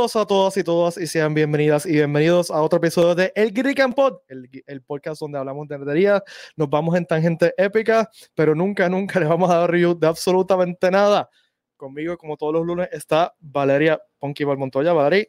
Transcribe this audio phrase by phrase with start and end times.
[0.00, 3.52] Saludos a todos y todas y sean bienvenidas y bienvenidos a otro episodio de El
[3.52, 6.24] Geek Pod, el, el, podcast donde hablamos de nerdería,
[6.56, 10.90] nos vamos en tangente épica, pero nunca, nunca les vamos a dar review de absolutamente
[10.90, 11.28] nada.
[11.76, 14.94] Conmigo, como todos los lunes, está Valeria Ponky Valmontoya.
[14.94, 15.26] Valeria.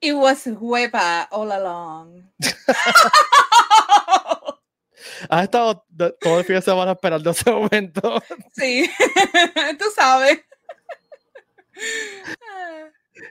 [0.00, 2.30] It was huepa all along.
[5.28, 5.84] Has estado
[6.20, 8.22] todo el fin de semana esperando ese momento.
[8.54, 8.88] Sí,
[9.80, 10.44] tú sabes.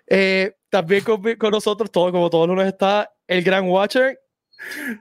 [0.08, 4.20] Eh, también con, con, nosotros, todo, como todos los lunes, está el gran Watcher.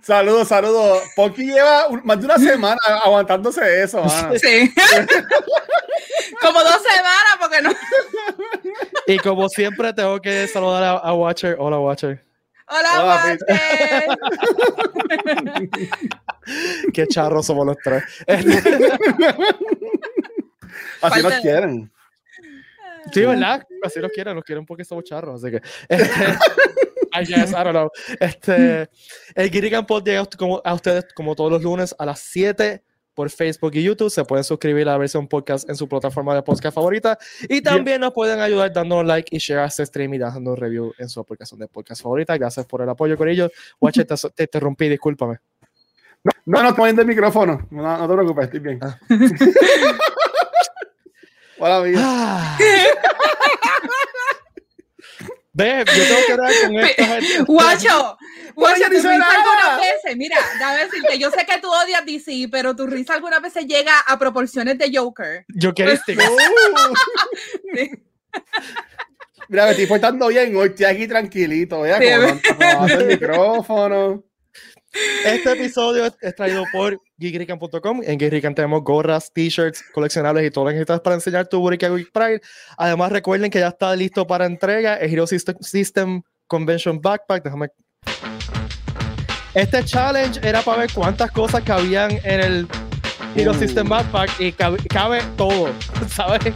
[0.02, 1.02] Saludos, saludos.
[1.16, 4.04] Ponky lleva más de una semana aguantándose eso.
[4.36, 4.72] Sí.
[6.40, 7.72] como dos semanas, porque no.
[9.06, 11.56] y como siempre, tengo que saludar a, a Watcher.
[11.58, 12.24] Hola, Watcher.
[12.66, 13.38] Hola, Hola Watcher.
[16.92, 18.02] Qué charros somos los tres.
[21.00, 21.90] Así nos quieren.
[23.12, 23.62] Sí, ¿verdad?
[23.82, 25.62] Así los quieren, los quieren porque somos charros, así que.
[25.88, 26.08] Este,
[27.14, 27.90] I guess, I don't know.
[28.18, 28.88] Este,
[29.34, 30.26] el Girigan Pod llega
[30.64, 32.82] a ustedes como todos los lunes a las 7
[33.14, 34.10] por Facebook y YouTube.
[34.10, 37.16] Se pueden suscribir a la versión podcast en su plataforma de podcast favorita.
[37.48, 40.56] Y también nos pueden ayudar dando like y share a este stream y dando un
[40.56, 42.36] review en su aplicación de podcast favorita.
[42.36, 43.52] Gracias por el apoyo, con ellos.
[43.80, 45.38] Watch, te, te interrumpí, discúlpame.
[46.46, 47.66] No, no, no, el micrófono.
[47.70, 48.80] No, no te preocupes, estoy bien.
[48.82, 48.98] Ah.
[51.58, 51.98] Hola, amigo.
[52.02, 52.58] Ah.
[55.56, 57.44] Ve, yo tengo que hablar con esto.
[57.46, 58.18] Guacho,
[58.56, 62.74] guacho, tu risa algunas veces, mira, déjame decirte, yo sé que tú odias DC, pero
[62.74, 65.44] tu risa algunas veces llega a proporciones de Joker.
[65.54, 66.16] Yo quiero este.
[69.48, 74.24] Mira, me estoy portando bien, hoy estoy aquí tranquilito, vea, con el micrófono.
[75.24, 78.02] Este episodio es traído por geekrican.com.
[78.04, 81.90] En Geekrican tenemos gorras, t-shirts, coleccionables y todo lo que necesitas para enseñar tu Burica
[81.90, 82.40] Week Pride.
[82.76, 87.42] Además, recuerden que ya está listo para entrega el Hero System, Convention Backpack.
[87.42, 87.68] Déjame.
[89.54, 92.68] Este challenge era para ver cuántas cosas cabían en el
[93.34, 93.54] Hero uh.
[93.54, 95.70] System Backpack y cabe, todo,
[96.08, 96.54] ¿sabes?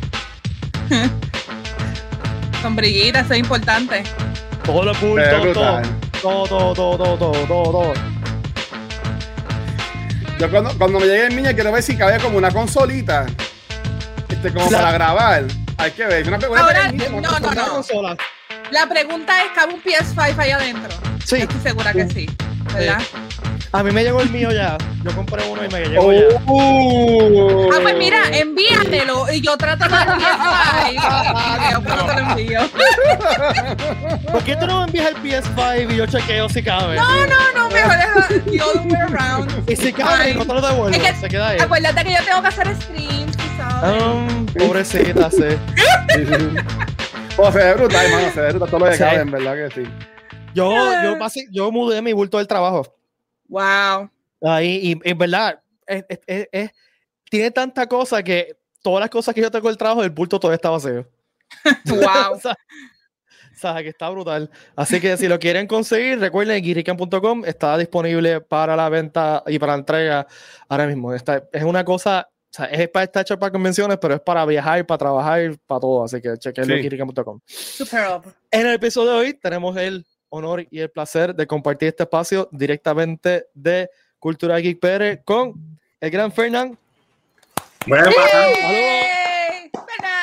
[2.63, 4.03] Con briguitas, eso es importante.
[4.65, 5.53] Todo lo todo,
[6.21, 8.08] todo, todo, todo, todo, todo, todo.
[10.39, 13.27] Yo cuando, cuando me llegue el niño quiero ver si cabía como una consolita.
[14.29, 15.45] Este, como para grabar.
[15.79, 16.29] Hay que ver.
[16.29, 17.69] Una, Ahora, no, no, no.
[17.69, 18.17] Consola.
[18.71, 20.97] La pregunta es, ¿cabe un PS5 ahí adentro?
[21.25, 21.37] Sí.
[21.37, 22.31] Estoy segura que sí,
[22.73, 23.01] ¿verdad?
[23.71, 24.79] A mí me llegó el mío ya.
[25.05, 26.21] Yo compré uno y me llegó ya.
[26.47, 27.71] Uh.
[27.71, 31.73] Ah, pues mira, envíamelo y yo trato de PS5.
[31.73, 32.61] yo pronto lo envío.
[34.33, 36.97] ¿Por qué tú no me envías el PS5 y yo chequeo si cabe?
[36.97, 39.71] No, no, no, mejor es the other way around.
[39.71, 40.97] Y si cabe, no te lo devuelvo.
[40.97, 41.59] Es que, se queda ahí.
[41.61, 44.03] Acuérdate que yo tengo que hacer streams, ¿sabes?
[44.03, 45.45] Um, pobrecita, sí.
[47.41, 49.83] O se ve brutal, hermano, se ve brutal todo lo que cabe, en verdad que
[49.83, 49.89] sí.
[50.55, 50.73] Yo,
[51.05, 51.17] yo,
[51.53, 52.98] yo mudé mi bulto del trabajo.
[53.49, 54.11] Wow.
[54.43, 56.71] Ahí, y en verdad, es, es,
[57.31, 60.57] tiene tanta cosa que todas las cosas que yo tengo el trabajo, el bulto todavía
[60.57, 61.07] está vacío.
[61.87, 62.35] wow.
[62.35, 62.41] o,
[63.55, 64.51] sea, que está brutal.
[64.77, 69.73] Así que si lo quieren conseguir, recuerden, guirican.com está disponible para la venta y para
[69.73, 70.27] la entrega
[70.69, 71.13] ahora mismo.
[71.13, 74.45] Esta, es una cosa, o sea, es para estar hecho para convenciones, pero es para
[74.45, 76.05] viajar, para trabajar, para todo.
[76.05, 77.41] Así que chequenlo en guirican.com.
[77.47, 78.21] Super.
[78.51, 82.49] En el episodio de hoy tenemos el honor y el placer de compartir este espacio
[82.53, 85.55] directamente de Cultura Geek PR con
[86.01, 86.79] el gran Fernán.
[87.87, 88.11] Bueno,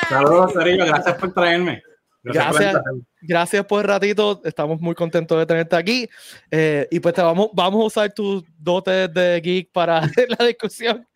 [0.08, 1.82] Saludos, Saludos Gracias por traerme.
[2.22, 2.76] Gracias,
[3.20, 4.40] gracias, por el ratito.
[4.44, 6.08] Estamos muy contentos de tenerte aquí.
[6.50, 10.00] Eh, y pues te vamos, vamos a usar tus dotes de geek para
[10.38, 11.06] la discusión.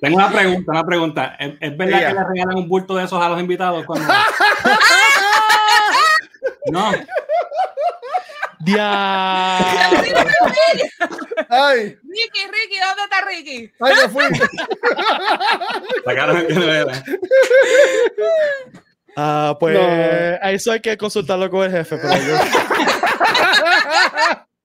[0.00, 1.36] Tengo una pregunta, una pregunta.
[1.38, 3.84] ¿Es, verdad que le regalan un bulto de esos a los invitados?
[3.84, 4.06] Cuando...
[6.72, 6.92] no.
[8.60, 9.58] ¡Dia!
[11.48, 11.96] ¡Ay!
[12.02, 13.72] Ricky, Ricky, ¿dónde está Ricky?
[13.80, 14.24] ¡Ay, me fui!
[16.04, 17.02] Sacaron que no era.
[19.16, 19.80] Ah, pues no.
[20.50, 22.36] eso hay que consultarlo con el jefe, pero yo.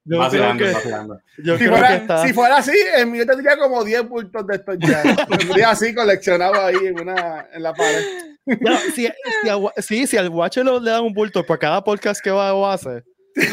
[0.04, 1.20] yo vacilando, creo que, vacilando.
[1.38, 2.28] Yo si, creo fuera, que está...
[2.28, 5.04] si fuera así, el mío tendría como 10 bultos de estos ya.
[5.26, 8.04] tendría así coleccionado ahí en, una, en la pared.
[8.46, 9.08] No, si,
[9.42, 12.50] si, a, sí, si al Watcher le dan un bulto por cada podcast que va
[12.50, 13.04] a hacer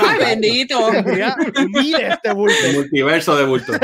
[0.00, 0.90] ¡Ay, bendito!
[1.04, 1.36] Mira
[2.14, 2.54] este bulto.
[2.64, 3.76] El multiverso de bultos.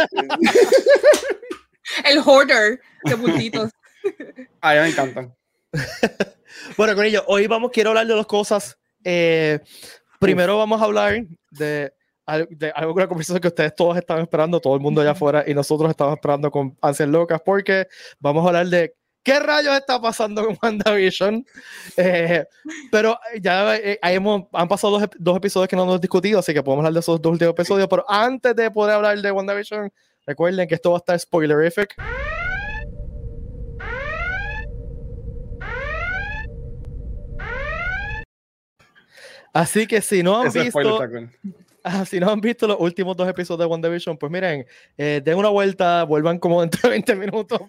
[2.04, 3.70] El hoarder de bultitos.
[4.60, 5.34] A mí me encantan.
[6.76, 8.78] bueno, con ello, hoy vamos, quiero hablar de dos cosas.
[9.04, 9.60] Eh,
[10.18, 11.92] primero vamos a hablar de,
[12.50, 15.54] de algo una conversación que ustedes todos estaban esperando, todo el mundo allá afuera, y
[15.54, 17.86] nosotros estamos esperando con ansias locas, porque
[18.18, 18.94] vamos a hablar de
[19.28, 21.44] ¿qué rayos está pasando con WandaVision?
[21.96, 22.44] Eh,
[22.92, 26.62] pero ya eh, hemos, han pasado dos, dos, episodios que no hemos discutido, así que
[26.62, 27.88] podemos hablar de esos dos últimos episodios.
[27.88, 29.92] Pero antes de poder hablar de WandaVision,
[30.24, 31.96] recuerden que esto va a estar spoilerific.
[39.52, 41.00] Así que si no han visto,
[41.82, 44.66] ah, si no han visto los últimos dos episodios de WandaVision, pues miren,
[44.96, 47.60] eh, den una vuelta, vuelvan como dentro de 20 minutos.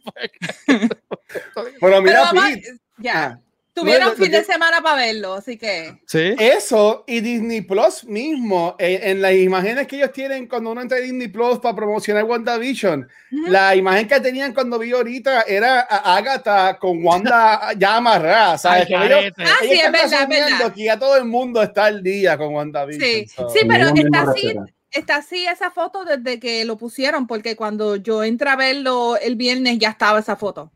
[1.81, 3.25] Pero mira, Pete, ya.
[3.25, 3.39] Ah,
[3.79, 5.99] Tuvieron fin de semana para verlo, así que.
[6.05, 6.35] Sí.
[6.37, 10.97] Eso y Disney Plus mismo, eh, en las imágenes que ellos tienen cuando uno entra
[10.97, 13.07] a Disney Plus para promocionar WandaVision,
[13.47, 18.87] la imagen que tenían cuando vi ahorita era a Agatha con Wanda ya amarrada, ¿sabes?
[18.91, 20.73] ah, sí, es verdad, verdad.
[20.73, 23.01] Que ya todo el mundo está al día con WandaVision.
[23.01, 24.55] Sí, sí pero está así.
[24.91, 29.35] Está así esa foto desde que lo pusieron, porque cuando yo entré a verlo el
[29.35, 30.71] viernes ya estaba esa foto.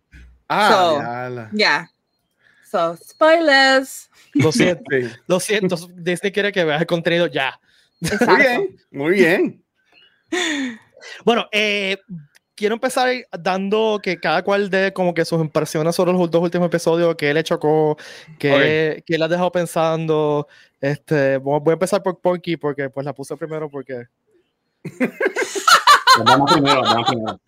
[0.50, 1.90] Ah, ya
[2.98, 4.10] spoilers.
[4.34, 4.84] Lo siento,
[5.28, 5.75] lo siento.
[5.95, 7.60] Disney quiere que veas el contenido ya.
[8.01, 9.63] Muy bien, muy bien.
[11.25, 11.98] Bueno, eh,
[12.56, 16.68] quiero empezar dando que cada cual dé como que sus impresiones sobre los dos últimos
[16.68, 17.98] episodios, que le chocó,
[18.40, 20.48] que, que le ha dejado pensando.
[20.80, 24.06] Este, voy a empezar por Porky porque pues la puse primero porque...
[26.25, 27.42] vamos primero, vamos primero.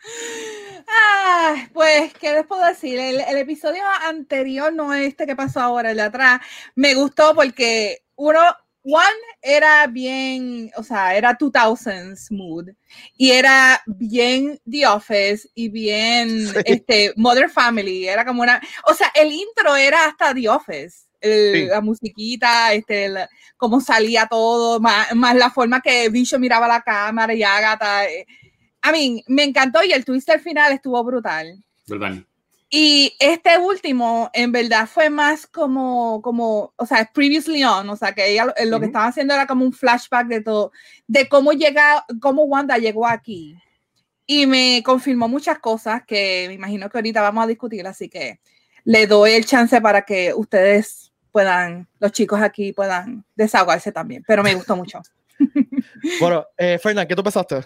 [0.88, 3.00] Ah, pues, ¿qué les puedo decir?
[3.00, 6.42] El, episodio anterior, no este que pasó ahora, el de atrás,
[6.76, 8.40] me gustó porque uno,
[8.88, 9.04] One
[9.42, 12.70] era bien, o sea, era 2000s mood
[13.18, 19.12] y era bien The Office y bien este Mother Family, era como una, o sea,
[19.16, 21.06] el intro era hasta The Office.
[21.22, 23.12] La musiquita, este,
[23.58, 28.06] cómo salía todo, más, más, la forma que Bicho miraba la cámara y Agatha.
[28.06, 28.28] Eh,
[28.86, 31.58] a mí me encantó y el twist al final estuvo brutal.
[31.88, 32.26] Brutal.
[32.70, 38.14] Y este último, en verdad, fue más como, como, o sea, previously on, o sea,
[38.14, 40.72] que ella lo que estaba haciendo era como un flashback de todo,
[41.08, 43.58] de cómo llega, cómo Wanda llegó aquí.
[44.28, 48.40] Y me confirmó muchas cosas que me imagino que ahorita vamos a discutir, así que
[48.84, 54.44] le doy el chance para que ustedes puedan, los chicos aquí puedan desahogarse también, pero
[54.44, 55.02] me gustó mucho.
[56.20, 57.64] bueno, eh, Fernán, ¿qué tú pensaste?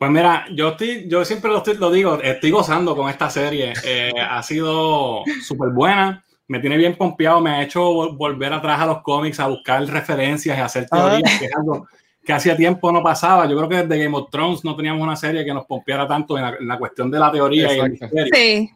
[0.00, 3.74] Pues mira, yo estoy, yo siempre lo, lo digo, estoy gozando con esta serie.
[3.84, 8.86] Eh, ha sido súper buena, me tiene bien pompeado, me ha hecho volver atrás a
[8.86, 11.86] los cómics, a buscar referencias y hacer teorías, que es algo
[12.24, 13.46] que hacía tiempo no pasaba.
[13.46, 16.38] Yo creo que desde Game of Thrones no teníamos una serie que nos pompeara tanto
[16.38, 18.26] en la, cuestión de la teoría y el misterio.
[18.32, 18.70] Sí.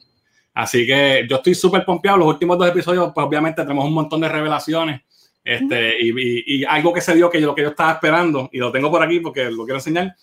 [0.52, 2.18] Así que yo estoy súper pompeado.
[2.18, 5.00] Los últimos dos episodios, pues obviamente tenemos un montón de revelaciones.
[5.42, 8.58] Este, y, y, algo que se dio que yo, lo que yo estaba esperando, y
[8.58, 10.14] lo tengo por aquí porque lo quiero enseñar,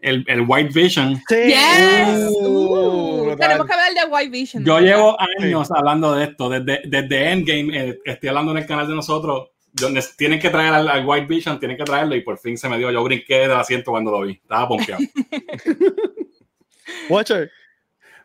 [0.00, 1.16] el, el White Vision.
[1.28, 1.36] Sí.
[1.46, 2.30] Yes.
[2.30, 4.64] Uh, uh tenemos que hablar de White Vision.
[4.64, 8.88] Yo llevo años hablando de esto, desde, desde Endgame, eh, estoy hablando en el canal
[8.88, 12.56] de nosotros, donde tienen que traer al, White Vision, tienen que traerlo y por fin
[12.56, 15.02] se me dio, yo brinqué del asiento cuando lo vi, estaba pompeado.
[17.10, 17.50] Watcher.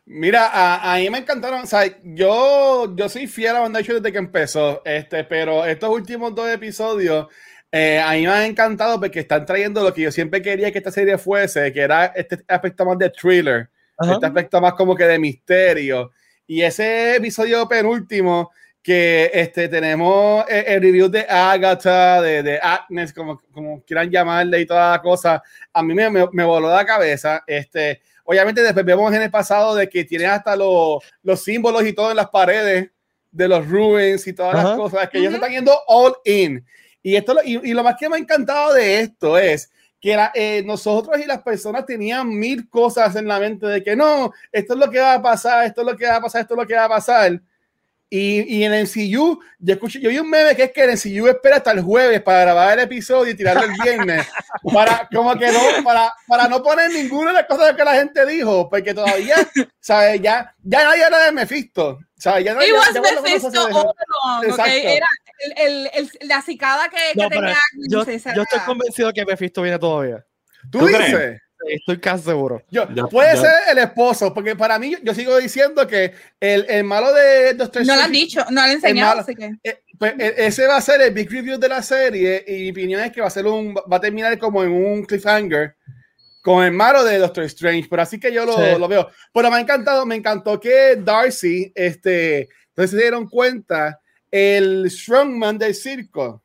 [0.05, 4.12] Mira, a, a, mí me encantaron, o sea, yo, yo soy fiel a Bandai desde
[4.12, 7.27] que empezó, este, pero estos últimos dos episodios
[7.72, 10.80] eh, a mí me ha encantado porque están trayendo lo que yo siempre quería que
[10.80, 13.70] esta serie fuese, que era este aspecto más de thriller,
[14.01, 16.12] este aspecto más como que de misterio.
[16.46, 18.51] Y ese episodio penúltimo
[18.84, 24.60] que este, tenemos eh, el, review de Agatha, de, de, Agnes, como, como quieran llamarle
[24.60, 27.44] y toda la cosa, a mí me, me, voló la cabeza.
[27.46, 31.94] Este, obviamente después vemos en el pasado de que tiene hasta los, los símbolos y
[31.94, 32.90] todo en las paredes
[33.32, 36.66] de los ruins y todas las cosas, que ellos están yendo all in.
[37.03, 41.20] Y, esto, y, lo más que me ha encantado de esto es que eh, nosotros
[41.20, 44.89] y las personas tenían mil cosas en la mente de que no, esto es lo
[44.89, 46.75] que va a pasar, esto es lo que va a pasar, esto es lo que
[46.75, 47.41] va a pasar.
[48.13, 50.91] Y, y en el MCU, yo, escuché, yo vi un meme que es que el
[50.91, 54.27] MCU espera hasta el jueves para grabar el episodio y tirarlo el viernes,
[54.74, 58.25] para, como que no, para, para no poner ninguna de las cosas que la gente
[58.25, 59.36] dijo, porque todavía,
[59.80, 60.22] ¿sabes?
[60.22, 62.00] Ya, ya nadie habla de Mephisto.
[62.18, 62.44] ¿sabes?
[62.44, 63.94] Ya, It was Mephisto all
[64.25, 64.98] along, okay?
[64.98, 65.08] Era,
[65.56, 67.58] el, el, la cicada que, que tenía.
[67.89, 70.25] Yo, yo estoy convencido que Mephisto viene todavía.
[70.70, 71.41] ¿Tú, ¿Tú dices?
[71.68, 72.63] Estoy casi seguro.
[72.70, 77.13] Yo, puede ser el esposo, porque para mí, yo sigo diciendo que el, el malo
[77.13, 79.53] de Doctor No lo han dicho, no lo han enseñado, así que.
[79.63, 82.70] Eh, pues, e, ese va a ser el big review de la serie, y mi
[82.72, 85.75] opinión es que va a ser un, va a terminar como en un cliffhanger
[86.41, 89.10] con el malo de Doctor Strange, pero así que yo lo, lo veo.
[89.34, 94.00] Pero me ha encantado, me encantó que Darcy, este, entonces se dieron cuenta
[94.32, 96.44] el strongman del circo.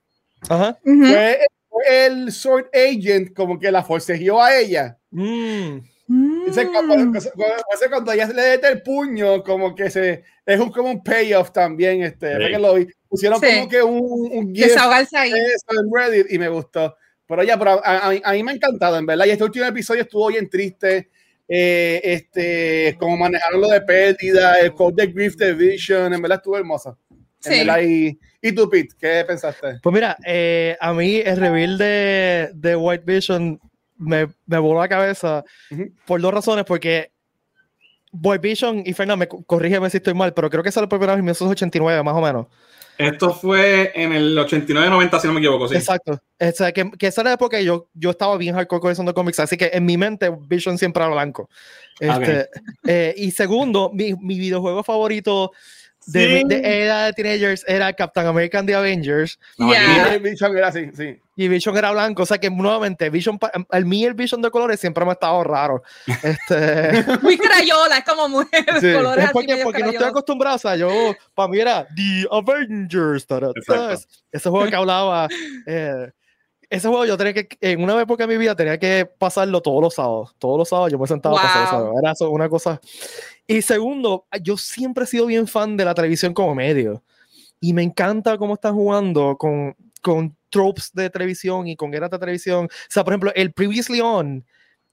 [0.49, 0.78] Ajá.
[0.82, 1.38] Fue,
[1.87, 4.99] el sword agent como que la forcejeó a ella.
[5.16, 5.80] Mm.
[6.08, 6.44] Mm.
[6.73, 7.12] Cuando, Mm.
[7.12, 11.50] cuando- cuando ella le dete el puño, como que se es un, como un payoff
[11.52, 12.02] también.
[12.02, 12.52] Este, Sí.
[12.52, 12.87] que lo vi.
[13.08, 13.46] Pusieron Sí.
[13.54, 15.32] como que un, un Desahogarse ahí.
[15.32, 16.94] de eso en Reddit y me gustó.
[17.26, 19.25] Pero ya, pero a, a- a mí me ha encantado, en verdad.
[19.26, 21.08] Y este último episodio estuvo bien triste.
[21.49, 26.38] Eh, este, como manejaron lo de pérdida, el code de Grief de Vision, en verdad
[26.38, 26.99] estuvo hermoso.
[27.11, 27.58] En Sí.
[27.61, 29.78] verdad, y, y tú, Pete, ¿qué pensaste?
[29.82, 33.61] Pues mira, eh, a mí el reveal de, de White Vision
[33.98, 35.90] me, me voló la cabeza Ujú.
[36.06, 37.10] por dos razones, porque
[38.12, 40.98] White Vision, y Fernando, me co- corrígeme si estoy mal, pero creo que salió por
[40.98, 42.46] primera vez en 1989, más o menos.
[42.98, 45.74] Esto fue en el 89-90, si no me equivoco, sí.
[45.74, 46.12] Exacto.
[46.40, 49.12] O sea, que, que esa era la época que yo, yo estaba bien hardcore coleccionando
[49.12, 51.50] cómics, así que en mi mente Vision siempre era blanco.
[52.00, 52.48] Este,
[52.86, 55.52] eh, y segundo, mi, mi videojuego favorito
[56.06, 56.44] de, Sí.
[56.48, 60.68] de era de teenagers era Captain America and the Avengers No, aquí- Y Vision era
[60.68, 61.18] así, sí.
[61.38, 63.38] Y Vision era blanco, o sea que nuevamente Vision,
[63.70, 65.82] el mí el Vision de colores siempre me ha estado raro.
[66.22, 68.44] Este, Muy crayola, es como muy
[68.80, 68.92] Sí.
[68.92, 71.86] colores es así porque, medio porque no estoy acostumbrado, o sea, yo, para mí era
[71.94, 73.26] The Avengers.
[73.66, 74.08] ¿sabes?
[74.32, 75.28] ese juego que hablaba,
[75.66, 76.10] eh,
[76.70, 79.82] ese juego yo tenía que, en una época de mi vida tenía que pasarlo todos
[79.82, 81.88] los sábados, todos los sábados yo me sentaba a pasar Wow.
[81.90, 82.80] eso, era eso, una cosa.
[83.46, 87.02] Y segundo, yo siempre he sido bien fan de la televisión como medio,
[87.60, 89.76] y me encanta cómo están jugando con,
[90.06, 94.00] con tropes de televisión y con eras de televisión, o sea, por ejemplo, el Previously
[94.00, 94.44] On,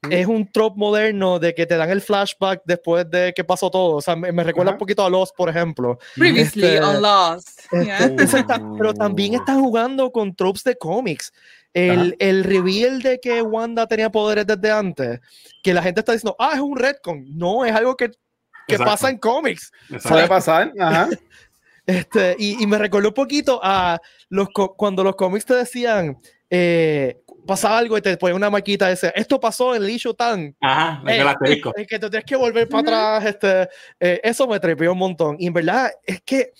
[0.02, 0.12] Mm.
[0.12, 3.96] es un trope moderno de que te dan el flashback después de que pasó todo.
[3.96, 4.74] O sea, me, me recuerda Ajá.
[4.74, 5.98] un poquito a Lost, por ejemplo.
[6.16, 7.60] Previously Este, on Lost.
[7.72, 7.98] Este, Yeah.
[8.40, 11.32] está- pero también están jugando con tropes de cómics.
[11.72, 15.20] El, el reveal de que Wanda tenía poderes desde antes,
[15.62, 17.24] que la gente está diciendo, ah, es un retcon.
[17.34, 18.10] No, es algo que,
[18.68, 19.70] que pasa en cómics.
[20.06, 21.08] Puede pasar, ajá.
[21.86, 24.00] Este, y, y me recordó un poquito a
[24.30, 29.12] los cuando los cómics te decían, eh, pasa algo y te ponen una marquita ese,
[29.14, 30.56] esto pasó en Lishu Tan.
[30.60, 31.74] Ajá, Eh, el asterisco.
[31.76, 33.68] eh, que te tienes que volver para atrás, este,
[34.00, 35.36] eh, eso me trepió un montón.
[35.38, 36.52] Y en verdad es que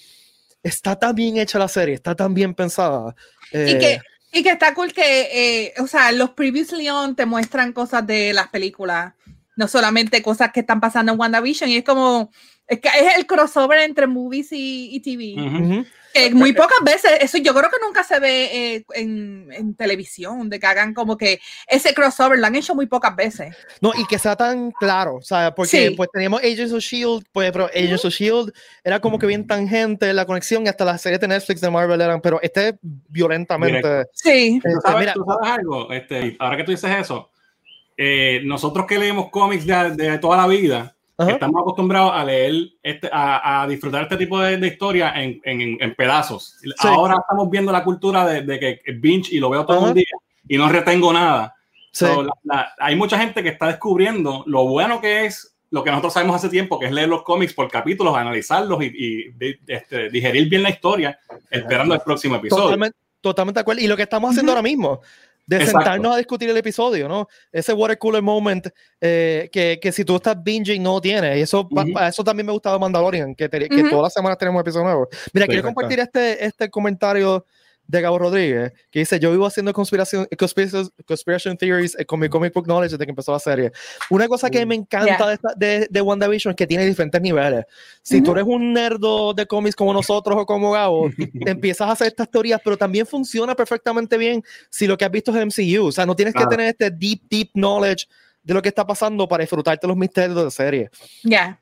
[0.62, 3.14] está tan bien hecha la serie, está tan bien pensada.
[3.52, 7.24] Y eh, que, y que está cool que, eh, o sea, los Previously On te
[7.24, 9.14] muestran cosas de las películas,
[9.56, 12.30] no solamente cosas que están pasando en WandaVision, y es como,
[12.66, 15.34] es que es el crossover entre movies y, y TV.
[15.40, 15.84] Ujú.
[16.14, 18.44] que muy pocas veces, eso yo creo que nunca se ve
[18.76, 22.86] eh, en, en televisión, de que hagan como que ese crossover, lo han hecho muy
[22.86, 23.56] pocas veces.
[23.80, 25.94] No, y que sea tan claro, o sea, porque Sí.
[25.96, 28.52] pues teníamos Agents of Shield, pues, pero Agents of Shield
[28.84, 32.00] era como que bien tangente la conexión y hasta las series de Netflix de Marvel
[32.00, 32.78] eran, pero este
[33.08, 34.04] violentamente.
[34.12, 34.60] Sí.
[34.62, 35.90] ¿Tú Este, sabes, mira, tú sabes algo?
[35.92, 37.30] Este, ahora que tú dices eso,
[37.96, 41.30] eh, nosotros que leemos cómics de, de toda la vida, Ajá.
[41.30, 45.76] estamos acostumbrados a leer, este, a, a disfrutar este tipo de, de historia en, en,
[45.80, 46.56] en pedazos.
[46.78, 49.86] Ahora estamos viendo la cultura de, de que binge y lo veo todo Ajá.
[49.88, 50.06] un día
[50.48, 51.54] y no retengo nada.
[51.92, 52.04] Sí.
[52.06, 55.90] So, la- la- hay mucha gente que está descubriendo lo bueno que es lo que
[55.90, 59.58] nosotros sabemos hace tiempo, que es leer los cómics por capítulos, analizarlos y, y de-
[59.66, 61.18] este, digerir bien la historia,
[61.50, 62.64] esperando el próximo episodio.
[62.64, 63.80] Totalmente, totalmente de acuerdo.
[63.82, 64.58] Y lo que estamos haciendo Ujú.
[64.58, 65.00] ahora mismo,
[65.46, 65.78] de Exacto.
[65.80, 67.28] sentarnos a discutir el episodio, ¿no?
[67.52, 68.66] Ese water cooler moment
[69.00, 71.36] eh, que, que si tú estás binging no tienes.
[71.38, 71.92] Y eso, pa- Ujú.
[71.92, 73.90] pa- eso también me gustaba Mandalorian, que, te- que Ujú.
[73.90, 75.08] todas las semanas tenemos un episodio nuevo.
[75.32, 77.44] Mira, Sí, quiero compartir este, este comentario
[77.86, 82.28] de Gabo Rodríguez, que dice, yo vivo haciendo conspiración, conspiración, conspiración theories eh, con mi
[82.28, 83.72] comic book knowledge desde que empezó la serie.
[84.10, 84.68] Una cosa que Mm.
[84.68, 85.26] me encanta Yeah.
[85.26, 87.64] de, esta- de, de WandaVision es que tiene diferentes niveles.
[88.02, 88.40] Si tú Ujú.
[88.40, 91.10] eres un nerdo de cómics como nosotros o como Gabo,
[91.46, 95.30] empiezas a hacer estas teorías, pero también funciona perfectamente bien si lo que has visto
[95.36, 95.86] es MCU.
[95.86, 96.48] O sea, no tienes Claro.
[96.48, 98.06] que tener este deep, deep knowledge
[98.42, 100.90] de lo que está pasando para disfrutarte los misterios de la serie.
[101.22, 101.60] Ya.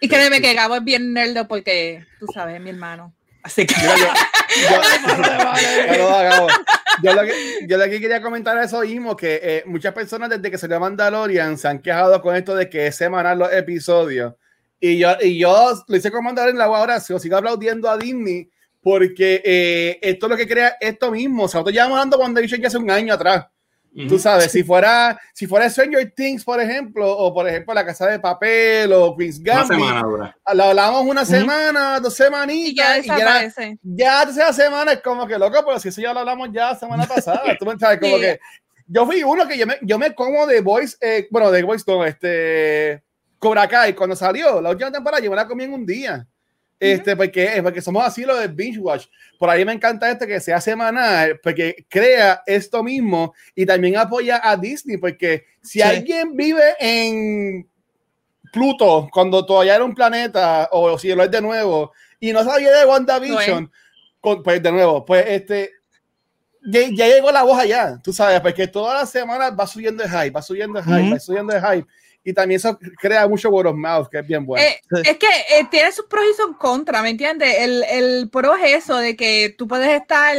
[0.00, 3.14] Y créeme que Gabo es bien nerdo porque, tú sabes, es mi hermano.
[3.44, 3.74] Así que.
[3.80, 4.06] Mira, yo,
[5.96, 6.48] yo, lo hago.
[7.02, 10.48] Yo lo, que, yo lo que quería comentar eso mismo, que eh, muchas personas desde
[10.48, 14.34] que salió Mandalorian se han quejado con esto de que es semanal los episodios.
[14.78, 18.48] Y yo, y yo lo hice con Mandalorian la ahora, sigo, sigo aplaudiendo a Disney
[18.80, 21.44] porque eh, esto es lo que crea esto mismo.
[21.44, 23.46] O sea, nosotros llevamos hablando WandaVision ya hace un año atrás.
[24.08, 28.08] Tú sabes, si fuera, si fuera Stranger Things, por ejemplo, o por ejemplo La Casa
[28.08, 29.78] de Papel o Queen's Gambit,
[30.52, 31.30] la hablamos una Ujú.
[31.30, 33.78] semana, dos semanitas, Y ya y ya desaparece.
[33.82, 37.06] ya tercera semana es como que loco, pero si eso ya lo hablamos ya semana
[37.06, 37.42] pasada.
[37.58, 38.22] Tú me sabes, como Sí.
[38.22, 38.40] que
[38.88, 41.84] yo fui uno que yo me, yo me como de Voice, eh, bueno, de Voice
[41.86, 43.02] no, este
[43.38, 46.26] Cobra Kai cuando salió la última temporada, yo me la comí en un día.
[46.92, 49.06] Este, porque, porque somos así lo de binge watch.
[49.38, 54.40] Por ahí me encanta este que sea semanal, porque crea esto mismo y también apoya
[54.42, 55.82] a Disney, porque si Sí.
[55.82, 57.68] alguien vive en
[58.52, 62.70] Pluto cuando todavía era un planeta, o si lo es de nuevo, y no sabía
[62.72, 63.70] de WandaVision,
[64.20, 65.70] con- pues de nuevo, pues este,
[66.64, 70.10] ya, ya llegó la voz allá, tú sabes, porque todas las semanas va subiendo el
[70.10, 71.86] hype, va subiendo el hype, va subiendo el hype.
[72.26, 74.64] y también eso crea mucho word of mouth, que es bien bueno.
[74.66, 77.54] Eh, es que eh, tiene sus pros y sus contras, ¿me entiendes?
[77.58, 80.34] El, el pro es eso, de que tú puedes estar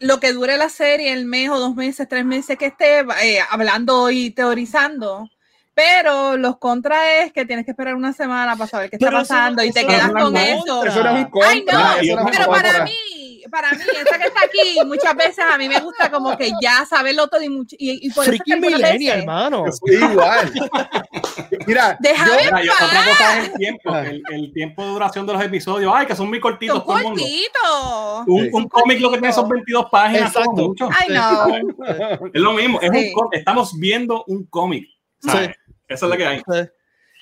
[0.00, 3.38] lo que dure la serie, el mes o dos meses, tres meses que esté eh,
[3.50, 5.28] hablando y teorizando.
[5.74, 9.20] Pero los contras es que tienes que esperar una semana para saber qué está Pero
[9.20, 10.64] eso pasando no- y te quedas con una eso.
[10.66, 12.84] contra, eso no es un contra, Ay, no, pero para contra.
[12.84, 16.50] mí, para mí, esta que está aquí, muchas veces a mí me gusta como que
[16.60, 19.64] ya saberlo todo y, mucho, y, y por eso Freaking millennial, hermano.
[19.86, 20.52] Igual.
[21.66, 25.92] Mira, yo- otra cosa es el tiempo, el, el tiempo de duración de los episodios.
[25.94, 27.20] Ay, que son muy cortitos Son todo el mundo.
[27.20, 28.24] cortitos.
[28.26, 28.50] Un, Sí.
[28.52, 30.32] un cómic lo que tiene son 22 páginas.
[30.32, 30.68] como Exacto.
[30.68, 30.88] mucho.
[30.98, 32.26] Ay, no.
[32.32, 33.08] Es lo mismo, es Sí.
[33.08, 33.38] un cómic.
[33.38, 34.86] Estamos viendo un cómic.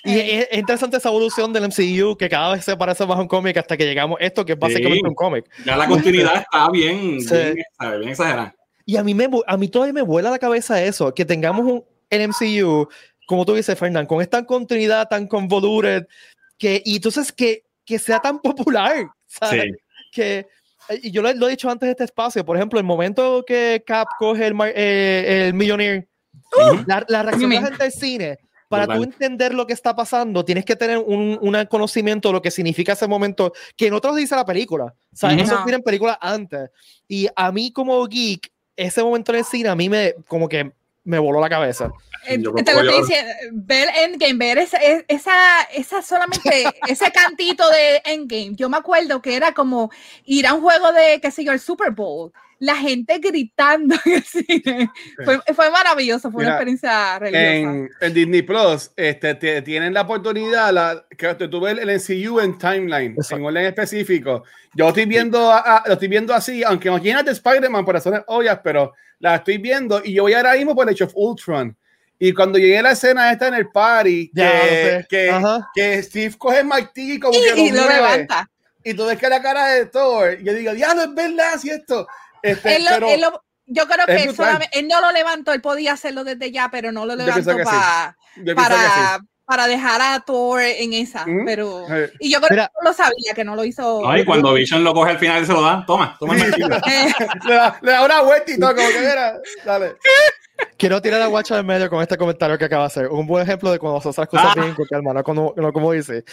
[0.03, 3.21] Y es, es interesante esa evolución del MCU que cada vez se parece más a
[3.21, 5.05] un cómic hasta que llegamos a esto que es básicamente Sí.
[5.07, 5.45] un cómic.
[5.65, 7.35] Ya la continuidad está bien, Sí.
[7.35, 7.55] bien,
[7.99, 8.55] bien exagerada.
[8.85, 11.83] Y a mí, me, a mí todavía me vuela la cabeza eso, que tengamos un,
[12.09, 12.87] el MCU,
[13.27, 16.07] como tú dices, Fernán, con esta continuidad tan convoluted,
[16.57, 19.63] que, y entonces que, que sea tan popular, ¿sabes?
[19.63, 19.71] Sí.
[20.11, 20.37] Que,
[20.89, 23.43] eh, y yo lo, lo he dicho antes de este espacio, por ejemplo, el momento
[23.45, 26.07] que Cap coge el, eh, el Millionaire,
[26.57, 26.83] Ujú.
[26.87, 30.45] la, la reacción de la gente del cine, para tú entender lo que está pasando,
[30.45, 34.07] tienes que tener un, un conocimiento de lo que significa ese momento, que no te
[34.07, 34.85] lo dice la película.
[35.11, 35.41] O sea, Ujú.
[35.41, 35.63] eso No.
[35.63, 36.69] tienen películas antes.
[37.07, 40.71] Y a mí como geek, ese momento en el cine, a mí me, como que
[41.03, 41.91] me voló la cabeza.
[42.27, 47.67] Eh, te lo que diciendo, ver Endgame, ver esa, e, esa, esa solamente, ese cantito
[47.69, 48.55] de Endgame.
[48.55, 49.89] Yo me acuerdo que era como
[50.25, 52.31] ir a un juego de, qué sé yo, el Super Bowl.
[52.59, 54.91] La gente gritando en el cine.
[55.23, 57.45] Fue, fue maravilloso, fue Mira, una experiencia religiosa.
[57.55, 61.89] en, en Disney Plus este, te- tienen la oportunidad la, que te- tú ves el
[61.89, 63.35] MCU en timeline, Exacto.
[63.37, 64.43] en orden específico.
[64.73, 67.93] Yo estoy viendo, a- a- lo estoy viendo así, aunque no tiene de Spider-Man por
[67.95, 71.75] razones obvias, pero la estoy viendo y yo voy ahora mismo por Age of Ultron.
[72.21, 74.51] Y cuando llegué a la escena esta en el party, Ya,
[75.07, 75.63] que, lo sé.
[75.73, 78.49] que, que Steve coge el martillo y como que y, y lo levanta.
[78.83, 81.69] y tú ves que la cara de Thor, y yo digo, diablo, es verdad, si
[81.69, 82.05] esto.
[82.43, 85.53] Este, Él lo- pero- él lo- yo creo que él, solamente- él no lo levantó,
[85.53, 87.57] él podía hacerlo desde ya, pero no lo levantó sí.
[87.63, 91.25] pa- yo pienso que para, para dejar a Thor en esa.
[91.27, 91.45] ¿Mm?
[91.45, 92.13] Pero, sí.
[92.19, 92.67] y yo creo Mira.
[92.67, 94.01] que no lo sabía, que no lo hizo.
[94.01, 96.33] No, y cuando Vision lo coge al final y se lo da, toma, toma.
[96.87, 97.13] Eh,
[97.45, 99.95] le, da, le da una vuelta y todo, como que mira, dale.
[100.77, 103.07] Quiero tirar la guacha del medio con este comentario que acaba de hacer.
[103.07, 104.61] Un buen ejemplo de cuando se hacen las cosas Ah.
[104.61, 106.23] bien, con calma, no como, no como dice.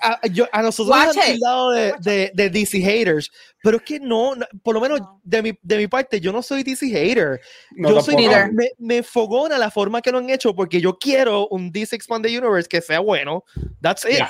[0.00, 3.30] A, yo- a nosotros nos han tildado de, de, de DC haters,
[3.62, 5.20] pero es que no, no, por lo menos No.
[5.22, 7.40] de, mi, de mi parte, yo no soy DC hater.
[7.76, 8.16] No, yo soy,
[8.52, 12.30] me, me fogona la forma que lo han hecho porque yo quiero un DC Expanded
[12.30, 13.44] Universe que sea bueno.
[13.80, 14.22] That's it.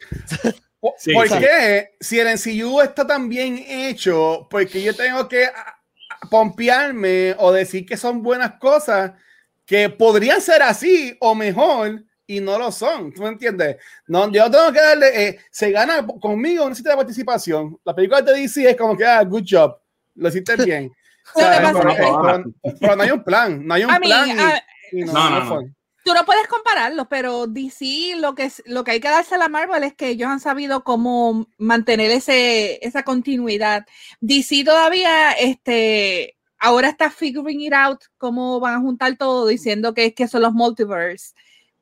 [0.80, 1.34] Po- Sí, ¿Por sí.
[1.38, 1.90] qué?
[2.00, 5.46] Si el MCU está tan bien hecho, porque yo tengo que
[6.30, 9.12] pompearme o decir que son buenas cosas
[9.66, 12.04] que podrían ser así o mejor
[12.36, 13.12] y no lo son.
[13.12, 13.76] ¿Tú me entiendes?
[14.06, 17.76] No, yo tengo que darle, eh, se gana conmigo un sitio de participación.
[17.84, 19.76] La película de DC es como que, ah, good job,
[20.14, 20.92] lo hiciste bien.
[21.34, 24.28] Pero, no hay un plan, no hay un a mí, plan.
[24.28, 25.54] y- a- y no, No, no, no no.
[25.54, 25.64] fue.
[26.04, 29.38] tú no puedes compararlos, pero DC lo que, es- lo que hay que darse a
[29.38, 33.86] la Marvel es que ellos han sabido cómo mantener ese, esa continuidad.
[34.20, 40.06] DC todavía, este, ahora está figuring it out, cómo van a juntar todo, diciendo que
[40.06, 41.32] es que son los multiverse.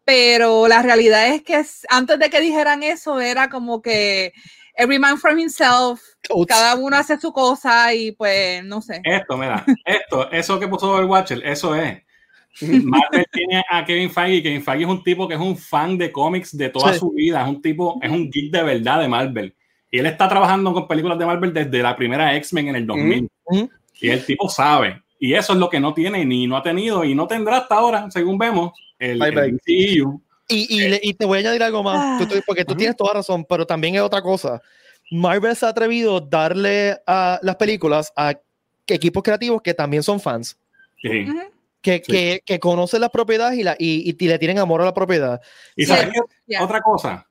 [0.09, 4.33] Pero la realidad es que es- antes de que dijeran eso, era como que
[4.75, 6.47] every man for himself, Totes.
[6.47, 9.03] cada uno hace su cosa y pues no sé.
[9.05, 11.99] Esto, mira, esto, eso que puso el Watcher, eso es.
[12.62, 14.42] Marvel tiene a Kevin Feige.
[14.42, 17.01] Kevin Feige es un tipo que es un fan de cómics de toda Sí.
[17.01, 17.42] su vida.
[17.42, 19.55] Es un tipo, es un geek de verdad de Marvel.
[19.90, 23.29] Y él está trabajando con películas de Marvel desde la primera X-Men en el 2000.
[23.44, 23.71] Ujú.
[24.01, 25.03] Y el tipo sabe.
[25.21, 27.75] Y eso es lo que no tiene, ni no ha tenido, y no tendrá hasta
[27.75, 30.23] ahora, según vemos, el, Bye, el MCU.
[30.49, 32.79] Y, y, le- y te voy a añadir algo más, tú- tú- porque tú Ujú.
[32.79, 34.61] tienes toda razón, pero también es otra cosa.
[35.11, 38.35] Marvel se ha atrevido a darle a las películas a
[38.87, 40.59] equipos creativos que también son fans,
[41.03, 41.29] Sí.
[41.29, 41.39] Ujú.
[41.83, 42.13] que, Sí.
[42.13, 45.41] que, que conocen las propiedades y, la, y, y le tienen amor a la propiedad.
[45.77, 45.89] Y Sí.
[45.93, 46.21] sabes qué?
[46.47, 46.65] Ya.
[46.65, 47.27] otra cosa,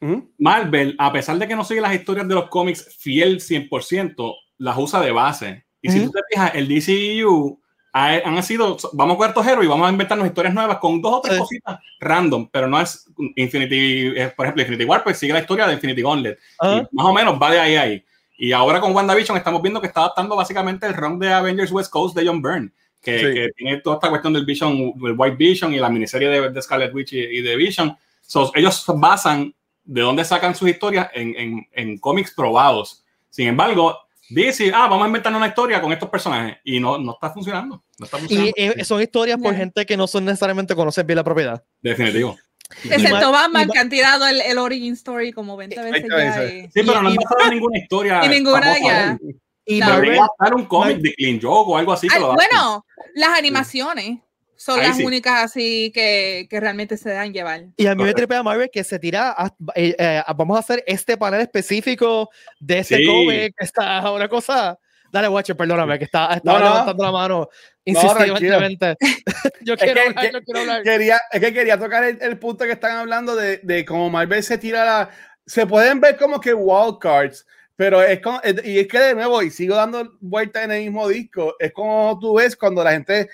[0.00, 0.30] Ujú.
[0.38, 4.78] Marvel, a pesar de que no sigue las historias de los cómics fiel 100%, las
[4.78, 5.64] usa de base.
[5.82, 6.06] Y si Ujú.
[6.06, 7.59] tú te fijas, el DCU ha-
[7.92, 11.20] han sido, vamos a estos héroes y vamos a inventarnos historias nuevas con dos o
[11.20, 11.40] tres Sí.
[11.40, 15.74] cositas random, pero no es Infinity, por ejemplo, Infinity War, pues sigue la historia de
[15.74, 16.38] Infinity Gauntlet.
[16.58, 16.76] Ajá.
[16.90, 18.04] Y más o menos va de ahí a ahí.
[18.38, 21.90] Y ahora con WandaVision estamos viendo que está adaptando básicamente el run de Avengers West
[21.90, 22.70] Coast de John Byrne,
[23.02, 23.24] que, Sí.
[23.34, 24.72] que tiene toda esta cuestión del Vision,
[25.04, 27.96] el White Vision y la miniserie de, de Scarlet Witch y, y de Vision.
[28.22, 33.04] So, ellos basan de dónde sacan sus historias en, en, en cómics probados.
[33.28, 33.98] Sin embargo,
[34.30, 37.82] DC, ah, vamos a inventar una historia con estos personajes y no, no está funcionando.
[37.98, 38.52] No está Y funcionando.
[38.56, 41.62] eh, son historias por gente que no son necesariamente conocen bien la propiedad.
[41.82, 42.38] Definitivo.
[42.84, 46.44] Excepto Ma- Batman, que han tirado el, el origin story como 20 veces ya.
[46.44, 48.20] y- Sí, pero no han pasado ninguna historia.
[48.24, 49.18] Y ninguna ya.
[49.66, 50.00] Y No.
[50.02, 52.06] Estar un cómic de Clean Joke o algo así.
[52.08, 54.18] que lo bueno, las animaciones
[54.62, 55.04] son Ahí las sí.
[55.06, 57.62] únicas así que, que realmente se dan llevar.
[57.78, 60.84] y a mí me tripea Marvel que se tira, a- eh, eh, vamos a hacer
[60.86, 63.06] este panel específico de este Sí.
[63.06, 64.78] cómic, que está una cosa.
[65.10, 66.70] Dale, Watcher, perdóname, que está, estaba No, no.
[66.72, 67.48] levantando la mano
[67.84, 68.96] insistentemente.
[69.62, 70.82] yo quiero que- hablar, que- yo quiero hablar.
[70.82, 74.42] Quería, es que quería tocar el, el punto que están hablando de, de cómo Marvel
[74.42, 75.10] se tira la.
[75.46, 77.46] Se pueden ver como que wildcards,
[77.76, 78.40] pero es como.
[78.42, 81.72] es- Y es que de nuevo, y sigo dando vueltas en el mismo disco, es
[81.72, 83.28] como tú ves cuando la gente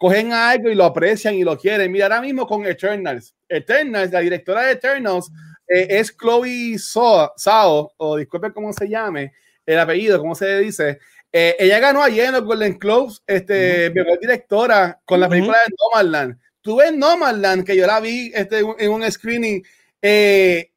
[0.00, 1.92] cogen algo y lo aprecian y lo quieren.
[1.92, 3.34] Mira, ahora mismo con Eternals.
[3.46, 5.30] Eternals, la directora de Eternals
[5.68, 9.34] eh, es Chloe Sao, Sao, o disculpe cómo se llame,
[9.66, 10.98] el apellido, cómo se dice.
[11.30, 15.74] Eh, ella ganó ayer en los Golden Globes, este, mejor directora con la película de
[15.78, 16.38] Nomadland.
[16.62, 19.62] Tú ves Nomadland, que yo la vi este, en un screening,
[20.00, 20.70] eh,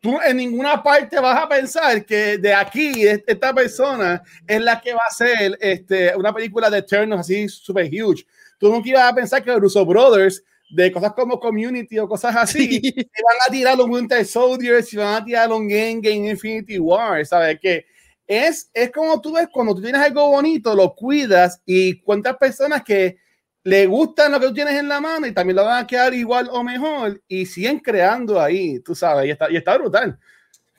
[0.00, 4.80] tú en ninguna parte vas a pensar que de aquí, est- esta persona es la
[4.80, 8.26] que va a hacer este, una película de Eternals así super huge.
[8.58, 12.34] Tú nunca ibas a pensar que los Russo Brothers, de cosas como Community o cosas
[12.36, 12.92] así, Sí.
[12.92, 17.24] se van a tirar los Winter Soldiers, se van a tirar un Endgame, Infinity War,
[17.24, 17.58] ¿sabes?
[17.60, 17.86] Que
[18.26, 22.82] es, es como tú ves, cuando tú tienes algo bonito, lo cuidas y cuántas personas
[22.82, 23.18] que
[23.62, 26.14] le gustan lo que tú tienes en la mano y también lo van a quedar
[26.14, 30.18] igual o mejor y siguen creando ahí, tú sabes, y está, y está brutal.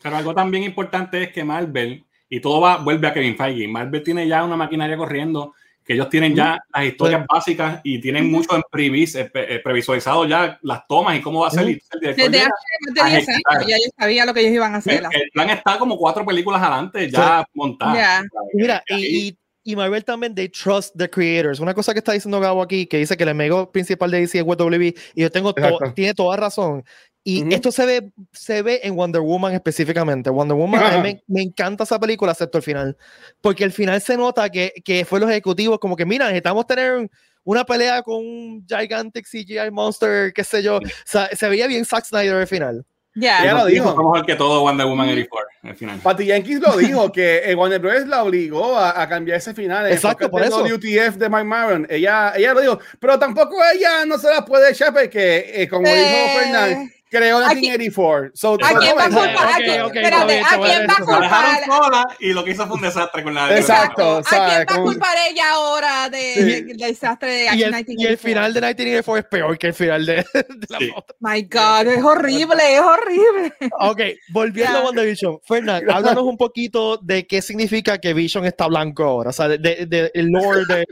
[0.02, 4.04] Pero algo también importante es que Marvel, y todo va, vuelve a Kevin Feige, Marvel
[4.04, 5.54] tiene ya una maquinaria corriendo,
[5.88, 9.60] que ellos tienen ya las historias básicas y tienen mucho en previs, eh, pre- eh,
[9.60, 11.70] previsualizado ya las tomas y cómo va a ser.
[11.70, 12.50] Y el director Desde hace
[12.86, 13.58] más de a 10 ejecutar.
[13.58, 15.04] años ya yo sabía lo que ellos iban a hacer.
[15.12, 17.96] el plan está como cuatro películas adelante ya montadas.
[17.96, 18.24] Ya.
[18.54, 21.60] Mira, y, y, y Marvel también, they trust the creators.
[21.60, 24.40] Una cosa que está diciendo Gabo aquí, que dice que el enemigo principal de DC
[24.40, 26.84] es WB, y yo tengo to- tiene toda razón.
[27.30, 27.52] Y Ujú.
[27.52, 30.30] esto se ve, se ve en Wonder Woman específicamente.
[30.30, 32.96] Wonder Woman, a mí me, me encanta esa película, excepto el final.
[33.42, 37.10] Porque el final se nota que, que fue los ejecutivos, como que, mira, necesitamos tener
[37.44, 40.78] una pelea con un gigantic CGI monster, qué sé yo.
[40.78, 42.86] O sea, se veía bien Zack Snyder al final.
[43.14, 43.44] Ya.
[43.44, 43.94] Ya lo dijo.
[43.94, 46.00] Somos el que todo Wonder Woman 84 al final.
[46.00, 48.08] Patty Jenkins lo dijo, que eh, Warner Bros.
[48.08, 49.92] la obligó a, a cambiar ese final.
[49.92, 50.64] Exacto, por eso.
[50.64, 51.88] WTF de Mike Maron.
[51.90, 55.88] Ella, ella lo dijo, pero tampoco ella no se la puede echar porque, eh, como
[55.88, 58.32] Eh, dijo Fernández, creó ¿a 1984.
[58.36, 59.54] So, ¿A quién va a culpar?
[59.54, 61.00] ¿A quién- ok, espérate, está ¿a bien, quién va a.
[61.00, 61.66] La culpar?
[61.66, 64.04] sola y lo que hizo fue un desastre con la Exacto.
[64.04, 66.42] ¿A o sea, quién va a culpar ella ahora de, Sí.
[66.44, 67.96] de- del desastre de Y Action el, 1984?
[67.98, 70.92] y el final de 1984 es peor que el final de, de la Sí.
[70.96, 71.16] otra.
[71.20, 73.54] My God, es horrible, es horrible.
[73.80, 75.40] Ok, volviendo a WandaVision.
[75.48, 79.30] Fernán, háblanos un poquito de qué significa que Vision está blanco ahora.
[79.30, 80.86] O sea, de, de- de- el lore de.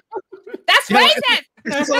[0.66, 1.24] That's racist.
[1.66, 1.96] Eso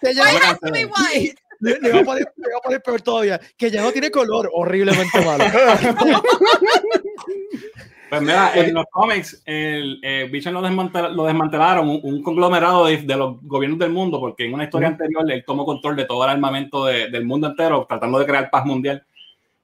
[0.00, 1.34] que ya, Why has to be white?
[1.60, 3.40] Le, le voy a poner, le voy a poner peor todavía.
[3.56, 5.44] Que ya no tiene color horriblemente malo.
[8.08, 12.86] Pues mira, en los cómics, el eh, Vision lo, desmantel- lo desmantelaron, un, un conglomerado
[12.86, 16.04] de, de los gobiernos del mundo, porque en una historia anterior él tomó control de
[16.04, 19.04] todo el armamento de- del mundo entero, tratando de crear paz mundial.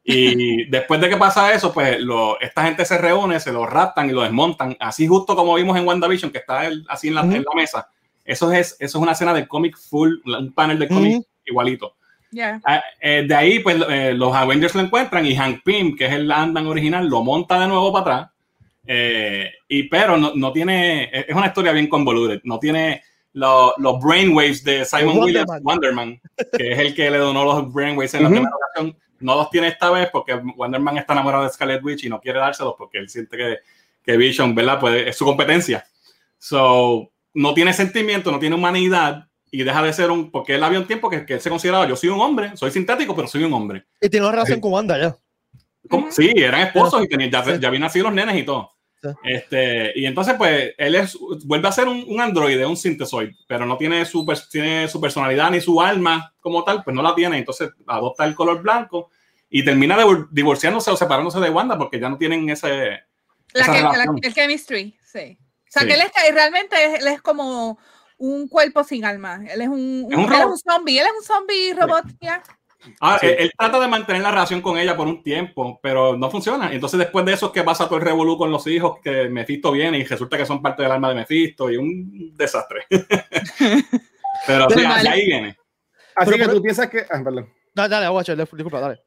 [0.03, 4.11] Y después de que pasa eso, pues lo- esta gente se reúne, se lo raptan
[4.11, 7.23] y lo desmontan, así justo como vimos en WandaVision, que está él así en la,
[7.23, 7.33] Ujú.
[7.37, 7.89] en la mesa.
[8.25, 11.27] Eso es, eso es una escena del cómic full, un panel de cómic Ujú.
[11.47, 11.97] Igualito.
[12.31, 12.61] Yeah.
[12.65, 16.13] Ah, eh, de ahí, pues eh, los Avengers lo encuentran y Hank Pym, que es
[16.13, 18.31] el Andan original, lo monta de nuevo para atrás.
[18.87, 23.03] Eh, y pero no, no tiene, es una historia bien convoluted, no tiene
[23.35, 25.61] lo- los brainwaves de Simon Wonder Williams, Man.
[25.63, 26.21] Wonderman,
[26.57, 28.35] que es el que le donó los brainwaves en la Ujú.
[28.37, 28.97] primera ocasión.
[29.21, 32.41] No los tiene esta vez porque Wonderman está enamorado de Scarlet Witch y no quiere
[32.41, 33.59] dárselos porque él siente que,
[34.05, 34.81] que Vision, ¿verdad?
[34.81, 35.85] Pues es su competencia.
[36.39, 40.81] So, no tiene sentimiento, no tiene humanidad y deja de ser un, porque él había
[40.81, 43.45] un tiempo que, que él se consideraba, yo soy un hombre, soy sintético, pero soy
[43.45, 43.85] un hombre.
[44.01, 45.17] Y tiene una relación con Wanda ya.
[45.89, 46.11] ¿Cómo?
[46.11, 47.53] Sí, eran esposos y tenían, ya, Sí.
[47.61, 48.71] ya habían nacido los nenes y todo.
[49.03, 49.09] Sí.
[49.25, 53.67] Este, y entonces, pues, él es, vuelve a ser un, un androide, un synthesoid, pero
[53.67, 57.37] no tiene su, tiene su personalidad ni su alma como tal, pues no la tiene.
[57.39, 59.11] Entonces, adopta el color blanco
[59.51, 63.01] y termina divor- divorciándose o separándose de Wanda porque ya no tienen ese.
[63.53, 65.37] La esa que- la- el chemistry, sí.
[65.39, 65.89] O sea, Sí.
[65.89, 67.79] que él está, realmente es, él es como
[68.23, 69.41] un cuerpo sin alma.
[69.53, 72.43] Él es un, Es un él es un zombie, él es un zombie robot, ya.
[73.01, 73.27] Ah, Sí.
[73.27, 76.73] él, él trata de mantener la relación con ella por un tiempo, pero no funciona.
[76.73, 79.71] Entonces, después de eso es que pasa todo el revolú con los hijos, que Mephisto
[79.73, 82.87] viene y resulta que son parte del alma de Mephisto y un desastre.
[84.47, 85.09] pero Pero vale.
[85.09, 85.57] ahí viene.
[86.15, 87.01] Así Pero que tú piensas que.
[87.11, 87.53] Ah, perdón.
[87.75, 89.01] Dale, dale, Watcher, disculpa, dale.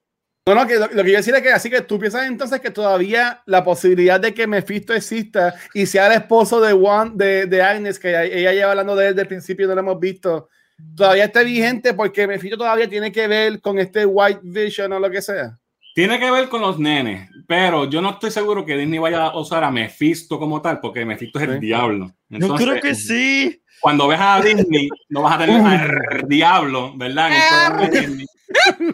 [0.48, 2.70] No, no, que lo, que yo decía es que así que tú piensas entonces que
[2.70, 7.64] todavía la posibilidad de que Mephisto exista y sea el esposo de Juan, de, de
[7.64, 10.50] Agnes, que ella lleva hablando de él desde el principio, no lo hemos visto,
[10.96, 15.10] todavía está vigente porque Mephisto todavía tiene que ver con este White Vision o lo
[15.10, 15.58] que sea.
[15.96, 19.40] Tiene que ver con los nenes, pero yo no estoy seguro que Disney vaya a
[19.40, 22.14] usar a Mephisto como tal, porque Mephisto es el diablo.
[22.30, 23.64] Entonces, yo creo que sí.
[23.86, 27.30] Cuando ves a Disney, no vas a tener al diablo, ¿verdad?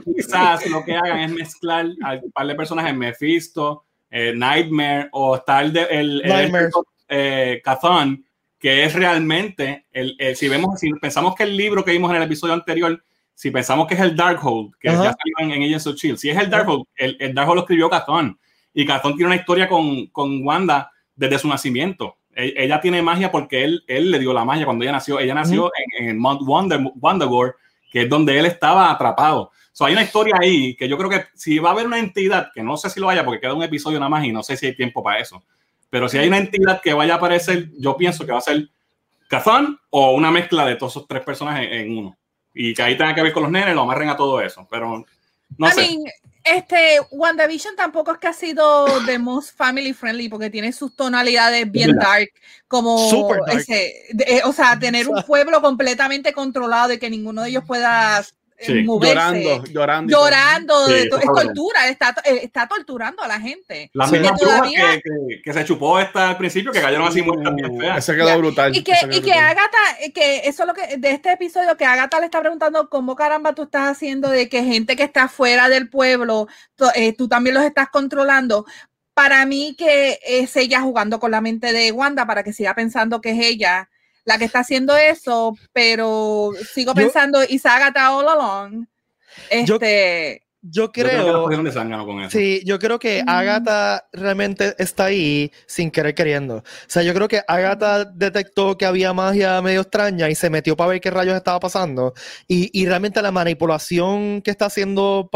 [0.03, 5.61] Quizás lo que hagan es mezclar al par de personajes Mephisto, eh, Nightmare o está
[5.61, 6.71] el, el, el
[7.07, 7.61] eh,
[8.59, 12.23] que es realmente, el, si vemos, si pensamos que el libro que vimos en el
[12.23, 13.01] episodio anterior,
[13.33, 16.31] si pensamos que es el Darkhold, que ya salió en, en Agents of Shield, si
[16.31, 18.37] es el Darkhold, el, el Darkhold lo escribió Cathon
[18.73, 22.17] y Cathon tiene una historia con, con Wanda desde su nacimiento.
[22.35, 25.19] E, ella tiene magia porque él, él le dio la magia cuando ella nació.
[25.19, 27.53] Ella nació en, en, Mount Wonder, Wondergore,
[27.91, 29.51] que es donde él estaba atrapado.
[29.73, 32.51] So, hay una historia ahí que yo creo que si va a haber una entidad,
[32.53, 34.57] que no sé si lo vaya porque queda un episodio nada más y no sé
[34.57, 35.43] si hay tiempo para eso,
[35.89, 38.69] pero si hay una entidad que vaya a aparecer, yo pienso que va a ser
[39.27, 42.17] Kazan o una mezcla de todos esos tres personajes en uno.
[42.53, 44.67] Y que ahí tenga que ver con los nenes, lo amarren a todo eso.
[44.69, 45.05] Pero
[45.57, 45.97] no sé.
[46.43, 51.71] Este, WandaVision tampoco es que ha sido the most family friendly porque tiene sus tonalidades
[51.71, 52.29] bien dark,
[52.67, 53.09] como
[53.47, 53.93] ese,
[54.25, 58.23] eh, o sea, tener un pueblo completamente controlado y que ninguno de ellos pueda
[58.67, 60.11] Llorando, llorando.
[60.11, 63.89] Llorando, es tortura, está, eh, está torturando a la gente.
[63.93, 67.97] La misma que, que, se chupó esta al principio, que cayeron así muertas bien feas.
[67.97, 68.75] Ese quedó brutal.
[68.75, 69.79] Y que, y que Agatha,
[70.13, 73.53] que eso es lo que, de este episodio, que Agatha le está preguntando cómo caramba
[73.53, 76.47] tú estás haciendo de que gente que está fuera del pueblo,
[76.95, 78.65] eh, tú también los estás controlando
[79.13, 83.21] para mí que es ella jugando con la mente de Wanda para que siga pensando
[83.21, 83.90] que es ella
[84.25, 88.85] la que está haciendo eso, pero sigo pensando, y Sagata all along.
[89.49, 91.49] Este, yo creo.
[92.29, 96.57] Sí, yo creo que Agatha realmente está ahí sin querer queriendo.
[96.57, 100.77] O sea, yo creo que Agatha detectó que había magia medio extraña y se metió
[100.77, 102.13] para ver qué rayos estaba pasando.
[102.47, 105.29] Y, y realmente la manipulación que está haciendo,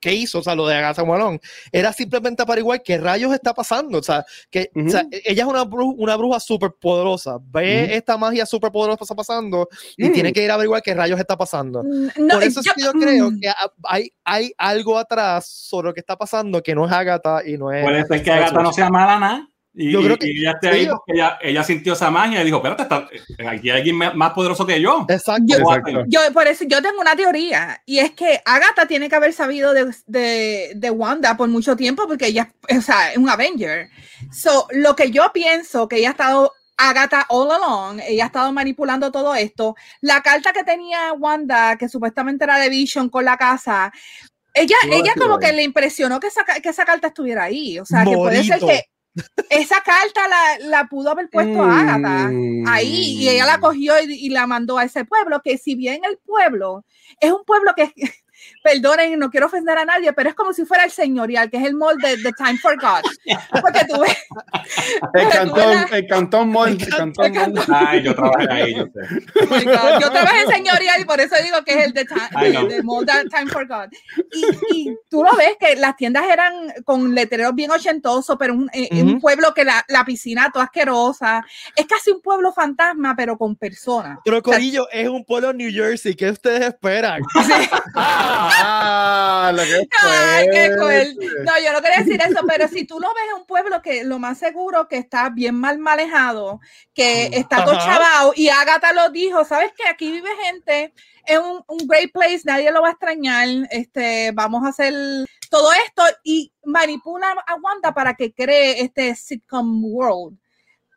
[0.00, 3.54] que hizo, o sea, lo de Agatha Malone, era simplemente para igual qué rayos está
[3.54, 3.98] pasando.
[3.98, 7.38] O sea, que ella es una, bruja, una bruja súper poderosa.
[7.40, 10.32] Ve esta magia súper poderosa que está pasando y tiene mm.
[10.32, 11.84] que ir a averiguar qué rayos está pasando.
[11.84, 13.40] Mm, Por eso yo, es que yo creo mm.
[13.40, 13.52] que
[13.84, 17.72] hay, hay algo atrás sobre lo que está pasando que no es Agatha y no
[17.72, 17.84] es.
[17.84, 19.48] Puede ser que Agatha no sea mala nada.
[19.76, 22.58] Y, yo creo que ella esté ahí porque ella, ella, sintió esa magia y dijo,
[22.58, 23.08] espérate, está,
[23.50, 25.04] aquí hay alguien más poderoso que yo.
[25.08, 25.44] Exacto.
[25.48, 29.32] Yo, yo, por eso yo tengo una teoría y es que Agatha tiene que haber
[29.32, 33.90] sabido de, de, de Wanda por mucho tiempo porque ella o sea, es un Avenger.
[34.30, 38.52] So, lo que yo pienso que ella ha estado Agatha all along, ella ha estado
[38.52, 39.74] manipulando todo esto.
[40.00, 43.92] La carta que tenía Wanda, que supuestamente era de Vision con la casa,
[44.54, 47.78] ella, ella como que le impresionó que esa, que esa carta estuviera ahí.
[47.78, 48.84] O sea, que puede ser que
[49.50, 52.30] esa carta la, la pudo haber puesto a Agatha
[52.66, 53.60] ahí y ella la mm.
[53.60, 56.84] cogió y, y, la mandó a ese pueblo, que si bien el pueblo
[57.20, 57.92] es un pueblo que
[58.62, 61.64] perdonen, no quiero ofender a nadie, pero es como si fuera el señorial, que es
[61.64, 63.02] el mall de The Time for God.
[63.60, 64.16] Porque tú ves.
[65.14, 66.70] El cantón, el cantón mall.
[66.70, 67.32] El cantón,
[67.68, 69.00] Ay, yo trabajé ahí, yo sé.
[69.50, 73.12] Oh yo trabajé en señorial y por eso digo que es el de, Mall de
[73.28, 73.88] Time for God.
[74.32, 78.70] Y, y, tú lo ves que las tiendas eran con letreros bien ochentosos, pero un,
[78.72, 81.44] eh, un pueblo que la, la, piscina toda asquerosa.
[81.76, 84.18] Es casi un pueblo fantasma, pero con personas.
[84.24, 86.14] Pero Corillo, es un pueblo New Jersey.
[86.14, 87.22] ¿Qué ustedes esperan?
[87.32, 87.68] Sí.
[88.36, 93.08] Ah, lo que Ay, qué No, yo no quería decir eso, pero si tú lo
[93.14, 96.60] ves en un pueblo que lo más seguro que está bien mal manejado,
[96.94, 99.86] que está todo chavado, y Agatha lo dijo, ¿sabes qué?
[99.88, 100.92] Aquí vive gente,
[101.26, 104.94] es un, un, great place, nadie lo va a extrañar, este, vamos a hacer
[105.54, 110.36] todo esto y manipula a Wanda para que cree este sitcom world.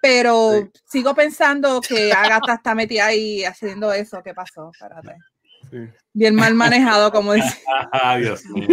[0.01, 4.21] Pero sigo pensando que Agatha está metida ahí haciendo eso.
[4.23, 4.71] ¿Qué pasó?
[4.71, 5.15] Espérate.
[6.17, 7.61] Bien mal manejado, como dice.
[8.19, 8.67] Dios mío.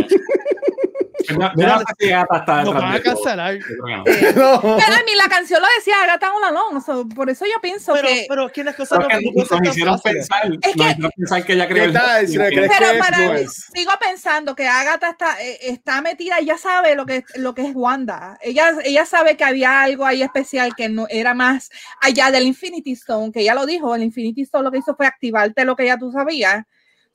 [1.38, 3.58] No, no, van a cancelar.
[4.04, 8.26] Pero a mí la canción lo decía Agatha Alonso, por eso yo pienso pero, que.
[8.28, 12.98] Pero ¿quiénes cosas no, nos hicieron pensar, es que, nos pensar que ella cree Pero
[12.98, 17.54] para mí, sigo pensando que Agatha está, eh, está metida, ella sabe lo que, lo
[17.54, 18.38] que es Wanda.
[18.40, 22.92] Ella, ella sabe que había algo ahí especial que no era más allá del Infinity
[22.92, 25.86] Stone, que ella lo dijo, el Infinity Stone lo que hizo fue activarte lo que
[25.86, 26.64] ya tú sabías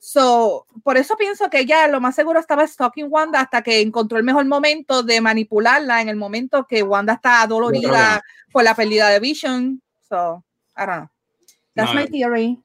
[0.02, 4.16] So, por eso pienso que ella lo más seguro estaba stalking Wanda hasta que encontró
[4.16, 9.10] el mejor momento de manipularla en el momento que Wanda está dolorida por la pérdida
[9.10, 9.82] de Vision.
[10.08, 10.42] So,
[10.74, 11.08] I don't know.
[11.74, 12.58] That's my theory.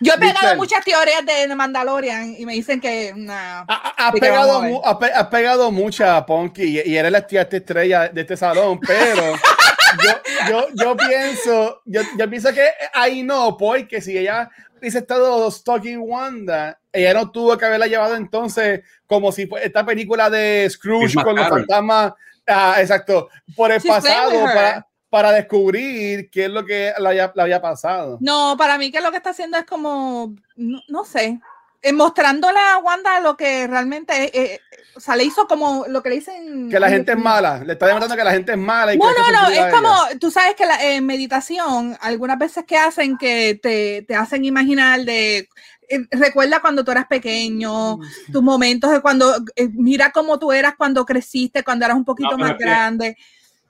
[0.00, 3.64] Yo he pegado muchas teorías de Mandalorian y me dicen que nah.
[3.66, 4.72] Ha- que pegado, vamos a ver.
[4.74, 8.36] mu- has pe- has pegado mucha, Ponky, y, y eres la tía estrella de este
[8.36, 9.22] salón, pero
[10.04, 10.20] yo,
[10.50, 15.98] yo, yo pienso, yo, yo pienso que ahí no, porque si ella hubiese estado stalking
[16.00, 21.14] Wanda, ella no tuvo que haberla llevado entonces como si fue esta película de Scrooge
[21.22, 22.12] con los fantasmas,
[22.46, 27.32] ah, exacto, por el She's pasado para, para descubrir qué es lo que le había,
[27.34, 28.18] le había pasado.
[28.20, 31.40] No, para mí que lo que está haciendo es como, no, no sé,
[31.80, 34.60] eh, mostrándole a Wanda lo que realmente, eh, eh,
[34.98, 36.68] o sea, le hizo como lo que le dicen.
[36.68, 38.92] Que la gente es mala, le está demostrando que la gente es mala.
[38.92, 40.18] Y No, no, no, es como, ella.
[40.18, 45.02] tú sabes que la eh, meditación, algunas veces que hacen que te, te hacen imaginar
[45.04, 45.48] de,
[45.88, 48.00] eh, recuerda cuando tú eras pequeño,
[48.32, 52.32] tus momentos de cuando, eh, mira cómo tú eras cuando creciste, cuando eras un poquito
[52.32, 53.16] No, más grande.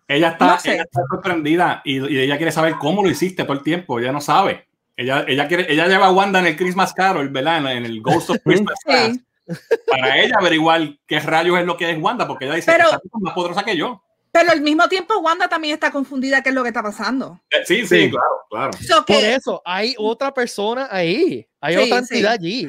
[0.09, 0.73] Ella está, No sé.
[0.73, 3.99] ella está sorprendida y, y ella quiere saber cómo lo hiciste todo el tiempo.
[3.99, 4.67] Ella no sabe.
[4.97, 7.59] Ella, ella, quiere, ella lleva a Wanda en el Christmas Carol, ¿verdad?
[7.59, 9.21] En, en el Ghost of Christmas Past.
[9.49, 9.77] Sí.
[9.87, 12.97] Para ella averiguar qué rayos es lo que es Wanda, porque ella dice Pero- tipa
[13.19, 14.03] es más poderosa que yo.
[14.31, 17.41] Pero al mismo tiempo Wanda también está confundida qué es lo que está pasando.
[17.51, 18.11] Eh, Sí, sí, Sí.
[18.11, 18.73] claro, claro.
[18.75, 21.49] So Por que, eso, hay otra persona ahí.
[21.61, 22.15] Hay Sí, otra sí.
[22.15, 22.69] entidad allí.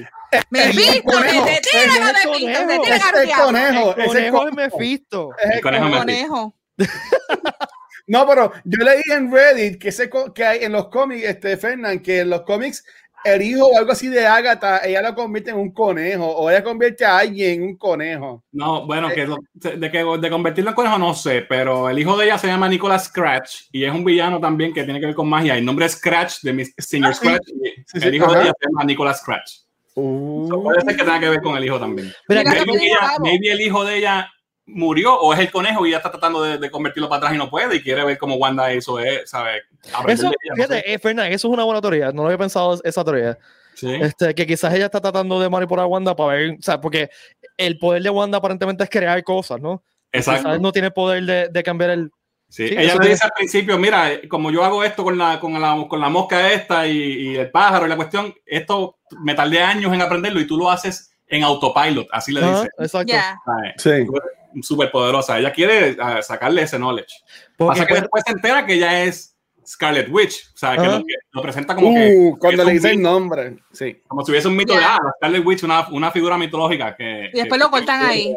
[0.52, 3.90] me visto, me conejo, te es tiran el a me conejo, visto, te el conejo.
[3.90, 4.52] El conejo es conejo.
[4.56, 5.30] Mephisto.
[5.38, 6.56] Es el El conejo conejo.
[8.08, 9.92] No, pero yo leí en Reddit que,
[10.34, 12.84] que hay en los cómics, este, Fernán, que en los cómics
[13.24, 16.64] el hijo o algo así de Agatha, ella lo convierte en un conejo o ella
[16.64, 18.44] convierte a alguien en un conejo.
[18.52, 22.16] No, bueno, que lo- de, que, de convertirlo en conejo no sé, pero el hijo
[22.18, 25.16] de ella se llama Nicolas Scratch y es un villano también que tiene que ver
[25.16, 25.58] con magia.
[25.58, 27.16] El nombre es Scratch de Miss Senior Ah.
[27.16, 27.48] Scratch.
[27.50, 27.54] y
[27.86, 29.52] Sí, sí, el hijo de ella se llama Nicolas Scratch.
[29.96, 32.12] So, puede ser que tenga que ver con el hijo también.
[32.28, 34.30] Que- que Maybe, ella- maybe el hijo de ella
[34.74, 37.38] murió o es el conejo y ella está tratando de, de convertirlo para atrás y
[37.38, 39.64] no puede y quiere ver cómo Wanda hizo, eh, ¿sabes?
[40.08, 40.56] Eso, ella, no sé.
[40.56, 42.12] fíjate, eh, Fernan, eso es una buena teoría.
[42.12, 43.38] No lo había pensado esa teoría.
[43.76, 43.94] Sí.
[43.94, 47.10] Este, que quizás ella está tratando de manipular a Wanda para ver, o sea, porque
[47.58, 49.84] el poder de Wanda aparentemente es crear cosas, ¿no?
[50.12, 50.44] Exacto.
[50.44, 52.12] Quizás no tiene poder de, de cambiar el.
[52.50, 55.40] Sí, Sí, ella eso le dice al principio, mira, como yo hago esto con la,
[55.40, 59.36] con la, con la mosca esta y, y el pájaro y la cuestión, esto me
[59.36, 62.70] tardé años en aprenderlo y tú lo haces en autopilot, así le dice.
[62.78, 63.14] exacto.
[63.14, 63.40] Ya.
[63.46, 63.74] ¿sabes?
[63.78, 64.62] Sí.
[64.64, 65.38] Súper poderosa.
[65.40, 67.14] Ella quiere ah, sacarle ese knowledge.
[67.56, 69.36] Porque, Pasa que pues, después se entera que ella es
[69.68, 72.74] Scarlet Witch, o sea, que lo, que lo presenta como que Uh, cuando es le
[72.74, 73.58] dice el nombre.
[73.72, 74.02] Sí.
[74.08, 77.38] como si hubiese un mito de ah, Scarlet Witch, una, una figura mitológica que Y
[77.38, 78.36] después que- lo cortan ahí.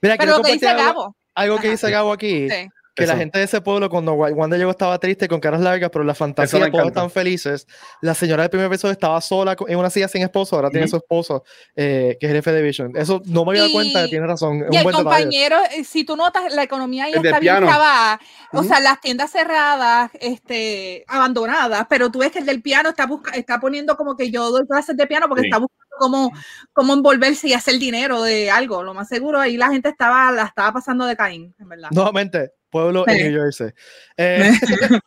[0.00, 1.16] mira, Pero lo que dice compartir algo, Gabo.
[1.34, 2.48] algo que dice Gabo aquí.
[2.48, 2.68] Sí.
[3.00, 3.18] Que la Eso.
[3.20, 6.14] gente de ese pueblo, cuando Wa- Wanda llegó, estaba triste con caras largas, pero la
[6.14, 7.66] fantasía todos están felices.
[8.00, 10.96] La señora del primer episodio estaba sola en una silla sin esposo, ahora tiene su
[10.96, 11.42] esposo,
[11.74, 12.92] eh, que es el jefe de Vision.
[12.96, 14.58] Eso no me había dado Y- cuenta, tiene razón.
[14.62, 15.04] Es Y un el buen detalle.
[15.04, 17.68] compañero, eh, si tú notas, la economía ahí El está bien piano.
[17.68, 18.20] acabada.
[18.52, 23.06] O sea, las tiendas cerradas, este, abandonadas, pero tú ves que el del piano está,
[23.06, 25.46] busca, está poniendo como que yo doy clases de piano porque Sí.
[25.48, 26.32] está buscando cómo,
[26.72, 28.82] cómo envolverse y hacer dinero de algo.
[28.82, 31.88] Lo más seguro, ahí la gente estaba, la estaba pasando de Caín, en verdad.
[31.90, 33.32] Nuevamente, pueblo en.
[33.32, 33.70] New Jersey.
[34.16, 34.50] Eh,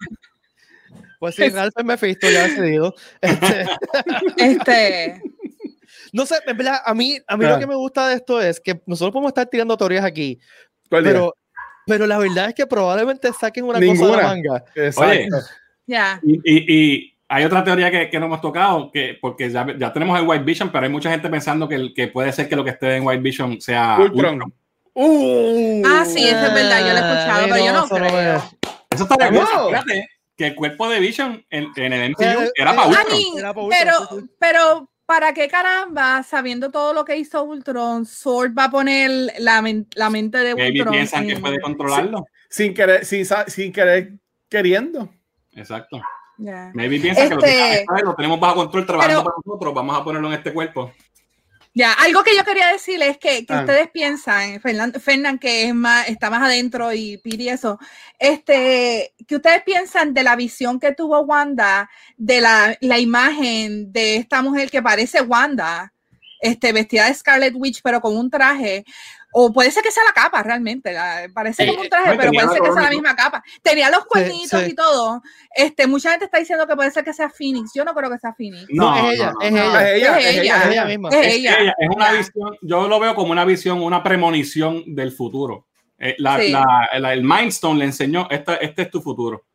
[1.19, 2.93] pues sí, Ralph es Mephisto, ya decidido.
[3.21, 3.65] Este,
[4.37, 5.21] Este,
[6.11, 7.51] no sé, en verdad, a mí, a mí Ah.
[7.51, 10.39] lo que me gusta de esto es que nosotros podemos estar tirando teorías aquí,
[10.89, 11.33] pero,
[11.87, 14.63] pero la verdad es que probablemente saquen una cosa de la manga.
[14.75, 15.37] Exacto.
[15.87, 16.19] ya.
[16.23, 19.91] Y, y- y hay otra teoría que, que no hemos tocado, que porque ya, ya
[19.91, 22.63] tenemos el White Vision, pero hay mucha gente pensando que, que puede ser que lo
[22.63, 24.33] que esté en White Vision sea Ultron.
[24.35, 24.53] Ultron.
[24.95, 25.81] Uh.
[25.85, 28.43] Ah, sí, eso es verdad, yo lo he escuchado, Ay, pero yo no creo.
[28.91, 29.69] Eso está de acuerdo.
[29.69, 32.89] Fíjate que el cuerpo de Vision en, en el MCU Eh, era eh, para I
[32.89, 33.07] Ultron.
[33.11, 33.79] mean, Era para Ultron,
[34.09, 39.31] pero, pero, ¿para qué caramba, sabiendo todo lo que hizo Ultron, Sword va a poner
[39.39, 40.91] la, men- la mente de Maybe Ultron?
[40.93, 42.25] piensan que puede controlarlo.
[42.49, 44.13] Sin querer, sin, sin querer
[44.47, 45.09] queriendo.
[45.53, 45.99] Exacto.
[46.37, 49.97] Maybe piensan que lo, que Este- lo tenemos bajo control trabajando Pero- para nosotros, vamos
[49.99, 50.91] a ponerlo en este cuerpo.
[51.75, 53.61] Ya, algo que yo quería decirles es que, que Ah.
[53.61, 57.79] ustedes piensan, Fernan, que es más, está más adentro y Piri eso,
[58.19, 64.17] este, que ustedes piensan de la visión que tuvo Wanda, de la, la imagen de
[64.17, 65.91] esta mujer que parece Wanda,
[66.39, 68.85] este, vestida de Scarlet Witch, pero con un traje,
[69.33, 72.17] o puede ser que sea la capa realmente, la- parece Eh, como un traje, no,
[72.17, 73.43] pero puede ser que sea la misma capa.
[73.61, 74.69] Tenía los cuernitos sí.
[74.71, 75.21] y todo.
[75.55, 77.71] Este, mucha gente está diciendo que puede ser que sea Phoenix.
[77.75, 78.65] Yo no creo que sea Phoenix.
[78.69, 79.63] No, es ella, es ella.
[79.63, 80.57] Es ella, Es ella.
[80.63, 81.09] Es ella misma.
[81.09, 81.57] Es Es, ella.
[81.59, 82.17] ella, es una Ya.
[82.17, 85.67] visión, yo lo veo como una visión, una premonición del futuro.
[85.99, 86.49] Eh, la- Sí.
[86.51, 89.45] la- la- el Mindstone le enseñó, esta- este es tu futuro.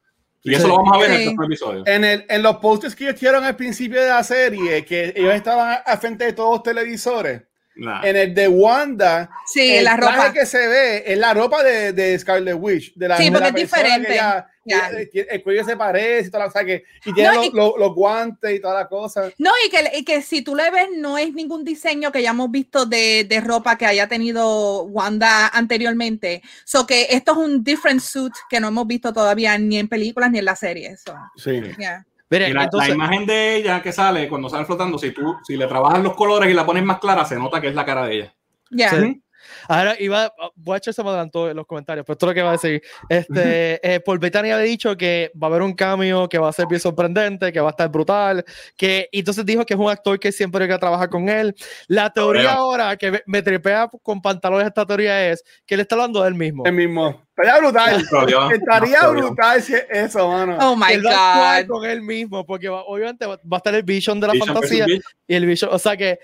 [0.43, 0.55] Y Sí.
[0.55, 1.22] eso lo vamos a ver en Sí.
[1.29, 1.83] el próximo episodio.
[1.87, 5.35] En, el, en los posters que ellos hicieron al principio de la serie, que ellos
[5.35, 7.43] estaban al frente de todos los televisores,
[7.79, 8.03] Nah.
[8.05, 10.33] en el de Wanda, Sí, el la traje ropa.
[10.33, 12.93] que se ve es la ropa de, de Scarlet Witch.
[12.95, 14.12] De la, Sí, de porque la es diferente.
[14.14, 14.89] ella- Ya.
[14.91, 17.47] el, el cuello se parece y toda la, o sea, que, y tiene No, los,
[17.47, 19.31] y- los- los guantes y toda la cosa.
[19.39, 22.31] No, y que, y que si tú le ves, no es ningún diseño que ya
[22.31, 26.43] hemos visto de, de ropa que haya tenido Wanda anteriormente.
[26.66, 30.31] So que esto es un different suit que no hemos visto todavía ni en películas
[30.31, 30.97] ni en la serie.
[30.99, 31.62] So, Sí.
[31.79, 32.05] yeah.
[32.31, 36.14] La, imagen de ella que sale cuando sale flotando, si tú si le trabajas los
[36.14, 38.35] colores y la pones más clara, se nota que es la cara de ella.
[38.70, 38.91] Yeah.
[38.91, 39.22] Sí.
[39.69, 42.43] Ahora iba, voy a echarse me adelantó en los comentarios, pero esto es lo que
[42.43, 42.83] va a decir.
[43.09, 46.53] Este, eh, Paul Bettany había dicho que va a haber un cambio, que va a
[46.53, 48.45] ser bien sorprendente, que va a estar brutal,
[48.77, 51.55] que y entonces dijo que es un actor que siempre hay que trabajar con él.
[51.87, 55.95] La teoría ahora que me, me tripea con pantalones esta teoría es que él está
[55.95, 56.64] hablando de él mismo.
[56.64, 57.23] El mismo.
[57.37, 58.05] Estaría brutal.
[58.53, 60.57] Estaría brutal si es eso, mano.
[60.61, 61.69] Oh my Él va a God.
[61.69, 64.55] con él mismo, porque va- obviamente va, va a estar el vision de la Vision
[64.55, 64.87] fantasía
[65.27, 66.19] y el vision, o sea que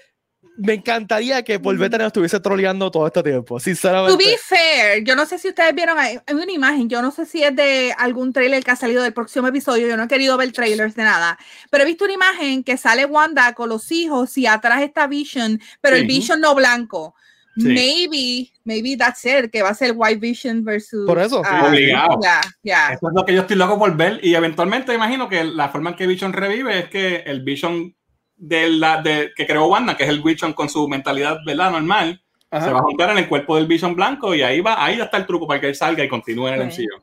[0.57, 4.13] me encantaría que Paul Bettany estuviese troleando todo este tiempo, sinceramente.
[4.13, 7.27] To be fair, yo no sé si ustedes vieron, hay, una imagen, yo no sé
[7.27, 10.37] si es de algún trailer que ha salido del próximo episodio, yo no he querido
[10.37, 11.39] ver trailers de nada,
[11.71, 15.61] pero he visto una imagen que sale Wanda con los hijos y atrás está Vision,
[15.81, 16.09] pero el Sí.
[16.09, 17.15] Vision no blanco.
[17.57, 17.69] Sí.
[17.69, 21.07] Maybe, maybe that's it, que va a ser White Vision versus...
[21.07, 21.41] Por eso.
[21.45, 22.19] ah, Obligado.
[22.21, 22.89] Ya, ya.
[22.95, 24.19] Eso es lo que yo estoy loco por ver.
[24.25, 27.95] Y eventualmente imagino que la forma en que Vision revive es que el Vision
[28.37, 31.71] de la, de, que creó Wanda, que es el Vision con su mentalidad ¿verdad?
[31.71, 32.67] normal, Ajá.
[32.67, 35.05] se va a juntar en el cuerpo del Vision blanco y ahí va, ahí ya
[35.05, 36.83] está el truco para que él salga y continúe en el Sí.
[36.87, 37.03] MCU.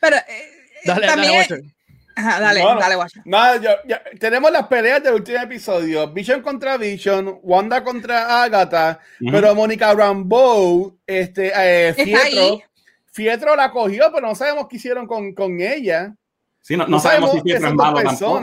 [0.00, 0.22] Pero eh,
[0.84, 1.32] Dale, también...
[1.32, 1.60] dale, Watcher.
[2.16, 3.22] Ajá, dale, No, dale, guacha.
[3.24, 6.08] Nada, yo- ya- tenemos las peleas del último episodio.
[6.12, 8.98] Vision contra Vision, Wanda contra Agatha,
[9.30, 12.60] pero Mónica Rambeau, este, eh, Fietro.
[13.12, 16.14] Fietro la cogió, pero no sabemos qué hicieron con, con ella.
[16.60, 18.40] Sí, no, no sabemos si Pietro esas es malo tampoco.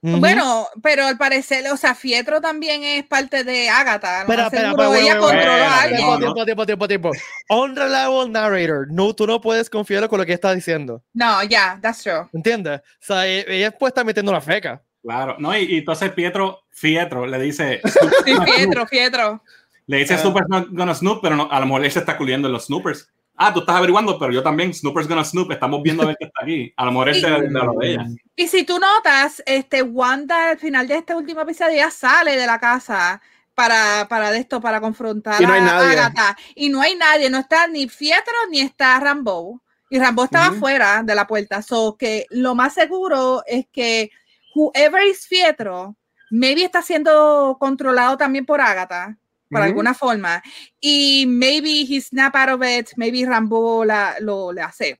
[0.00, 0.18] Ujú.
[0.18, 4.20] Bueno, pero al parecer, o sea, Fietro también es parte de Agatha.
[4.20, 5.96] espera, Seguro espera, ella controló a alguien.
[5.98, 6.18] Tiempo, no.
[6.34, 7.10] tiempo, tiempo, tiempo, tiempo.
[7.48, 8.86] Unreliable narrator.
[8.90, 11.02] No, tú no puedes confiar con lo que está diciendo.
[11.12, 12.26] No, ya, that's true.
[12.32, 12.78] ¿Entiendes?
[12.80, 14.80] O sea, e- ella puede estar metiendo una feca.
[15.02, 17.80] Claro, no, y, y entonces Pietro, Fietro le dice,
[18.24, 19.42] Sí, Fietro, Fietro.
[19.86, 20.18] le dice Ah.
[20.18, 22.66] Snoopers not gonna Snoop, pero no- a lo mejor él se está culiendo en los
[22.66, 23.10] Snoopers.
[23.36, 26.26] Ah, tú estás averiguando, pero yo también, Snoopers gonna Snoop, estamos viendo a ver qué
[26.26, 26.72] está aquí.
[26.76, 27.48] A lo mejor él se de
[27.92, 28.06] ella.
[28.38, 32.46] Y si tú notas, este Wanda al final de este último episodio ya sale de
[32.46, 33.20] la casa
[33.52, 35.98] para, para de esto, para confrontar Y no hay a nadie.
[35.98, 36.36] Agatha.
[36.54, 39.60] Y no hay nadie, no está ni Fietro ni está Rambo.
[39.90, 40.60] Y Rambo estaba Ujú.
[40.60, 41.62] fuera de la puerta.
[41.62, 44.12] So que lo más seguro es que
[44.54, 45.96] whoever is Fietro,
[46.30, 49.16] maybe está siendo controlado también por Agatha,
[49.50, 50.40] por alguna forma.
[50.80, 54.96] Y maybe he snap out of it, maybe Rambo la, lo le hace.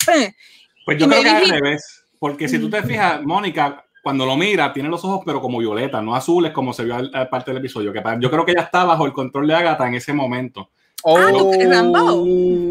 [0.85, 4.25] Pues yo Y creo que maybe al revés, porque si tú te fijas, Mónica, cuando
[4.27, 7.29] lo mira, tiene los ojos pero como violeta, no azules como se vio al, al
[7.29, 7.93] parte del episodio.
[7.93, 10.71] Que yo creo que ella está bajo el control de Agatha en ese momento.
[11.05, 12.25] Ah, ¿tú crees, Rambo?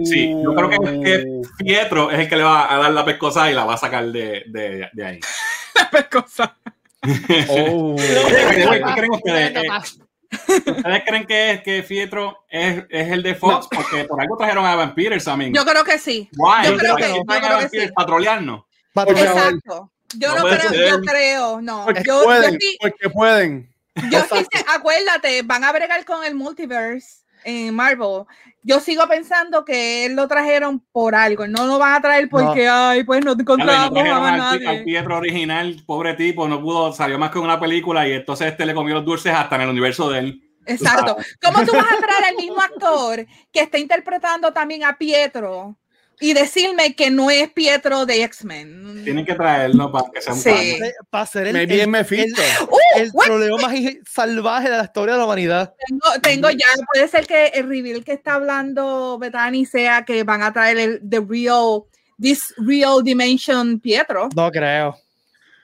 [0.04, 3.50] Sí, yo creo que, que Pietro es el que le va a dar la pescosa
[3.50, 5.20] y la va a sacar de, de, de ahí.
[6.12, 6.56] Cosa.
[7.50, 7.96] Oh.
[7.96, 9.56] ¿Qué creen ustedes?
[9.56, 9.70] Eh,
[10.72, 13.68] ¿Ustedes creen que, es, que Pietro es, es el de Fox?
[13.74, 16.28] Porque por algo trajeron a Evan Peters, Yo creo que sí.
[16.36, 16.68] why?
[16.68, 17.94] yo creo ¿Por qué que- yo creo Evan que Peters sí.
[17.96, 18.64] para trolearnos?
[19.06, 19.92] Porque- Exacto.
[20.16, 20.90] Yo No no, creo, ser.
[20.90, 21.84] yo creo, no.
[21.86, 23.70] Porque Yo, yo pueden, sí, porque pueden.
[24.10, 28.24] yo sí acuérdate, van a bregar con el multiverse en Marvel.
[28.64, 32.68] Yo sigo pensando que él lo trajeron por algo, no lo van a traer porque,
[32.70, 34.84] ay, pues no no encontramos trajeron a al, al nadie.
[34.84, 38.74] Pietro original, pobre tipo, no pudo, salió más que una película y entonces este le
[38.74, 40.44] comió los dulces hasta en el universo de él.
[40.66, 41.18] Exacto.
[41.42, 45.78] ¿Cómo tú vas a traer al mismo actor que está interpretando también a Pietro
[46.20, 49.04] y decirme que no es Pietro de X-Men?
[49.04, 50.80] Tienen que traerlo para que sea un Sí.
[51.10, 51.90] Para ser el, Maybe el.
[51.90, 53.26] Uh, el what?
[53.26, 53.74] troleo más
[54.10, 55.74] salvaje de la historia de la humanidad.
[55.88, 60.42] Tengo, tengo ya, puede ser que el reveal que está hablando Bethany sea que van
[60.42, 61.84] a traer el the real,
[62.20, 64.30] this real dimension Pietro.
[64.36, 64.98] No creo.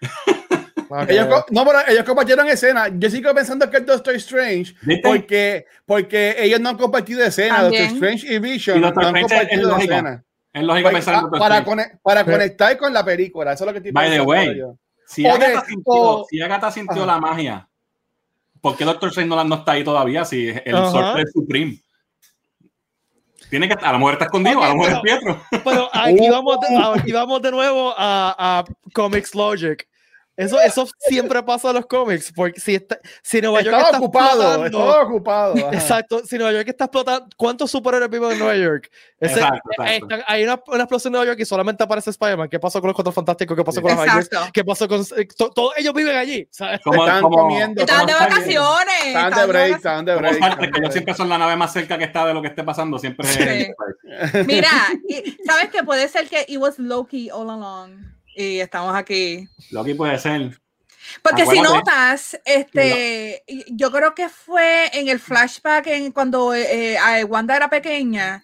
[0.89, 2.87] No Ellos, no, pero ellos compartieron escena.
[2.93, 7.61] Yo sigo pensando que es Doctor Strange porque, porque ellos no han compartido escena.
[7.61, 7.83] También.
[7.83, 9.95] Doctor Strange y Vision Y no han compartido lógica.
[9.95, 10.23] escena.
[10.53, 11.39] Es lógico Pues, pensar Doctor
[12.03, 13.53] para, conectar con la película.
[13.53, 14.77] Eso es lo que estoy By the way, yo.
[15.07, 17.05] Si O Agatha, de- sintió, si Agatha sintió Ajá.
[17.13, 17.67] la magia,
[18.61, 20.23] ¿por qué Doctor Strange no, está ahí todavía?
[20.25, 20.91] Si el Ajá.
[20.91, 21.79] Sorcerer Supreme.
[23.49, 25.61] Tiene que estar, a lo mejor está escondido, Ok, a lo mejor es pero- Pietro.
[25.63, 29.87] Pero aquí vamos, de, aquí vamos de nuevo a, a Comics Logic.
[30.35, 33.97] Eso, eso siempre pasa en los cómics, porque si, está, si Nueva York Estaba está
[33.99, 35.53] ocupado, explotando- estaba ocupado.
[35.67, 35.73] ajá.
[35.77, 38.89] Exacto, si Nueva York está explotando, ¿cuántos superhéroes viven en Nueva York?
[39.19, 39.91] Ese- Exacto, exacto.
[40.07, 42.49] están- hay una, una explosión en Nueva York y solamente aparece Spider-Man.
[42.49, 43.55] ¿Qué pasó con los Cuatro Fantásticos?
[43.55, 44.25] ¿Qué pasó con los Avengers?
[44.25, 44.49] Exacto.
[44.51, 45.01] ¿Qué pasó con...?
[45.17, 46.79] eh, to- todos ellos viven allí, ¿sabes?
[46.83, 48.95] Como- Están como- comiendo, Están de vacaciones.
[49.05, 49.77] Están de están de break, vacaciones.
[49.77, 50.59] están de break.
[50.61, 52.63] De que yo siempre son la nave más cerca que está de lo que esté
[52.63, 53.67] pasando, siempre Sí.
[54.47, 54.71] Mira,
[55.07, 55.83] y- ¿sabes qué?
[55.83, 58.12] Puede ser que it was Loki all along.
[58.35, 59.47] Y estamos aquí.
[59.71, 60.59] Loki puede ser.
[61.21, 61.77] Porque si Acuérdate.
[61.77, 67.69] notas, este, yo creo que fue en el flashback en cuando eh, eh, Wanda era
[67.69, 68.43] pequeña,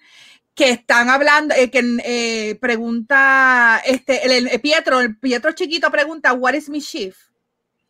[0.53, 6.33] que están hablando, eh, que eh, pregunta, este, el, el Pietro, el Pietro chiquito pregunta,
[6.33, 7.15] what is mischief?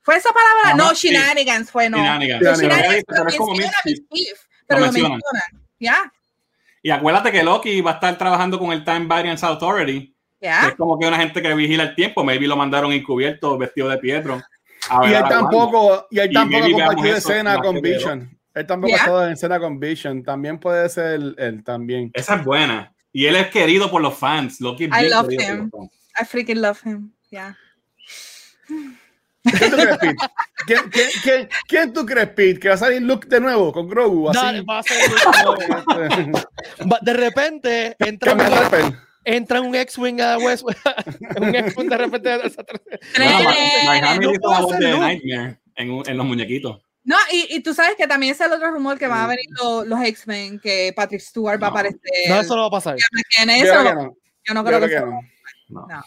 [0.01, 0.75] ¿Fue esa palabra?
[0.75, 1.07] No, sí.
[1.09, 1.97] shenanigans fue, no.
[1.97, 2.41] Shenanigans.
[2.43, 3.03] Los Shenanigans.
[3.07, 4.39] Pero lo como mischief.
[4.67, 5.19] pero Lo lo mencionan.
[5.19, 5.67] mencionan.
[5.79, 6.13] Ya,
[6.83, 10.67] Y acuérdate que Loki va a estar trabajando con el Time Variance Authority, ya.
[10.69, 12.23] es como que una gente que vigila el tiempo.
[12.23, 14.41] Maybe lo mandaron encubierto, vestido de Pietro.
[14.89, 15.39] A ver Y él a la Wanda.
[15.41, 17.81] tampoco, y él Y tampoco maybe compartió escena con.
[17.81, 18.39] Vision.
[18.55, 18.97] Él tampoco Yeah.
[18.97, 20.23] estado en escena con Vision.
[20.23, 22.11] También puede ser él también.
[22.13, 22.91] Esa es buena.
[23.11, 24.59] Y él es querido por los fans.
[24.61, 25.69] Loki I love him.
[26.19, 27.11] I freaking love him.
[27.31, 27.57] Ya.
[29.43, 30.15] ¿Quién tú crees, Pete?
[30.67, 32.59] ¿Quién, quién, quién, quién tú crees, Pete?
[32.59, 34.29] ¿Que va a salir Luke de nuevo con Grogu?
[34.29, 34.39] Así.
[34.39, 34.97] Dale, va a ser-
[36.91, 38.35] Va- de repente entra.
[39.35, 40.63] Entra un X-Wing a West.
[41.39, 42.29] un X-Wing de repente.
[43.17, 43.23] No
[46.05, 46.81] en, los muñequitos.
[47.03, 49.45] No, y, y tú sabes que también es el otro rumor que van a venir
[49.61, 51.75] los, los X-Men, que Patrick Stewart va a No.
[51.77, 51.99] aparecer.
[52.27, 52.97] No, eso no va a pasar.
[53.41, 54.15] En Yo eso, que no.
[54.45, 55.05] yo no Yo creo creo que, que eso-
[55.69, 55.87] no.
[55.87, 56.03] No.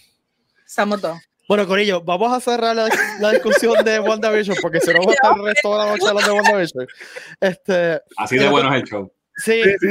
[0.67, 1.19] Estamos dos.
[1.49, 2.89] Bueno, Corillo, vamos a cerrar la,
[3.21, 6.07] la discusión de WandaVision porque si no vamos a estar el resto de la noche
[6.09, 6.87] hablando de WandaVision.
[7.41, 9.13] Este, Así de bueno es el show.
[9.37, 9.89] sí, Sí, sí.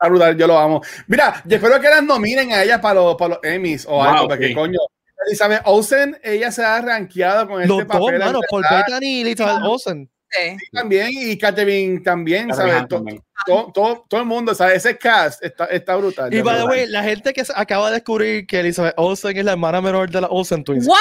[0.00, 0.80] Está brutal, yo lo amo.
[1.08, 4.02] Mira, yo espero que las nominen a ella para los, para los Emmys o Wow,
[4.02, 4.54] algo, porque sí.
[4.54, 4.78] coño,
[5.26, 8.18] Elizabeth Olsen, ella se ha rankeado con este los dos, papel.
[8.20, 10.08] mano, verdad, Bettany y Elizabeth Olsen.
[10.30, 10.56] Sí.
[10.72, 12.74] también, y Catherine también, ¿sabes?
[12.74, 13.22] Hahn To- también.
[13.46, 14.84] Todo, todo, todo el mundo, ¿sabes?
[14.84, 16.32] Ese cast está, está brutal.
[16.34, 19.52] Y by the way, la gente que acaba de descubrir que Elizabeth Olsen es la
[19.52, 20.86] hermana menor de la Olsen Twins.
[20.86, 20.98] What?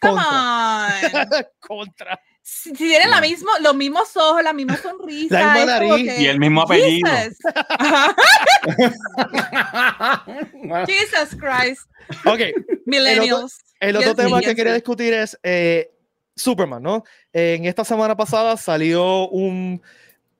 [0.00, 0.86] Come Contra.
[0.86, 1.44] on.
[1.60, 2.20] Contra.
[2.50, 5.38] Si, tienen la mismo, los mismos ojos, la misma sonrisa.
[5.38, 7.10] La misma es como nariz que- Y el mismo apellido.
[7.10, 7.38] Jesus.
[11.38, 11.82] Christ.
[12.24, 12.40] Ok,
[12.86, 13.58] Millennials.
[13.80, 15.90] el otro Yes, tema yes, que quería discutir es eh,
[16.34, 17.04] Superman, ¿no?
[17.32, 19.82] En esta semana pasada salió un.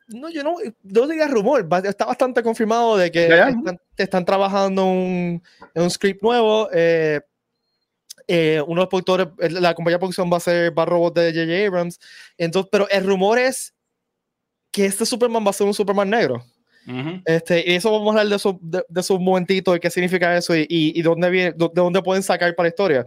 [0.07, 0.55] No, yo no,
[0.85, 5.43] no diría rumor, está bastante confirmado de que están, están trabajando un,
[5.75, 6.71] en un script nuevo.
[6.73, 7.21] eh,
[8.29, 11.33] eh, uno de los productores, la compañía de producción va a ser Bad Robot de
[11.33, 11.66] J.J.
[11.66, 11.99] Abrams.
[12.37, 13.74] Entonces, pero el rumor es
[14.70, 16.45] que este Superman va a ser un Superman negro.
[16.87, 17.20] Ujú.
[17.24, 19.91] Este, y eso vamos a hablar de eso, de, de eso un momentito, de qué
[19.91, 23.07] significa eso y, y, y dónde viene, de dónde pueden sacar para la historia.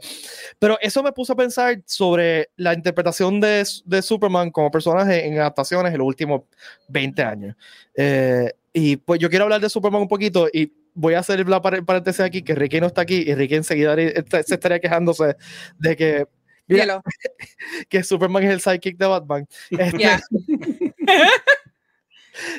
[0.60, 5.40] Pero eso me puso a pensar sobre la interpretación de, de Superman como personaje en
[5.40, 6.42] adaptaciones en los últimos
[6.90, 7.56] 20 años.
[7.96, 11.62] Eh, y pues yo quiero hablar de Superman un poquito y voy a hacer la
[11.62, 15.36] par- paréntesis aquí, que Ricky no está aquí y Ricky enseguida se estaría quejándose
[15.78, 16.26] de que,
[16.68, 17.02] mira,
[17.90, 19.48] que Superman es el sidekick de Batman.
[19.70, 20.20] Este, Yeah.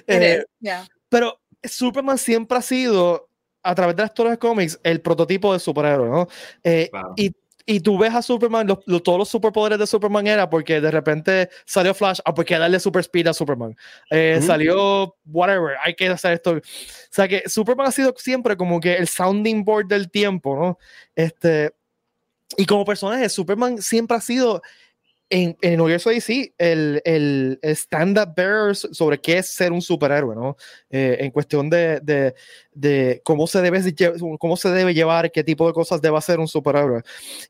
[0.07, 0.87] eh, is, yeah.
[1.09, 3.29] pero Superman siempre ha sido,
[3.63, 6.29] a través de las historias de cómics, el prototipo de superhéroe, ¿no?
[6.65, 7.33] Eh, y,
[7.67, 10.91] y tú ves a Superman, los- los- todos los superpoderes de Superman era porque de
[10.91, 13.77] repente salió Flash, ah, porque darle super speed a Superman.
[14.11, 14.41] Eh.
[14.43, 16.53] Salió whatever, hay que hacer esto.
[16.53, 16.61] O
[17.11, 20.79] sea que Superman ha sido siempre como que el sounding board del tiempo, ¿no?
[21.15, 21.73] Este,
[22.57, 24.63] y como personaje, Superman siempre ha sido
[25.33, 29.73] en, en el universo de DC el, el, el stand-up bearer sobre qué es ser
[29.73, 30.57] un superhéroe, ¿no?
[30.91, 32.35] Eh, en cuestión de, de,
[32.73, 33.81] de cómo, se debe,
[34.39, 37.03] cómo se debe llevar, qué tipo de cosas debe hacer un superhéroe.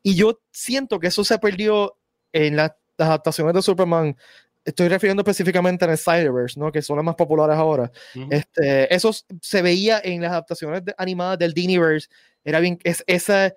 [0.02, 1.98] Y yo siento que eso se perdió
[2.32, 4.16] en la- las adaptaciones de Superman.
[4.64, 6.70] Estoy refiriendo específicamente en el Snyderverse, ¿no?
[6.70, 7.90] Que son las más populares ahora.
[8.14, 8.28] Ujú.
[8.30, 9.10] Este, eso
[9.40, 12.08] se veía en las adaptaciones de- animadas del Diniverse.
[12.44, 13.56] Era bien, es, ese,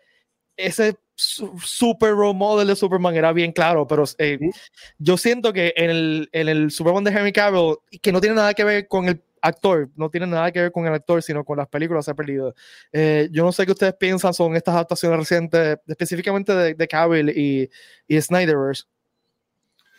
[0.58, 4.38] ese super role model de Superman era bien claro, pero eh,
[4.98, 8.54] yo siento que en el, en el Superman de Henry Cavill, que no tiene nada
[8.54, 11.58] que ver con el actor, no tiene nada que ver con el actor, sino con
[11.58, 12.54] las películas se ha perdido.
[12.92, 17.30] Eh, yo no sé qué ustedes piensan son estas adaptaciones recientes, específicamente de, de Cavill
[17.30, 17.70] y,
[18.08, 18.84] y Snyderverse.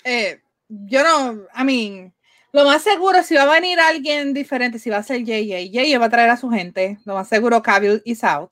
[0.05, 2.15] Eh, yo no, I mean,
[2.53, 5.99] lo más seguro, si va a venir alguien diferente, si va a ser JJ, JJ
[5.99, 8.51] va a traer a su gente, lo más seguro, Cavill is out.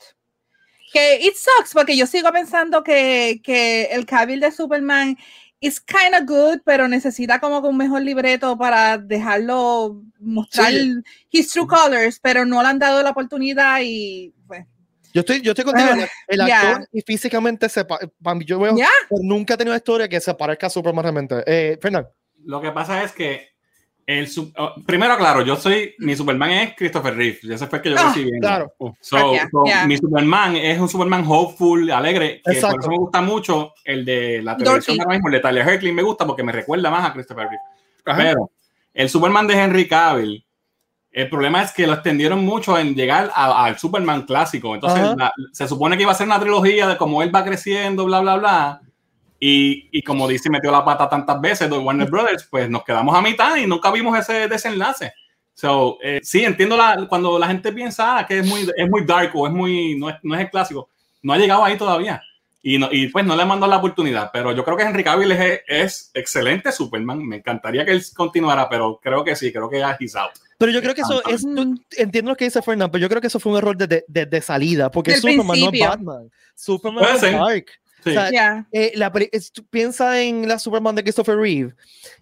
[0.95, 5.19] Que it sucks, porque yo sigo pensando que, que el Cavill de Superman
[5.59, 10.93] is kind of good, pero necesita como que un mejor libreto para dejarlo mostrar Sí.
[11.31, 14.65] his true colors, pero no le han dado la oportunidad y pues,
[15.13, 15.89] Yo estoy, yo estoy contigo.
[15.93, 17.85] Ah, el actor y físicamente se
[18.47, 21.43] yo veo, pero nunca he tenido una historia que se parezca a Superman realmente.
[21.45, 22.11] Eh, Fernando.
[22.45, 23.54] Lo que pasa es que
[24.07, 27.83] el su- oh, primero, claro, yo soy mi Superman es Christopher Reeve, ese fue el
[27.83, 28.47] que yo Ah, crecí viendo.
[28.47, 28.73] claro.
[29.01, 29.87] So, Ah, yeah, so, yeah.
[29.87, 34.43] Mi Superman es un Superman hopeful, alegre, que por eso me gusta mucho el de
[34.43, 37.13] la televisión ahora mismo, el de Tyler Hercliffe, me gusta porque me recuerda más a
[37.13, 37.63] Christopher Reeve.
[38.07, 38.19] Ajá.
[38.19, 38.51] Pero
[38.93, 40.45] el Superman de Henry Cavill
[41.17, 44.75] El problema es que lo extendieron mucho en llegar al Superman clásico.
[44.75, 45.09] Entonces,
[45.53, 48.35] se supone que iba a ser una trilogía de cómo él va creciendo, bla, bla,
[48.37, 48.81] bla.
[49.47, 53.15] Y, y como dice, metió la pata tantas veces de Warner Brothers, pues nos quedamos
[53.15, 55.13] a mitad y nunca vimos ese desenlace.
[55.53, 59.05] So, eh, sí, entiendo la, cuando la gente piensa ah, que es muy, es muy
[59.05, 60.89] dark o es muy, no es, no es el clásico.
[61.21, 62.23] No ha llegado ahí todavía.
[62.63, 65.33] Y, no, y, pues no le mandó la oportunidad, pero yo creo que Henry Cavill
[65.33, 67.23] es, es, excelente Superman.
[67.23, 70.31] Me encantaría que él continuara, pero creo que sí, creo que ya he's out.
[70.57, 71.45] Pero yo creo que eso es,
[71.99, 74.25] entiendo lo que dice Fernando, pero yo creo que eso fue un error de, de,
[74.25, 76.31] de salida, porque Superman no es Batman.
[76.55, 77.67] Superman es Dark.
[78.07, 79.13] O sea, eh, la,
[79.71, 81.75] piensa en la Superman de Christopher Reeve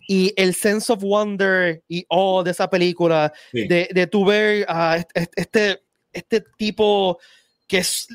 [0.09, 5.05] y el sense of wonder y oh de esa película, de, de tu ver a
[5.35, 7.18] este, este tipo
[7.66, 8.07] que es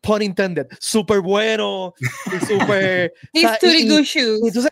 [0.00, 1.94] pun intended, súper bueno
[2.26, 3.12] y súper.
[3.32, 4.40] He's y, good shoes.
[4.44, 4.70] Entonces,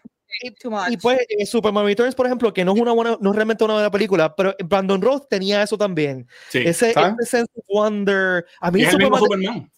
[0.89, 3.65] y pues eh, Superman Returns, por ejemplo, que no es una buena, no es realmente
[3.65, 6.27] una buena película, pero Brandon Roth tenía eso también.
[6.49, 6.59] Sí.
[6.59, 8.47] Ese, ese, sense of wonder.
[8.61, 9.71] A mí Superman, Superman.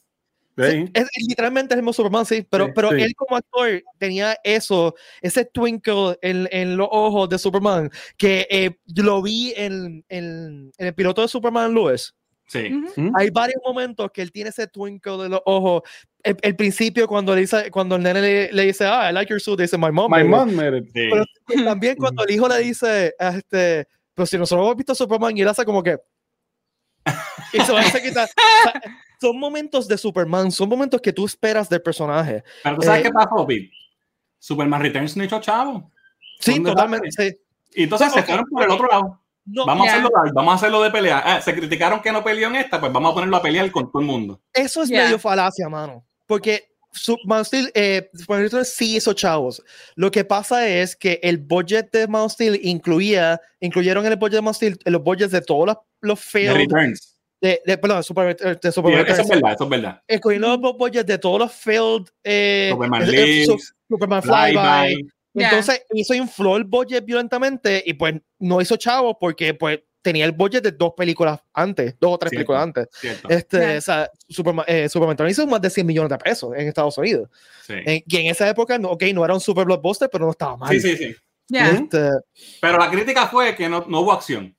[0.56, 0.88] Sí.
[0.94, 5.44] Es, literalmente es el mismo Superman, sí, pero, pero él como actor tenía eso, ese
[5.44, 10.94] twinkle en, en los ojos de Superman, que eh, lo vi en, en, en, el
[10.94, 12.14] piloto de Superman Lewis.
[12.46, 12.70] Sí.
[13.16, 15.82] Hay varios momentos que él tiene ese twinkle de los ojos.
[16.22, 19.58] El, principio, cuando, le dice, cuando el nene le, dice, ah, I like your suit,
[19.58, 20.10] dice, my mom.
[20.10, 20.84] My mom made it.
[20.92, 21.24] Pero
[21.64, 25.48] también cuando el hijo le dice, este, pero si nosotros hemos visto Superman y él
[25.48, 25.98] hace como que.
[27.52, 28.28] y se va a quitar.
[29.24, 32.44] Son momentos de Superman, son momentos que tú esperas del personaje.
[32.62, 33.70] Pero tú sabes eh, qué pasó, Pete?
[34.38, 35.90] Superman Returns no hizo chavo.
[36.40, 37.10] Sí, totalmente.
[37.10, 37.36] Sí.
[37.74, 40.90] Y entonces se fueron por el otro lado vamos, a hacerlo, vamos a hacerlo de
[40.90, 41.22] pelea.
[41.24, 43.90] Ah, se criticaron que no peleó en esta, pues vamos a ponerlo a pelear con
[43.90, 44.40] todo el mundo.
[44.52, 46.04] Eso es medio falacia, mano.
[46.26, 46.68] Porque
[47.24, 48.10] Man Steel, eh,
[48.64, 49.62] sí hizo chavos.
[49.94, 54.36] Lo que pasa es que el budget de Man Steel incluía, incluyeron en el budget
[54.36, 56.56] de Man Steel los budgets de todos los, los failed.
[56.56, 57.13] returns.
[57.44, 60.02] De, de, perdón, Super, de Super Eso es verdad, eso es verdad.
[60.08, 62.06] Incluyendo los budgets de todos los failed.
[62.22, 63.46] Eh, Superman, eh,
[63.86, 65.08] Superman Flyby.
[65.34, 70.32] Entonces hizo infló el budget violentamente y pues no hizo chavo porque pues tenía el
[70.32, 72.88] budget de dos películas antes, dos o tres películas antes.
[73.28, 76.96] Este, o sea, Superman, eh, Superman hizo más de 100 millones de pesos en Estados
[76.96, 77.28] Unidos.
[77.68, 80.70] y en esa época, ok, no era un super blockbuster, pero no estaba mal.
[80.70, 81.14] Sí, sí, sí.
[81.50, 82.08] Este,
[82.62, 84.56] pero la crítica fue que no, no hubo acción.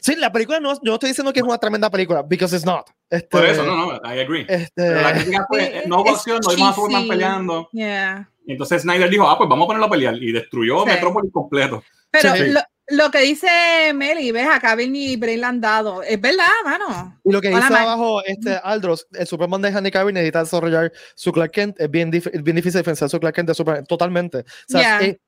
[0.00, 2.64] Sí, la película no, yo no estoy diciendo que es una tremenda película, because it's
[2.64, 2.88] not.
[3.10, 4.46] Este, Por eso, no, no, I agree.
[4.48, 7.68] Este, Pero la crítica fue, no hubo acción, no vimos a Superman peleando.
[7.72, 8.30] Yeah.
[8.48, 10.14] Y entonces Snyder dijo, ah, pues vamos a ponerlo a pelear.
[10.22, 10.86] Y destruyó sí.
[10.86, 11.84] Metrópolis completo.
[12.10, 12.46] Pero sí.
[12.48, 13.46] lo, lo, que dice
[13.94, 16.02] Meli, ves, acá Kevin y Brain han dado.
[16.02, 17.20] Es verdad, mano.
[17.24, 20.90] Y lo que dice Hola, abajo este Aldros, el Superman de Henry Cavill necesita desarrollar
[21.14, 21.78] su Clark Kent.
[21.78, 23.84] Es bien, es bien difícil pensar su Clark Kent de Superman.
[23.84, 24.38] Totalmente.
[24.38, 25.08] O sea, yeah.
[25.08, 25.20] eh,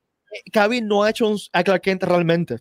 [0.50, 2.56] Cavill no ha hecho un, a Clark Kent realmente.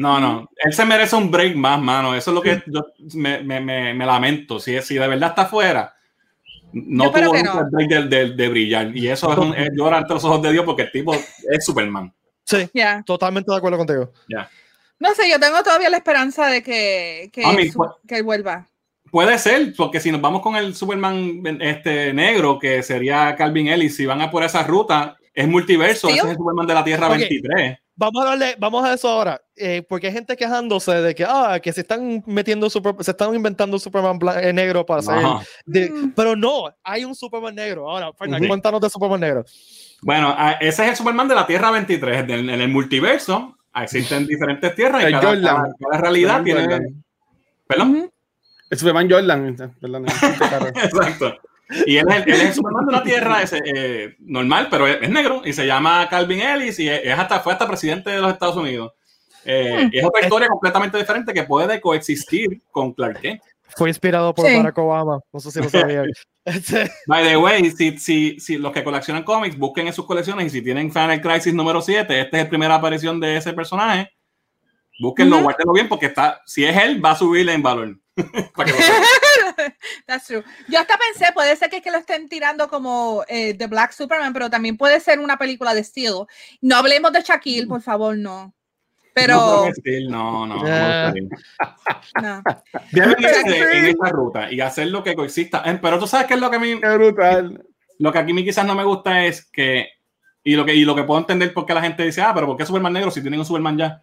[0.00, 2.14] No, no, él se merece un break más, mano.
[2.14, 4.58] Eso es lo que yo me, me, me, me lamento.
[4.58, 5.94] Si, si de verdad está afuera,
[6.72, 7.60] no tuvo no.
[7.60, 8.96] el break de, de, de, brillar.
[8.96, 11.64] Y eso es, un, es llorar ante los ojos de Dios porque el tipo es
[11.66, 12.14] Superman.
[12.46, 13.02] Sí, yeah.
[13.04, 14.10] totalmente de acuerdo contigo.
[14.26, 14.48] Yeah.
[14.98, 18.66] No sé, yo tengo todavía la esperanza de que, que, su, que él vuelva.
[19.10, 23.96] Puede ser, porque si nos vamos con el Superman este, negro, que sería Calvin Ellis,
[23.96, 27.08] si van a por esa ruta, es multiverso, ese es el Superman de la Tierra
[27.08, 27.28] okay.
[27.28, 31.24] 23 vamos a darle, vamos a eso ahora, eh, porque hay gente quejándose de que,
[31.28, 35.22] ah, que se están metiendo, super, se están inventando Superman eh, negro para hacer,
[35.66, 36.12] de, mm.
[36.16, 37.90] pero no, hay un Superman negro.
[37.90, 38.48] Ahora, Fernan, uh -huh.
[38.48, 39.44] cuéntanos de Superman negro.
[40.00, 44.74] Bueno, ese es el Superman de la Tierra 23, en, en el multiverso existen diferentes
[44.74, 46.60] tierras y cada, cada, cada realidad el tiene...
[46.62, 47.04] Jordan.
[47.66, 47.90] ¿Perdón?
[47.90, 48.12] Uh -huh.
[48.70, 49.74] El Superman Jordan.
[49.80, 50.06] Perdón,
[50.84, 51.36] Exacto.
[51.86, 54.98] Y él es, él es el Superman de la Tierra, es eh, normal, pero es,
[55.02, 58.32] es, negro y se llama Calvin Ellis y es hasta, fue hasta presidente de los
[58.32, 58.92] Estados Unidos.
[59.44, 63.42] Eh, y es otra historia completamente diferente que puede coexistir con Clark Kent.
[63.76, 64.56] Fue inspirado por sí.
[64.56, 66.06] Barack Obama, no sé si lo sabían.
[67.06, 70.50] By the way, si, si, si, los que coleccionan cómics busquen en sus colecciones y
[70.50, 74.10] si tienen Final Crisis número 7, esta es la primera aparición de ese personaje,
[74.98, 75.42] búsquenlo, uh -huh.
[75.44, 77.96] guárdenlo bien porque está, si es él, va a subirle en valor.
[78.56, 78.78] Para que
[80.06, 80.42] That's true.
[80.68, 83.92] Yo hasta pensé, puede ser que, es que lo estén tirando como eh, The Black
[83.92, 86.26] Superman, pero también puede ser una película de estilo.
[86.60, 88.54] No hablemos de Shaquille, por favor, no.
[89.14, 89.68] Pero.
[90.08, 90.64] No, no, no.
[90.64, 91.12] Yeah.
[92.22, 92.42] no.
[92.92, 93.40] Deben irse
[93.78, 95.62] en esta ruta y hacer lo que coexista.
[95.80, 96.80] Pero tú sabes qué es lo que a mí.
[96.80, 97.64] Qué brutal.
[97.98, 99.88] Lo que aquí me quizás no me gusta es que.
[100.42, 102.46] Y lo que, y lo que puedo entender por qué la gente dice, ah, pero
[102.46, 104.00] ¿por qué Superman negro si tienen un Superman ya?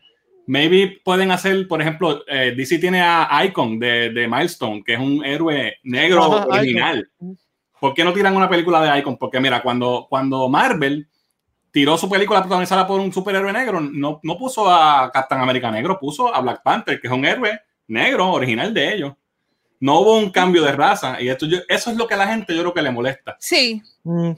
[0.48, 5.00] Maybe pueden hacer, por ejemplo, eh, DC tiene a Icon de, de, Milestone, que es
[5.00, 7.10] un héroe negro Ajá, original.
[7.16, 7.38] Icon.
[7.80, 9.18] ¿Por qué no tiran una película de Icon?
[9.18, 11.08] Porque mira, cuando, cuando Marvel
[11.72, 16.00] tiró su película protagonizada por un superhéroe negro, no, no puso a Captain America negro,
[16.00, 19.14] puso a Black Panther, que es un héroe negro, original de ellos.
[19.80, 21.22] No hubo un cambio de raza.
[21.22, 23.36] Y esto eso es lo que a la gente yo creo que le molesta.
[23.40, 23.82] Sí.
[24.04, 24.32] Mm.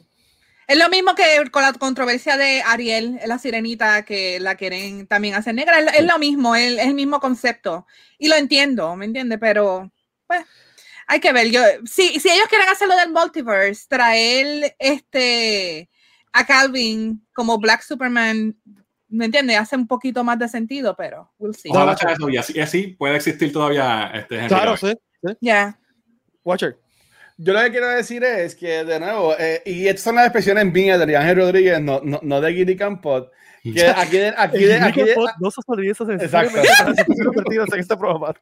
[0.69, 5.33] Es lo mismo que con la controversia de Ariel, la sirenita, que la quieren también
[5.33, 5.79] hacer negra.
[5.79, 7.87] Es, lo mismo, es, el mismo concepto.
[8.19, 9.39] Y lo entiendo, ¿me entiende?
[9.39, 9.91] Pero,
[10.27, 10.45] pues,
[11.07, 11.49] hay que ver.
[11.49, 15.89] Yo, si, si ellos quieren hacerlo del multiverse, traer este
[16.33, 18.55] a Calvin como Black Superman,
[19.07, 19.55] ¿me entiende?
[19.55, 21.71] Hace un poquito más de sentido, pero we'll see.
[21.71, 24.93] y, así, así, puede existir todavía este Claro, sí.
[25.41, 25.79] Ya.
[26.43, 26.77] Watcher.
[27.41, 30.65] Yo lo que quiero decir es que, de nuevo, eh, y estas son las expresiones
[30.65, 33.31] mías de Ángel Rodríguez, no, no, no de Gilly Campot,
[33.63, 36.59] que aquí de, aquí de, aquí de, no se olvide Exacto.
[36.59, 38.35] en este programa.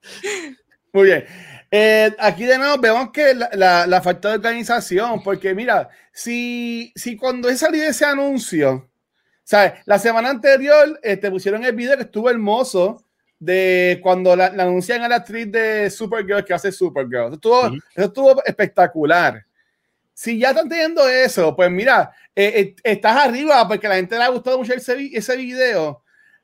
[0.93, 1.25] Muy bien.
[1.69, 6.91] Eh, aquí de nuevo vemos que la, la, la, falta de organización, porque mira, si,
[6.95, 8.89] si cuando salió ese anuncio,
[9.43, 9.73] ¿sabes?
[9.85, 13.05] La semana anterior te este, pusieron el video que estuvo hermoso
[13.39, 17.27] de cuando la, anuncian a la actriz de Supergirl que hace Supergirl.
[17.27, 19.45] Eso estuvo, eso estuvo espectacular.
[20.13, 24.17] Si ya están teniendo eso, pues mira, eh, eh, estás arriba porque a la gente
[24.17, 26.03] le ha gustado mucho ese, ese video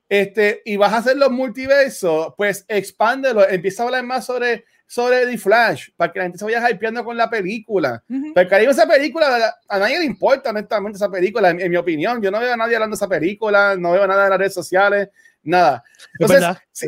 [0.09, 5.25] este, y vas a hacer los multiversos, pues expándelo, empieza a hablar más sobre, sobre
[5.25, 8.03] The Flash, para que la gente se vaya hypeando con la película.
[8.35, 12.21] Porque ahí esa película, a nadie le importa honestamente esa película, en, mi opinión.
[12.21, 14.53] Yo no veo a nadie hablando de esa película, no veo nada en las redes
[14.53, 15.09] sociales,
[15.43, 15.83] nada.
[16.19, 16.87] Entonces, si,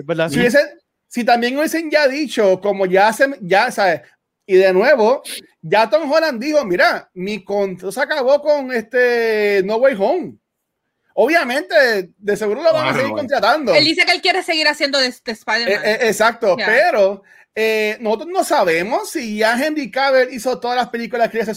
[1.08, 4.02] si, también hubiesen ya dicho, como ya se, ya sabes,
[4.48, 5.24] y de nuevo,
[5.62, 10.36] ya Tom Holland dijo, mira, mi contrato se acabó con este No Way Home.
[11.16, 13.74] Obviamente, de seguro lo van a seguir contratando.
[13.74, 15.86] Él dice que él quiere seguir haciendo de, Spider-Man.
[15.86, 17.24] Eh, eh, exacto, pero
[17.58, 21.54] eh, nosotros no sabemos si ya Henry Cavill hizo todas las películas que hace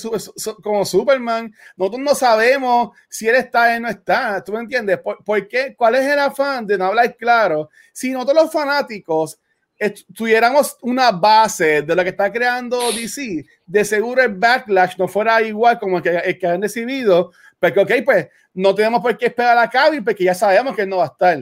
[0.62, 1.52] como Superman.
[1.76, 4.42] Nosotros no sabemos si él está o no está.
[4.44, 5.00] ¿Tú me entiendes?
[5.00, 5.74] ¿Por, qué?
[5.76, 7.68] ¿Cuál es el afán de no hablar claro?
[7.92, 9.40] Si nosotros los fanáticos
[10.14, 15.42] tuviéramos una base de lo que está creando DC, de seguro el backlash no fuera
[15.42, 17.32] igual como el que, el que han recibido.
[17.58, 20.88] Porque, ok, pues no tenemos por qué esperar a Cavill porque ya sabemos que él
[20.88, 21.38] no va a estar.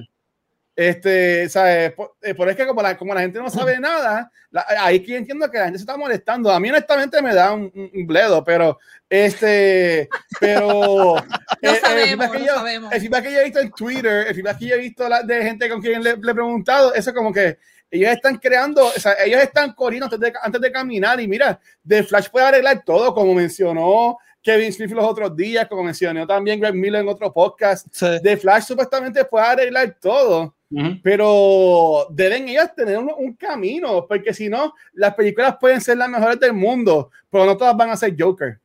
[0.76, 1.92] Este, ¿sabes?
[1.92, 4.30] Por, eh, por, es que como la, como la gente no sabe nada,
[4.78, 6.52] ahí que entiendo que la gente se está molestando.
[6.52, 10.06] A mí honestamente me da un, un, bledo, pero este,
[10.38, 11.14] pero
[11.62, 12.46] no eh, sabemos, el,
[12.82, 15.08] no el feedback que yo he visto en Twitter, el feedback que yo he visto
[15.08, 17.56] la, de gente con quien le, le, he preguntado, eso como que
[17.90, 21.58] ellos están creando, o sea, ellos están corriendo antes de, antes de caminar y mira,
[21.86, 26.60] The Flash puede arreglar todo, como mencionó Kevin Smith los otros días, como mencionó también
[26.60, 27.86] Greg Miller en otro podcast.
[27.98, 30.55] The Flash supuestamente puede arreglar todo
[31.02, 36.40] pero deben ellos tener un, camino, porque si no, las películas pueden ser las mejores
[36.40, 38.58] del mundo, pero no todas van a ser Joker.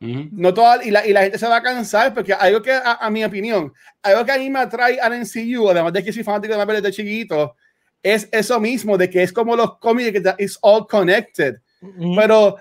[0.00, 3.08] No todas, y la, y la, gente se va a cansar, porque algo que, a,
[3.08, 3.72] mi opinión,
[4.02, 6.82] algo que a mí me atrae al MCU, además de que soy fanático de Marvel
[6.82, 7.56] desde chiquito,
[8.02, 11.56] es eso mismo, de que es como los cómics, que it's all connected.
[12.16, 12.56] Pero,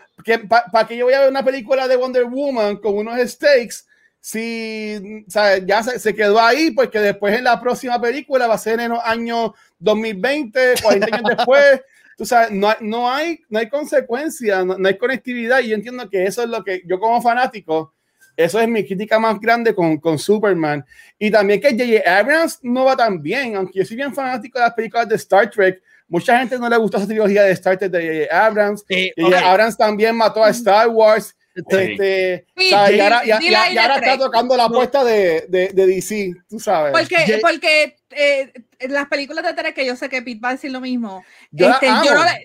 [0.72, 3.84] ¿para que yo voy a ver una película de Wonder Woman con unos stakes?
[4.26, 5.26] Si
[5.66, 9.04] ya se, quedó ahí, porque después en la próxima película va a ser en los
[9.04, 11.82] años 2020, 40 años después.
[12.18, 15.60] Tú sabes, no, no, hay, no hay consecuencia, no, hay conectividad.
[15.60, 17.94] Y yo entiendo que eso es lo que yo, como fanático,
[18.38, 20.86] eso es mi crítica más grande con, con Superman.
[21.20, 22.18] Y también que J.J.
[22.18, 25.50] Abrams no va tan bien, aunque yo soy bien fanático de las películas de Star
[25.50, 25.84] Trek.
[26.08, 28.46] Mucha gente no le gusta esa trilogía de Star Trek de J.J.
[28.46, 28.86] Abrams.
[28.88, 29.52] J.J.
[29.52, 31.36] Abrams también mató a Star Wars.
[31.56, 33.22] Este, y ahora,
[33.96, 36.92] está tocando la apuesta de, de, de, DC, tú sabes.
[36.92, 38.52] Porque, porque eh,
[38.90, 41.24] las películas de Trek, que yo sé que Pete va a decir lo mismo,
[41.56, 41.88] este,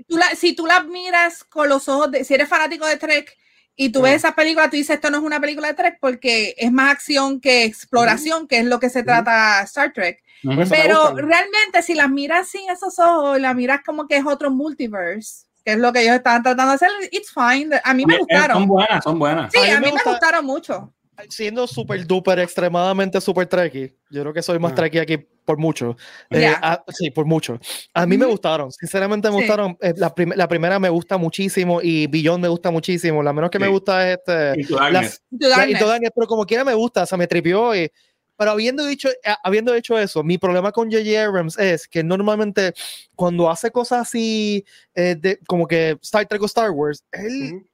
[0.06, 3.34] tú si tú las miras con los ojos de, si eres fanático de Trek
[3.76, 6.54] y tú ves esa película, tú dices, esto no es una película de Trek porque
[6.58, 10.22] es más acción que exploración, que es lo que se trata Star Trek.
[10.68, 15.47] Pero realmente si las miras sin esos ojos, las miras como que es otro multiverse
[15.68, 17.78] que es lo que ellos estaban tratando de hacer, it's fine.
[17.84, 18.56] A mí me eh, gustaron.
[18.56, 19.52] Son buenas, son buenas.
[19.52, 20.94] Sí, a mí, me, gustaron mucho.
[21.28, 25.94] Siendo súper duper, extremadamente súper trekkie, yo creo que soy más uh aquí por mucho.
[26.30, 26.54] Eh,
[26.88, 27.60] sí, por mucho.
[27.92, 29.76] A mí me gustaron, sinceramente me gustaron.
[29.82, 33.22] Eh, la, la, primera me gusta muchísimo y Billón me gusta muchísimo.
[33.22, 34.62] La menos que me gusta es este.
[34.62, 35.74] Y
[36.14, 37.92] pero como quiera me gusta, o sea, me tripió y
[38.38, 41.24] pero habiendo dicho, eh, habiendo hecho eso, mi problema con J.J.
[41.24, 42.72] Abrams es que normalmente
[43.16, 44.64] cuando hace cosas así,
[44.94, 47.66] eh, de, como que Star Trek o Star Wars, él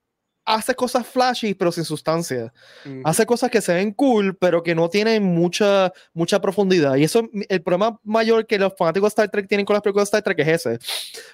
[0.46, 2.52] hace cosas flashy pero sin sustancia.
[3.04, 6.96] Hace cosas que se ven cool pero que no tienen mucha, mucha profundidad.
[6.96, 10.10] Y eso, el problema mayor que los fanáticos de Star Trek tienen con las películas
[10.10, 10.78] de Star Trek es ese.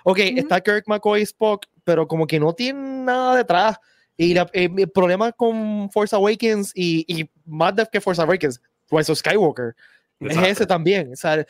[0.02, 3.78] Ok, está Kirk McCoy Spock, pero como que no tiene nada detrás.
[4.16, 8.60] Y eh, el problema con Force Awakens y, y más que Force Awakens,
[8.90, 9.74] Rise of Skywalker.
[10.20, 10.44] Exacto.
[10.46, 11.12] Es ese también.
[11.12, 11.46] O sea, eh,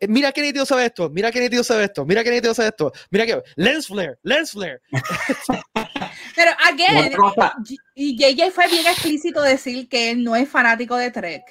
[0.00, 2.30] eh, mira qué nítido se ve esto, mira qué nítido se ve esto, mira qué
[2.30, 4.80] nítido se ve esto, mira que lens flare, lens flare.
[6.36, 7.12] Pero, again,
[7.96, 11.42] y JJ fue bien explícito decir que él no es fanático de Trek.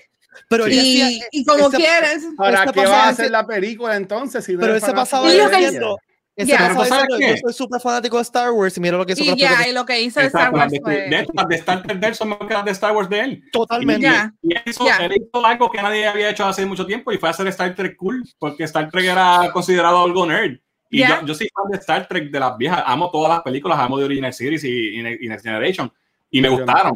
[0.49, 2.23] Pero Y, decía- y como ese- quieres.
[2.37, 4.45] ¿Para qué va a hacer la película entonces?
[4.45, 5.97] Si no pero ese pasaba que- diciendo,
[6.37, 6.57] ese Ya.
[6.59, 6.85] pasaba Pero
[7.19, 9.35] ¿sabes yo soy súper fanático de Star Wars y mira lo que hizo Y las
[9.35, 9.67] ya, películas.
[9.67, 11.09] y lo que hizo de Star Exacto, Wars fue.
[11.09, 13.09] de hecho, las de Star Trek de él son mejor que las de Star Wars
[13.09, 13.43] de él.
[13.51, 14.01] Totalmente.
[14.03, 14.33] Ya.
[14.41, 14.97] Y Ya.
[15.05, 17.95] él hizo algo que nadie había hecho hace mucho tiempo y fue hacer Star Trek
[17.97, 20.57] cool, porque Star Trek era considerado algo nerd.
[20.89, 23.77] Y yo, yo soy fan de Star Trek de las viejas, amo todas las películas,
[23.77, 25.91] amo de Original Series y, y, Next Generation,
[26.31, 26.93] y me gustaron.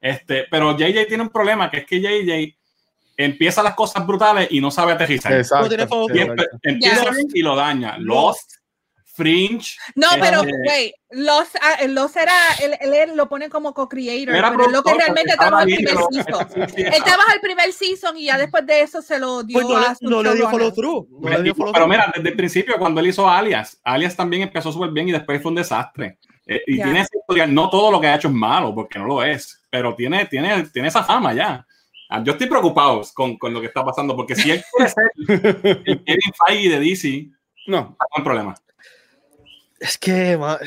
[0.00, 2.56] Este, pero JJ tiene un problema, que es que JJ
[3.16, 5.32] empieza las cosas brutales y no sabe aterrizar.
[5.32, 5.74] Exacto,
[6.62, 7.96] empieza bien y lo daña.
[7.98, 8.52] Lost,
[9.14, 12.32] Fringe, No, pero, Este- güey, los, ah, los era,
[12.62, 15.94] él, él- él lo pone como co-creator, era pero lo que realmente estaba al primer
[15.94, 16.48] pero- season.
[16.68, 19.54] Sí, sí, Él estaba al primer season y ya después de eso se lo dio
[19.60, 21.08] Pues no, a no le dio follow through.
[21.20, 21.90] No le dio follow Pero through.
[21.98, 25.42] mira, desde el principio, cuando él hizo Alias, Alias también empezó súper bien y después
[25.42, 26.18] fue un desastre.
[26.46, 26.84] Eh, y Ya.
[26.84, 29.62] tiene esa historia, no todo lo que ha hecho es malo, porque no lo es,
[29.70, 31.66] pero tiene, tiene, tiene esa fama ya.
[32.08, 35.12] Ah, Yo estoy preocupado con, con lo que está pasando, porque si él quiere ser
[35.84, 37.28] el Kevin Feige de DC,
[37.68, 38.60] No, está con problemas.
[39.82, 40.60] Es que, ma-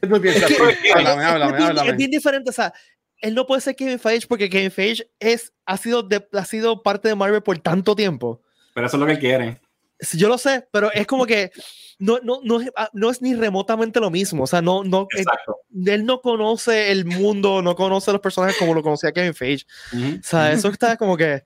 [0.00, 0.50] ¿qué tú piensas?
[0.50, 1.90] Es que- Háblame, es- háblame, es, bien, háblame.
[1.90, 2.50] es bien diferente.
[2.50, 2.72] O sea,
[3.18, 6.82] él no puede ser Kevin Feige porque Kevin Feige es, ha, sido de- ha sido
[6.82, 8.42] parte de Marvel por tanto tiempo.
[8.74, 9.60] Pero eso es lo que él quiere.
[10.00, 11.52] Sí, Yo lo sé, pero es como que
[11.98, 14.42] no, no, no, es, ah, no es ni remotamente lo mismo.
[14.44, 15.58] O sea, no, no, eh, Exacto.
[15.86, 19.64] él no conoce el mundo, no conoce a los personajes como lo conocía Kevin Feige.
[19.92, 20.16] Ujú.
[20.20, 21.44] O sea, eso está como que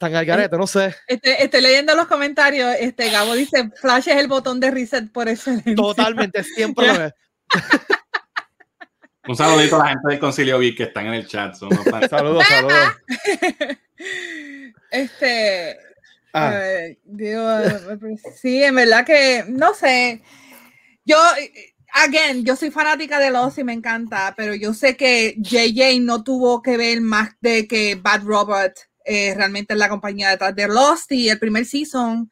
[0.00, 0.96] tan al garete, no sé.
[1.06, 2.74] Este, estoy leyendo los comentarios.
[2.80, 5.74] Este Gabo dice: Flash es el botón de reset por excelencia.
[5.74, 7.12] Totalmente, siempre lo es.
[9.28, 11.54] Un saludito a la gente del Concilio Vic que están en el chat.
[11.54, 11.68] son.
[12.08, 12.96] Saludos, saludos.
[14.90, 15.78] Este.
[16.32, 16.58] Ah,
[17.04, 17.44] digo,
[18.40, 20.22] sí, en verdad que no sé.
[21.04, 21.18] Yo,
[21.92, 26.24] again, yo soy fanática de Lost y me encanta, pero yo sé que JJ no
[26.24, 30.68] tuvo que ver más de que Bad Robot eh, realmente es la compañía detrás de
[30.68, 32.30] Lost y el primer season.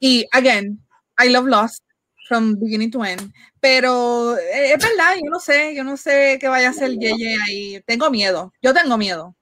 [0.00, 0.78] Y again,
[1.18, 1.82] I love Lost
[2.28, 3.32] from beginning to end.
[3.60, 7.36] Pero eh, es verdad, yo no sé, yo no sé qué vaya a hacer JJ
[7.48, 7.80] ahí.
[7.86, 9.34] Tengo miedo, yo tengo miedo.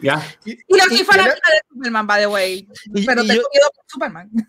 [0.00, 0.22] Ya.
[0.44, 2.66] y- soy y- fanática de Superman, by the way.
[2.94, 4.30] Y- Pero y tengo yo- miedo por Superman.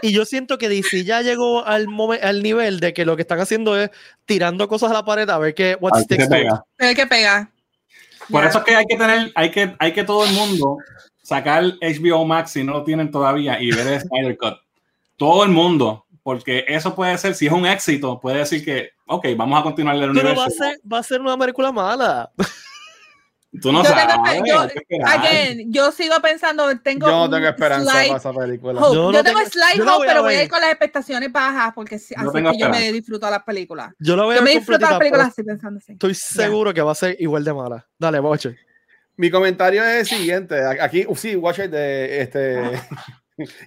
[0.00, 3.22] Y yo siento que DC ya llegó al, momen- al nivel de que lo que
[3.22, 3.90] están haciendo es
[4.24, 5.92] tirando cosas a la pared a ver qué what
[6.78, 7.52] A ver qué pega.
[8.28, 8.40] Pero.
[8.40, 10.78] Por eso es que hay que tener, hay que, hay que todo el mundo
[11.22, 14.54] sacar HBO Max si no lo tienen todavía y ver el Snyder Cut.
[15.16, 19.26] Todo el mundo, porque eso puede ser, si es un éxito, puede decir que, ok,
[19.36, 20.40] vamos a continuar el Pero universo.
[20.40, 22.30] va a ser, va a ser una película mala.
[23.60, 24.06] Tú no Yo sabes.
[24.30, 25.06] tengo yo-.
[25.06, 28.80] Again, yo sigo pensando, tengo yo no tengo esperanza para esa película.
[28.80, 28.96] hope.
[28.96, 31.30] Yo Yo, no tengo, tengo- la hope, voy pero voy a ir con las expectaciones
[31.30, 33.92] bajas porque así tengo que yo me disfruto las películas.
[33.98, 35.92] Yo la voy a Yo me disfruto las películas así pensando así.
[35.92, 37.86] Estoy seguro que va a ser igual de mala.
[37.98, 38.56] Dale, Boche.
[39.16, 40.58] Mi comentario es el siguiente.
[40.80, 42.62] Aquí, uh, sí, Watcher de este.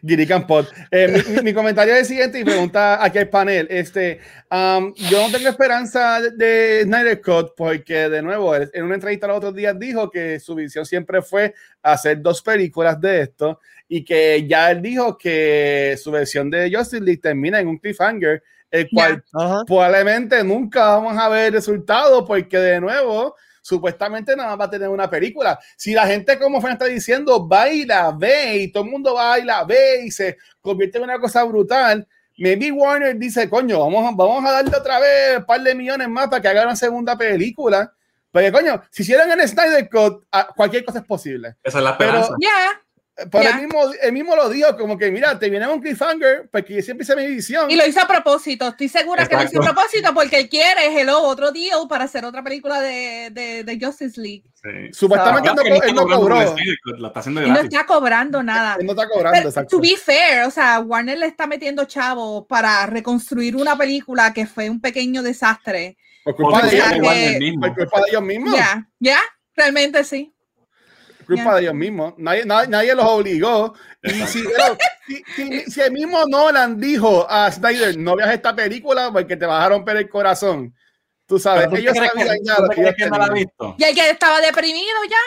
[0.05, 0.67] Girican Pod.
[0.91, 3.67] Eh, mi, mi- comentario es el siguiente y pregunta aquí al panel.
[3.69, 4.19] Este,
[4.51, 9.27] um, yo no tengo esperanza de, de Snyder Cut porque, de nuevo, en una entrevista
[9.27, 14.03] los otros días dijo que su visión siempre fue hacer dos películas de esto y
[14.03, 18.41] que ya él dijo que su versión de Justice League termina en un cliffhanger,
[18.71, 19.63] el cual Ajá.
[19.65, 23.35] probablemente nunca vamos a ver resultados porque de nuevo
[23.65, 25.59] supuestamente nada más va a tener una película.
[25.75, 30.03] Si la gente como Fran está diciendo baila, ve y todo el mundo baila, ve
[30.05, 32.07] y se convierte en una cosa brutal,
[32.37, 36.07] maybe Warner dice, coño, vamos, a- vamos a darle otra vez un par de millones
[36.07, 37.91] más para que hagan una segunda película.
[38.31, 41.55] Porque coño, si hicieran en Snyder Cut, ah, cualquier cosa es posible.
[41.63, 42.35] Esa es la Pero- esperanza.
[43.31, 43.51] Pero Ya.
[43.51, 46.81] él, mismo, él mismo lo dijo, como que mira, te viene un cliffhanger, porque yo
[46.81, 47.71] siempre hice mi visión.
[47.71, 48.67] Y lo hizo a propósito.
[48.67, 49.73] Estoy segura que lo hizo a Exacto.
[49.73, 54.19] propósito porque él quiere, hello, otro deal para hacer otra película de, de, de Justice
[54.19, 54.43] League.
[54.55, 54.69] Sí.
[54.91, 56.41] Supuestamente Aparte no, él no está cobrando cobró.
[57.07, 58.75] está haciendo Él no está cobrando nada.
[58.79, 59.77] Él no está cobrando, Pero, exacto.
[59.77, 64.45] to be fair, o sea, Warner le está metiendo chavo para reconstruir una película que
[64.45, 65.97] fue un pequeño desastre.
[66.25, 68.55] Por culpa de ellos, que- por culpa de ellos mismos.
[68.57, 69.19] Ya, ya,
[69.55, 70.34] realmente sí.
[71.25, 72.13] Culpa de ellos mismos.
[72.17, 73.73] Nadie, nadie, nadie los obligó.
[74.03, 78.55] Y si, pero, si, si- si el mismo Nolan dijo a Snyder, no veas esta
[78.55, 80.73] película porque te vas a romper el corazón.
[81.27, 83.75] Tú sabes, ¿tú ellos sabían que- ya lo que que no la visto?
[83.79, 85.17] Y el que estaba deprimido ya.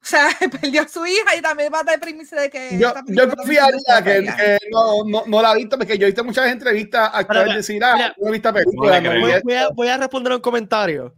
[0.00, 0.28] O sea,
[0.60, 2.76] perdió a su hija y también va a deprimirse de que.
[2.78, 6.10] Yo, yo confiaría que, no que no, no, no la ha visto porque yo he
[6.10, 9.00] visto muchas entrevistas actuales Pero, decir, ah, no he visto película.
[9.00, 11.14] no le no vi Voy, voy a, voy a responder un comentario.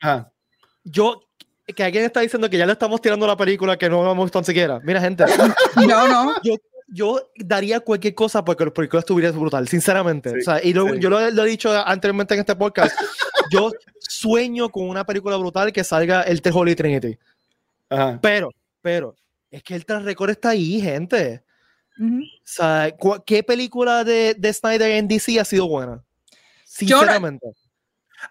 [0.00, 0.32] Ajá.
[0.82, 1.23] Yo,
[1.72, 4.38] que alguien está diciendo que ya le estamos tirando la película que no hemos visto
[4.40, 4.80] ni siquiera.
[4.84, 5.24] Mira, gente,
[5.88, 6.34] Yo no.
[6.42, 6.56] yo,
[6.88, 10.30] yo daría cualquier cosa porque la película estuviera brutal, sinceramente.
[10.30, 10.98] Sí, o sea, y lo- sí.
[11.00, 12.94] yo lo, lo he dicho anteriormente en este podcast.
[13.50, 17.18] yo sueño con una película brutal que salga el The Holy Trinity.
[17.88, 18.18] Ajá.
[18.20, 18.50] Pero,
[18.82, 19.16] pero,
[19.50, 21.42] es que el track record está ahí, gente.
[21.98, 22.18] Ujú.
[22.22, 25.92] O sea, ¿cu- ¿qué película de, de Snyder en DC ha sido buena?
[26.80, 27.46] Yo no- Sinceramente.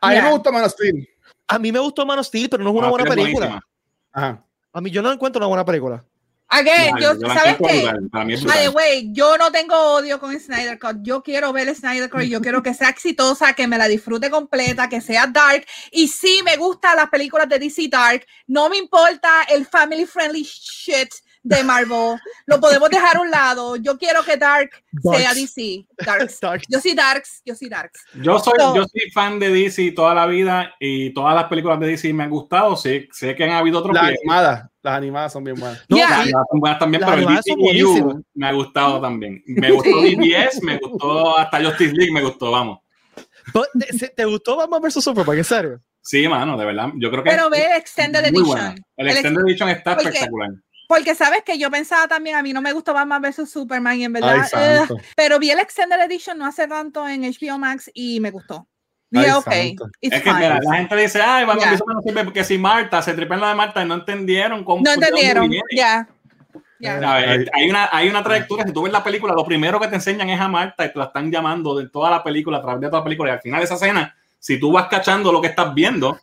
[0.02, 1.08] A mí me gusta Man of Steel.
[1.54, 3.62] A mí me gustó Man of Steel, pero no es una Ah, buena película.
[4.12, 4.44] Ajá.
[4.74, 6.04] A mí yo no encuentro una buena película.
[6.50, 7.90] Again, yo, ¿sabes qué?
[8.12, 10.98] By the way, yo no tengo odio con Snyder Cut.
[11.02, 13.88] Yo quiero ver el Snyder Cut y yo quiero que sea exitosa, que me la
[13.88, 15.66] disfrute completa, que sea dark.
[15.92, 18.26] Y sí, me gustan las películas de DC Dark.
[18.46, 21.10] No me importa el family friendly shit
[21.44, 22.18] de Marvel.
[22.46, 23.76] Lo podemos dejar a un lado.
[23.76, 24.72] Yo quiero que Dark
[25.02, 25.34] sea.
[25.34, 25.86] DC.
[26.06, 26.40] Darks.
[26.40, 26.66] Darks.
[26.70, 27.42] Yo sí Darks.
[27.46, 28.00] Yo sí Darks.
[28.16, 31.80] Yo soy, So- yo soy fan de DC toda la vida y todas las películas
[31.80, 32.76] de DC me han gustado.
[32.78, 34.70] Sí, sé que han habido otros Las animadas.
[34.82, 35.84] Las animadas son bien buenas.
[35.88, 36.08] No, Yeah.
[36.08, 37.26] sí, animadas son buenas también, Las pero el
[37.58, 38.16] buenísimas.
[38.34, 39.44] me ha gustado también.
[39.46, 40.16] Me gustó Sí.
[40.16, 42.80] BBS, me gustó hasta Justice League, me gustó, vamos.
[43.80, 45.38] ¿te, se- ¿te gustó Batman vs Superman?
[45.38, 45.80] ¿En serio?
[46.02, 46.90] Sí, mano, de verdad.
[46.96, 48.46] Yo creo que Pero ve Extended Edition.
[48.46, 48.76] buena.
[48.98, 50.50] El El Extended Edition está porque- espectacular.
[50.94, 54.04] Porque sabes que yo pensaba también, a mí no me gustó Batman vs Superman y
[54.04, 58.20] en verdad, Ay, pero vi el Extended Edition no hace tanto en HBO Max y
[58.20, 58.68] me gustó.
[59.10, 59.86] Dije, Ay, ok, santo.
[60.02, 62.58] it's Es que mira, la gente dice, ay, Batman vs Superman no sirve porque si
[62.60, 66.08] Marta, se tripean la de Marta y no entendieron cómo no entendieron, ya.
[66.80, 67.04] ¿Sabes?
[67.28, 67.46] Ay.
[67.54, 68.66] Hay una, hay una trayectoria.
[68.66, 71.00] Si tú ves la película, lo primero que te enseñan es a Marta y te
[71.00, 73.32] la están llamando de toda la película, a través de toda la película.
[73.32, 76.20] Y al final de esa escena, si tú vas cachando lo que estás viendo,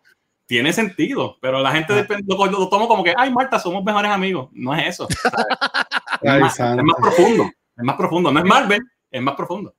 [0.51, 1.37] tiene sentido.
[1.41, 1.97] Pero la gente Ah.
[1.97, 4.49] depende- lo, lo toma como que, ay, Marta, somos mejores amigos.
[4.53, 5.07] No es eso.
[6.23, 6.83] es, más, es santo.
[6.83, 7.45] más profundo.
[7.45, 8.33] Es más profundo.
[8.33, 8.81] No es Marvel,
[9.13, 9.73] es más profundo.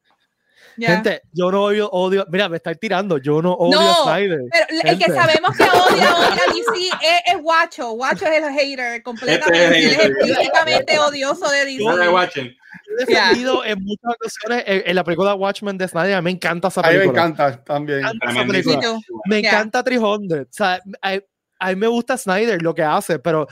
[0.77, 2.25] Gente, yo no odio, odio.
[2.29, 3.17] Mira, me estáis tirando.
[3.17, 4.39] Yo no odio No, a Snyder.
[4.49, 7.91] Pero el que sabemos que odia, odia a DC es, es Guacho.
[7.91, 9.59] Guacho es el hater completamente.
[9.59, 10.11] Este es el Él es hater.
[10.11, 11.83] explícitamente odioso de DC.
[11.83, 11.97] No.
[12.99, 16.15] He defendido en muchas ocasiones en, en la película Watchmen de Snyder.
[16.15, 17.25] A mí me encanta esa A mí me película.
[17.25, 18.01] encanta también.
[18.01, 18.81] Me encanta película.
[18.81, 19.21] Sí, tú.
[19.25, 19.49] Me Ya.
[19.49, 20.39] encanta 300.
[20.39, 21.19] O sea, a,
[21.59, 23.47] a mí me gusta Snyder lo que hace, pero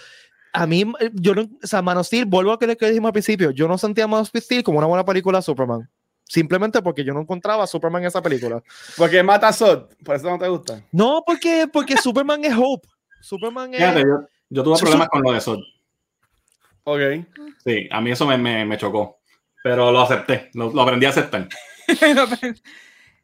[0.51, 0.83] a mí,
[1.13, 3.67] yo no, o sea, Man of Steel, vuelvo a lo que dijimos al principio, yo
[3.67, 5.87] no sentía Man of Steel como una buena película de Superman.
[6.23, 8.61] Simplemente porque yo no encontraba a Superman en esa película.
[8.97, 9.85] Porque mata a Sod.
[10.03, 10.83] Por eso no te gusta.
[10.91, 12.87] No, porque, porque Superman es Hope.
[13.21, 13.79] Superman es.
[13.79, 15.57] Fíjate, yo, yo tuve problemas con lo de eso.
[16.83, 16.99] Ok.
[17.63, 19.18] Sí, a mí eso me, me, me chocó.
[19.63, 21.47] Pero lo acepté, lo, lo aprendí a aceptar.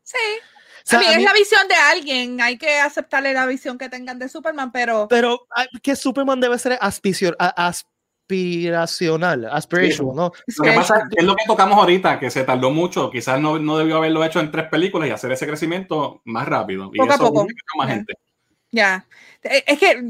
[0.03, 0.17] sí.
[0.17, 2.41] O sea, a mí a es la visión de alguien.
[2.41, 5.47] Hay que aceptarle la visión que tengan de Superman, pero Pero
[5.81, 10.31] que Superman debe ser aspicio- a- aspiracional, aspirational, ¿no?
[10.45, 13.57] es Lo que pasa es lo que tocamos ahorita, que se tardó mucho, quizás no,
[13.59, 16.91] no debió haberlo hecho en tres películas y hacer ese crecimiento más rápido.
[16.93, 17.41] Y Poco a eso poco.
[17.41, 17.93] a más Ya.
[17.95, 18.13] gente.
[18.71, 19.05] Ya.
[19.43, 20.03] Eh, Es que,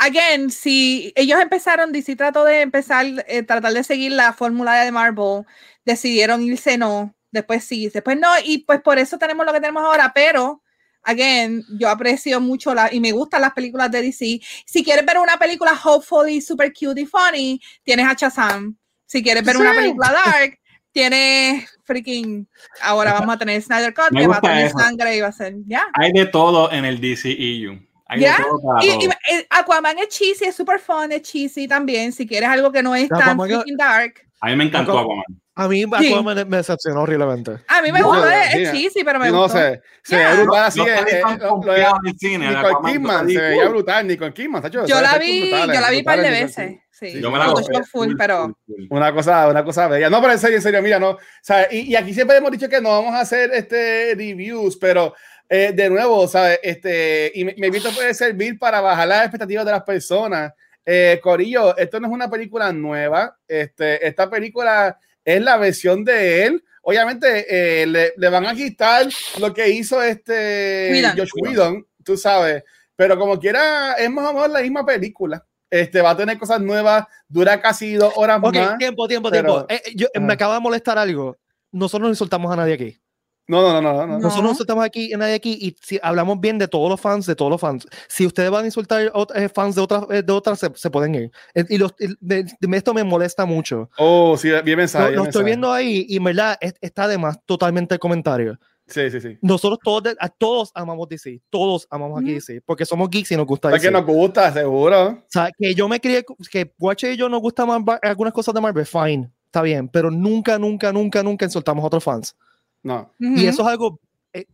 [0.00, 4.90] again, si ellos empezaron, DC trató de empezar, eh, tratar de seguir la fórmula de
[4.90, 5.44] Marvel,
[5.84, 9.82] decidieron irse no, después sí, después no, y pues por eso tenemos lo que tenemos
[9.82, 10.62] ahora, pero,
[11.02, 14.40] again, yo aprecio mucho la, y me gustan las películas de DC.
[14.64, 18.76] Si quieres ver una película hopefully super cute y funny, tienes a Shazam.
[19.06, 20.58] Si quieres ver una película dark,
[20.92, 22.48] tienes freaking,
[22.80, 24.78] ahora vamos a tener Snyder Cut, Me que va a tener eso.
[24.78, 25.88] sangre y va a ser, ya.
[25.94, 27.89] Hay de todo en el DCEU.
[28.18, 32.12] Para Y, y, eh, Aquaman es cheesy, es super fun, es cheesy también.
[32.12, 34.14] Si quieres algo que no es tan freaking dark.
[34.40, 35.24] A mí me encantó Aquaman-.
[35.56, 36.12] A mí Sí.
[36.12, 37.52] Aquaman me, me decepcionó horriblemente.
[37.68, 39.58] A mí me No, gusta, es, es cheesy, pero me no gustó.
[39.58, 39.82] sé.
[40.02, 40.78] Se brutal así.
[40.80, 44.06] No eh, eh, Nicole Kidman yo se la vi, veía brutal.
[44.06, 46.78] Nicole Kidman, Yo esos la vi, yo la vi un par de veces.
[46.90, 48.54] Sí, Yo me la gustó full, Full, pero.
[48.90, 50.10] Una cosa, una cosa bella.
[50.10, 51.10] No, pero en serio, en serio, mira, no.
[51.12, 54.76] O sea, y, y aquí siempre hemos dicho que no vamos a hacer este reviews,
[54.76, 55.14] pero
[55.52, 56.60] eh, de nuevo, ¿sabes?
[56.62, 60.52] Este, y me, visto puede servir para bajar las expectativas de las personas.
[60.86, 63.36] Eh, Corillo, esto no es una película nueva.
[63.48, 66.64] Este, esta película es la versión de él.
[66.82, 69.06] Obviamente eh, le, le van a quitar
[69.38, 71.02] lo que hizo este.
[71.16, 72.62] Josh Whedon, tú sabes.
[72.96, 75.44] Pero como quiera, es más o menos la misma película.
[75.68, 78.78] Este, va a tener cosas nuevas, dura casi dos horas Ok, más.
[78.78, 79.84] tiempo, tiempo, pero- tiempo.
[79.88, 81.36] Eh, yo- me acaba de molestar algo.
[81.72, 83.00] Nosotros no insultamos a nadie aquí.
[83.48, 84.06] No, no, no, no, no.
[84.06, 84.18] No.
[84.20, 87.26] Nosotros no insultamos aquí a nadie aquí y si hablamos bien de todos los fans,
[87.26, 87.86] de todos los fans.
[88.08, 90.88] Si ustedes van a insultar ot- eh, fans de otras, eh, de otras se, se
[90.90, 91.30] pueden ir.
[91.54, 93.90] Eh, Y los- y de- de- esto me molesta mucho.
[93.98, 95.04] Oh, sí, bien mensaje.
[95.06, 95.44] Lo, bien lo estoy mensaje.
[95.44, 98.58] viendo ahí y en verdad es- está además totalmente el comentario.
[98.86, 99.38] Sí, sí, sí.
[99.40, 102.34] Nosotros todos, de- a todos amamos DC, todos amamos aquí.
[102.34, 103.92] DC, porque somos geeks y nos gusta Porque DC.
[103.92, 105.08] nos gusta, seguro.
[105.10, 107.68] O sea, que yo me crié, que Guache y yo nos gustan
[108.02, 112.02] algunas cosas de Marvel, fine, está bien, pero nunca, nunca, nunca, nunca insultamos a otros
[112.04, 112.36] fans.
[112.82, 113.12] No.
[113.18, 114.00] Y eso es algo,
[114.32, 114.46] eh,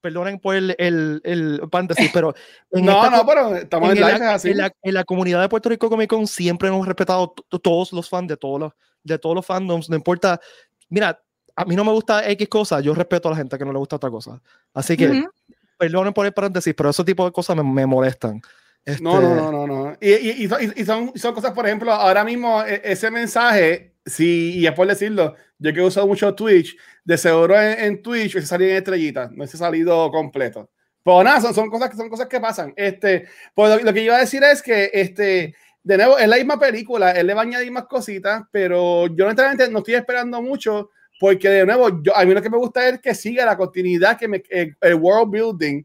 [0.00, 2.34] perdonen por el, el, el paréntesis, pero
[2.70, 4.50] en, No, esta no, pero estamos en, en la, así.
[4.50, 8.08] en la- en la comunidad de Puerto Rico Comic Con siempre hemos respetado todos los
[8.08, 8.72] fans de todos los,
[9.04, 10.40] de todos los fandoms, no importa.
[10.88, 11.20] Mira,
[11.56, 13.78] a mí no me gusta X cosa, yo respeto a la gente que no le
[13.78, 14.40] gusta otra cosa.
[14.72, 15.28] Así que, Ujú.
[15.76, 18.40] perdonen por el paréntesis, pero ese tipo de cosas me, me molestan.
[18.84, 19.96] Este, No, no, no, no, no.
[20.00, 23.94] Y, y, y son, y son, son cosas, por ejemplo, ahora mismo e- ese mensaje,
[24.06, 28.32] sí, y es por decirlo, yo que uso mucho Twitch, de seguro en, en Twitch
[28.32, 30.70] se salido en estrellitas, no se ha salido completo.
[31.04, 32.72] Pero nada, son, son, cosas, son cosas que pasan.
[32.76, 36.36] Este, pues lo, lo que iba a decir es que, este, de nuevo, es la
[36.36, 40.90] misma película, él le va a añadir más cositas, pero yo no estoy esperando mucho,
[41.18, 44.18] porque de nuevo, yo, a mí lo que me gusta es que siga la continuidad,
[44.18, 45.82] que me, el, el world building,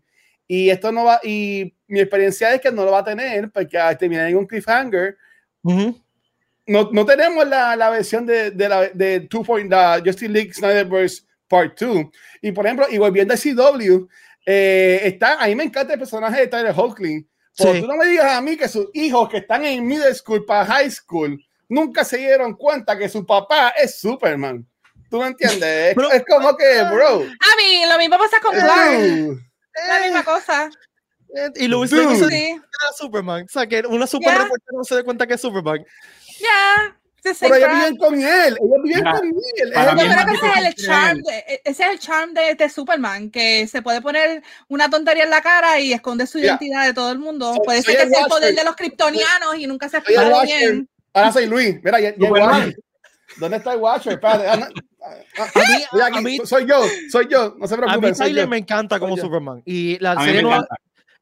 [0.48, 3.78] y esto no va, y mi experiencia es que no lo va a tener, porque
[3.78, 5.18] al terminar en un cliffhanger,
[5.64, 6.05] ujú.
[6.68, 9.46] No, no tenemos la, la versión de, de la de 2.
[9.46, 12.06] Point, la Justice League Snyderverse Part 2.
[12.42, 14.08] Y por ejemplo, y volviendo a CW,
[14.46, 17.28] eh, está, a mí me encanta el personaje de Tyler Hoechlin.
[17.58, 17.82] Porque Sí.
[17.82, 20.66] tú no me digas a mí que sus hijos que están en middle school para
[20.66, 24.66] high school nunca se dieron cuenta que su papá es Superman.
[25.10, 25.64] ¿Tú me entiendes?
[25.90, 27.22] Es, Pero- es como que, bro.
[27.22, 29.00] A mí, lo mismo pasa con Clark.
[29.00, 29.40] dude,
[29.88, 30.70] La misma cosa.
[31.36, 31.92] Eh, Y Luis.
[31.92, 32.44] Lane se Sí.
[32.52, 33.44] era Superman.
[33.46, 34.44] O sea, que una super Yeah.
[34.44, 35.86] reportera no se da cuenta que es Superman.
[36.46, 36.98] Ya.
[37.40, 38.58] Pero ellos viven con él.
[38.62, 39.34] Ellos viven Mira, con él.
[40.08, 42.70] Yo creo que ese es el charm de, e, ese es el charm de, de
[42.70, 46.86] Superman, que se puede poner una tontería en la cara y esconde su Mira, identidad
[46.86, 47.54] de todo el mundo.
[47.56, 50.46] soy- puede soy ser que sea el poder de los kryptonianos y nunca se Watcher.
[50.46, 50.90] bien.
[51.14, 51.78] Ahora soy Luis.
[51.84, 52.72] Mira, ya, ya.
[53.38, 54.14] ¿Dónde está el Watcher?
[54.14, 54.48] Espérate,
[55.06, 56.82] A a mí, soy yo,
[57.12, 57.56] soy yo.
[57.60, 59.16] No se a mí preocupen, Tyler me encanta como.
[59.16, 59.62] Superman.
[59.66, 60.68] Y la serie nueva-.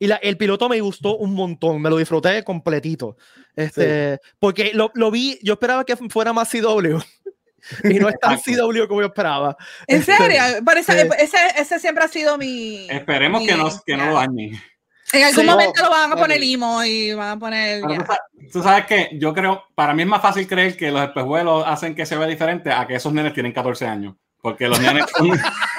[0.04, 3.16] Y la- el piloto me gustó un montón, me lo disfruté completito.
[3.56, 6.98] Este, Porque lo, lo vi, yo esperaba que fuera más CW.
[7.86, 8.38] y no es tan.
[8.38, 9.56] CW como yo esperaba.
[9.88, 10.42] ¿En Este, serio?
[10.66, 11.08] Parece, sí.
[11.20, 12.86] ese, ese siempre ha sido mi.
[12.90, 14.62] Esperemos mi- que no, que no lo dañen.
[15.14, 15.50] En algún Sí.
[15.50, 17.82] momento lo van a No, poner limo y van a poner.
[17.88, 18.20] Pero tú, sa-
[18.52, 21.96] tú sabes que yo creo, para mí es más fácil creer que los espejuelos hacen
[21.96, 24.16] que se vea diferente a que esos nenes tienen 14 años.
[24.42, 25.06] Porque los nenes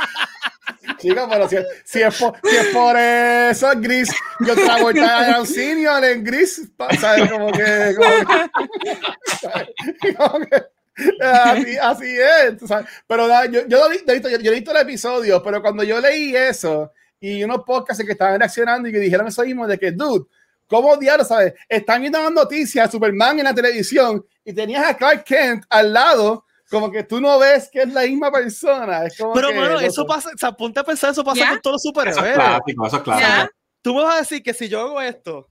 [1.09, 6.05] Chica, pero si, si es por, si es por eso, Gris, yo el Adam Senior
[6.05, 6.63] en Gris,
[7.01, 7.31] ¿sabes?
[7.31, 7.95] Como que.
[7.97, 8.11] Como
[10.01, 10.75] que, como que-
[11.83, 12.55] así, es.
[13.07, 17.43] Pero yo, yo, lo yo, he visto el episodio, pero cuando yo leí eso y
[17.43, 20.27] unos podcasts que estaban reaccionando y que dijeron eso mismo de que, dude,
[20.67, 21.55] ¿cómo diablos, sabes?
[21.69, 26.44] Están viendo las noticias, Superman en la televisión y tenías a Clark Kent al lado.
[26.71, 29.05] Como que tú no ves que es la misma persona.
[29.05, 29.85] Es como Pero que, bueno, loco.
[29.85, 31.51] eso pasa, o sea, ponte a pensar, eso pasa ¿Ya?
[31.51, 32.35] con todos los eso es superhéroes.
[32.35, 33.53] clásico, eso es clásico.
[33.83, 35.49] Tú me vas a decir que si yo hago esto,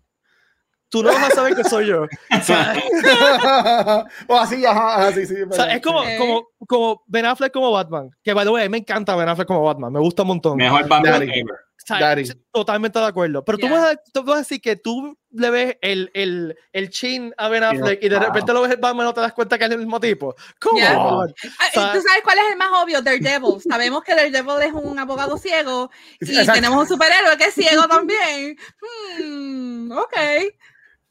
[0.89, 2.05] tú no vas a saber que soy yo.
[2.39, 2.73] O sea,
[4.27, 8.09] o así, ajá, ajá, sí, o sea, es como, como, como Ben Affleck como Batman.
[8.23, 9.93] Que, by the way, me encanta Ben Affleck como Batman.
[9.93, 10.57] Me gusta un montón.
[10.57, 11.59] Mejor Batman ever.
[11.83, 12.23] O sea, Daddy.
[12.51, 13.43] Totalmente de acuerdo.
[13.43, 13.73] Pero tú, Ya.
[13.73, 17.49] vas a, tú vas a decir que tú le ves el, el, el chin a
[17.49, 18.25] Ben Affleck y de wow.
[18.27, 20.33] repente lo ves el Batman y no te das cuenta que es el mismo tipo.
[20.61, 20.77] ¿Cómo?
[20.77, 21.33] On?
[21.59, 23.01] Ah, O sea- ¿Tú sabes cuál es el más obvio?
[23.01, 23.61] Daredevil.
[23.67, 26.53] Sabemos que Daredevil es un abogado ciego y Exacto.
[26.53, 28.55] tenemos un superhéroe que es ciego también.
[29.19, 30.15] Hmm, ok.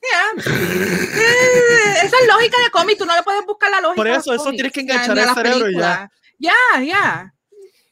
[0.03, 0.45] Yeah.
[0.45, 2.99] Eh, Esa es lógica de cómic.
[2.99, 3.97] Tú no le puedes buscar la lógica.
[3.97, 6.11] Por eso, eso tienes que enganchar el cerebro y ya.
[6.39, 6.53] Ya,
[6.85, 7.35] ya.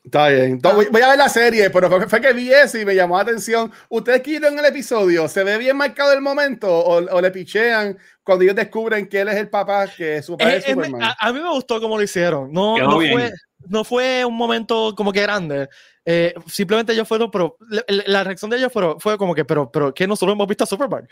[0.03, 0.45] Está bien.
[0.53, 2.95] Entonces, voy, voy a ver la serie, pero fue, fue que vi eso y me
[2.95, 3.71] llamó la atención.
[3.91, 5.29] ¿Ustedes que vieron el episodio?
[5.29, 9.29] ¿Se ve bien marcado el momento o, o le pichean cuando ellos descubren que él
[9.29, 11.03] es el papá, que su papá es, Es- es- Superman?
[11.03, 12.51] a, a mí me gustó cómo lo hicieron.
[12.51, 13.31] No, no fue,
[13.69, 15.69] no fue un momento como que grande.
[16.07, 19.71] Eh, simplemente ellos fueron, pero la, la- reacción de ellos fue, fue como que, pero,
[19.71, 21.07] pero que nosotros hemos visto a Superman.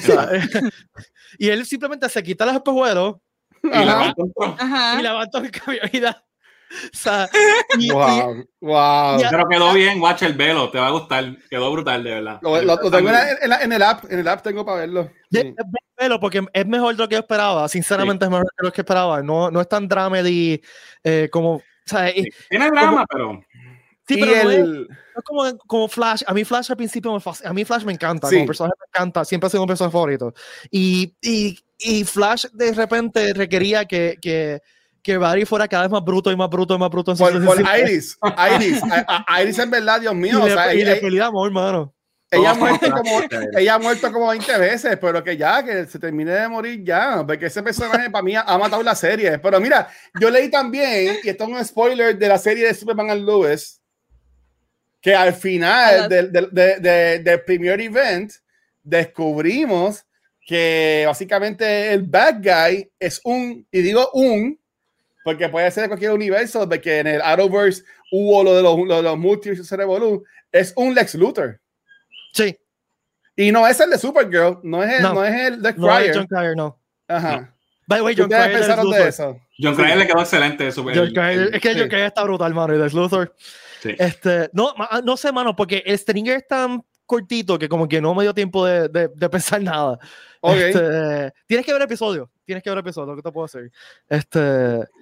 [0.00, 0.30] Sea,
[1.38, 3.16] y él simplemente se quita los espejuelos
[3.62, 3.68] Y
[5.02, 6.24] levanta el cabello y da.
[6.94, 7.28] O sea,
[7.78, 9.20] y- y- wow, wow.
[9.28, 11.36] Pero quedó bien, watch el velo, te va a gustar.
[11.50, 12.38] Quedó brutal, de verdad.
[12.42, 14.64] Lo, lo- lo tengo en, la- en la- en el app, en el app tengo
[14.64, 15.10] para verlo.
[15.32, 15.38] Sí.
[15.38, 15.54] es
[15.96, 17.68] pelo porque es mejor de lo que yo esperaba.
[17.68, 19.20] Sinceramente, es mejor de lo que esperaba.
[19.22, 20.62] No, no es tan dramedy
[21.02, 21.54] eh, como.
[21.56, 22.24] O sea, Sí.
[22.48, 23.40] Tiene drama, pero
[24.06, 26.22] sí, pero no es- el, No es como, como Flash.
[26.26, 28.28] A mí Flash al principio me fasc- A mí Flash me encanta.
[28.28, 28.36] Sí.
[28.36, 29.24] Como personaje me encanta.
[29.24, 30.32] Siempre ha sido un personaje favorito.
[30.70, 34.60] Y, y, y Flash de repente requería que, que,
[35.02, 37.12] que Barry fuera cada vez más bruto y más bruto y más bruto.
[37.12, 37.60] en por, por.
[37.78, 38.18] Iris,
[38.56, 41.00] Iris, a- a- Iris en verdad, Dios Y mío, o le, sea, y ella, le
[41.46, 41.94] hermano.
[42.30, 43.20] ella ha Todos muerto como,
[43.58, 47.24] ella ha muerto como 20 veces, pero que ya, que se termine de morir ya,
[47.26, 49.38] porque ese personaje para mí ha matado la serie.
[49.38, 49.88] Pero mira,
[50.20, 53.80] yo leí también, y esto es un spoiler de la serie de Superman and Lewis,
[55.00, 58.30] que al final del, del, de- de- del primer event
[58.82, 60.04] descubrimos
[60.46, 64.59] que básicamente el bad guy es un, y digo un,
[65.24, 68.78] porque puede ser de cualquier universo, de que en el Arrowverse hubo lo de los,
[68.86, 71.60] lo de los multiversos Revolu, es un Lex Luthor.
[72.32, 72.56] Sí.
[73.36, 75.14] Y no es el de Supergirl, no es el, no.
[75.14, 75.24] No.
[75.24, 76.16] es el de No, es Cryer.
[76.16, 76.78] John Cryer, no.
[77.08, 77.54] Ajá.
[77.86, 79.40] By the way, John ¿Ustedes Cryer es pensaron de eso?
[79.58, 80.70] John Cryer le quedó excelente.
[80.72, 81.88] Super, John Cryer- es que John sí.
[81.88, 83.34] Cryer está brutal, mano, y de Luthor.
[83.82, 83.94] sí.
[83.98, 88.00] Este, no, ma- no sé, mano, porque el Stringer es tan cortito que como que
[88.00, 89.98] no me dio tiempo de, de, de pensar nada.
[90.40, 92.30] Ok, Este, tienes que ver el episodio.
[92.50, 93.70] Tienes que ver el episodio, ¿qué te puedo decir?
[94.08, 94.40] Este,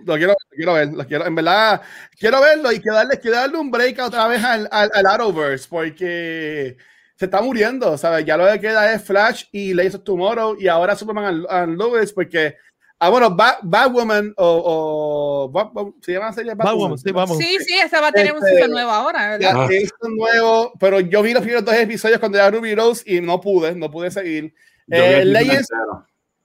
[0.04, 1.80] lo quiero, lo quiero ver, lo quiero, en verdad,
[2.18, 5.66] quiero verlo y quiero darle, quiero darle un break otra vez al, al, al Arrowverse,
[5.66, 6.76] porque
[7.14, 8.26] se está muriendo, ¿sabes?
[8.26, 11.78] Ya lo que queda es Flash y Legends of Tomorrow y ahora Superman and, and
[11.78, 12.54] Lois, porque,
[12.98, 17.38] ah, bueno, Bat, Batwoman o, o se llama la serie vamos, sí, vamos.
[17.38, 19.54] Sí, sí, esa va a tener un Este, season nuevo ahora, Ya, ¿verdad?
[19.56, 19.68] Ah.
[19.70, 23.22] esto es nuevo, pero yo vi los primeros dos episodios cuando era Ruby Rose y
[23.22, 24.54] no pude, no pude seguir.
[24.90, 25.68] Eh, Legends.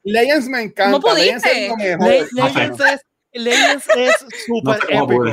[0.04, 1.00] Legends me encanta.
[1.00, 1.68] ¿Cómo Legends es pudiste?
[1.70, 2.08] lo mejor.
[2.10, 2.54] Le- No sé.
[2.60, 3.02] Legends es,
[3.34, 5.24] Legends es No súper cómo épico.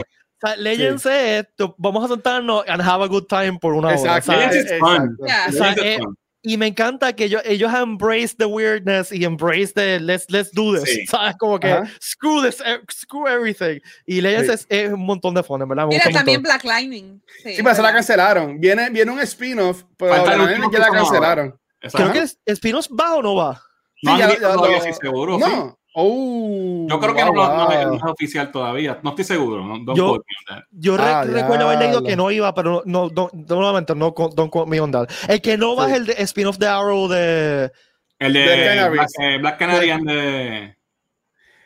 [0.42, 3.88] O sea, Legends es, tú- vamos a sentarnos and have a good time por una
[3.88, 3.96] hora.
[3.96, 4.32] Exacto.
[4.32, 5.18] sea, Legends is fun.
[5.26, 5.46] Ya.
[5.48, 6.16] O sea, eh, fun.
[6.42, 10.72] y me encanta que ellos, ellos embrace the weirdness y embrace the let's, let's do
[10.74, 10.84] this.
[10.84, 11.06] Sí.
[11.08, 11.36] ¿Sabes?
[11.36, 11.84] Como que Ajá.
[12.00, 13.80] screw this, eh, screw everything.
[14.06, 14.66] Y Legends Sí.
[14.70, 15.82] es, es un montón de fun, verdad.
[15.86, 16.40] me Mira, también.
[16.42, 17.20] Black Lightning.
[17.42, 18.58] Sí, Sí, pero se la cancelaron.
[18.58, 20.44] Viene, viene un spin-off, pero Falta la
[20.78, 21.60] la cancelaron.
[21.92, 23.62] Creo que el Espinos va o no va.
[24.02, 25.36] No Sí, han ya- dicho ya todavía lo- si seguro.
[25.36, 25.40] sí.
[25.44, 25.76] No.
[25.92, 27.88] Oh, Yo creo que wow, no, lo- no es- wow.
[27.90, 29.00] no es oficial todavía.
[29.02, 29.64] No estoy seguro.
[29.64, 30.64] No, don't Yo- quote me on that.
[30.70, 34.30] Yo re- Ah, recuerdo haber leído que no iba, pero no, no, nuevamente, no, con-
[34.34, 35.08] don't quote me on that.
[35.28, 35.90] El que no va Sí.
[35.92, 37.72] es el de spin-off de Arrow de.
[38.20, 38.90] El de Canaries.
[38.92, 40.76] Black, eh, Black Canary and the,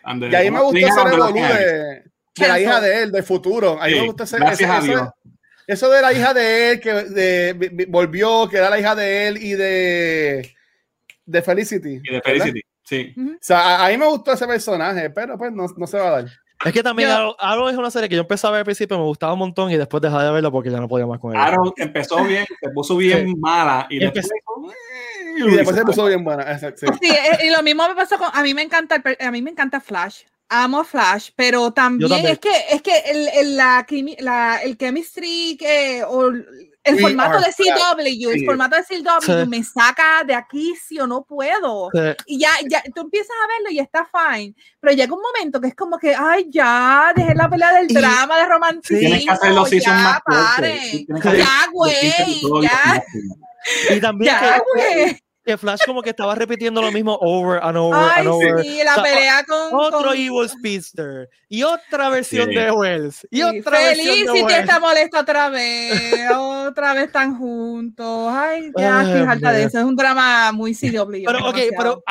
[0.05, 1.59] and the- Y ahí me Black revolú Canaries.
[1.59, 2.03] de,
[2.37, 3.77] de la hija de él, del futuro.
[3.81, 5.09] Ahí Sí, me gustó ese, gracias ese- a eso, Dios.
[5.67, 8.95] eso de la hija de él, que de, vi- vi- volvió, que era la hija
[8.95, 10.55] de él y de,
[11.27, 11.89] de Felicity.
[11.95, 12.23] Y de ¿verdad?
[12.25, 12.61] Felicity.
[12.85, 13.15] Sí.
[13.17, 16.09] O sea, a, a mí me gustó ese personaje, pero pues no, no se va
[16.09, 16.27] a dar.
[16.65, 18.65] Es que también Yo- Arrow, Arrow es una serie que yo empecé a ver al
[18.65, 21.19] principio, me gustaba un montón y después dejé de verla porque ya no podía más
[21.19, 21.45] con ella.
[21.47, 24.29] Arrow empezó bien, se puso bien mala y Y después.
[25.37, 26.59] Y después se puso bien buena.
[26.59, 26.67] sí.
[27.01, 28.29] Sí, eh, y lo mismo me pasó con.
[28.33, 30.23] A mí me encanta, a mí me encanta Flash.
[30.49, 32.33] Amo a Flash, pero también, también.
[32.35, 33.85] es que es que el, el, la,
[34.21, 36.31] la- el chemistry que, o
[36.85, 38.47] el formato de CW, el Sí.
[38.47, 39.49] formato de CW Sí.
[39.49, 41.89] me saca de aquí si o no puedo.
[41.93, 41.99] Sí.
[42.27, 45.69] Y ya, ya, tú empiezas a verlo y está fine, pero llega un momento que
[45.69, 49.31] es como que, ay, ya, dejé la pelea del Y- drama, de romanticismo, Tienes que
[49.31, 50.79] hacer los seasons ya, paren.
[50.83, 53.05] Sí, tienes que hacer Ya, güey, ya.
[53.97, 55.24] Y también ya, que, güey.
[55.45, 58.63] Que Flash como que estaba repitiendo lo mismo over and over Ay, and over.
[58.63, 62.55] sí, la O sea, pelea con, Otro con- Evil Speedster y otra versión Sí.
[62.55, 68.33] de Wells y Sí, otra versión de está molesta otra vez, otra vez están juntos.
[68.33, 69.79] Ay, ya Ay, estoy harta de eso.
[69.79, 71.25] Es un drama muy CW.
[71.27, 72.03] Pero, ok, pero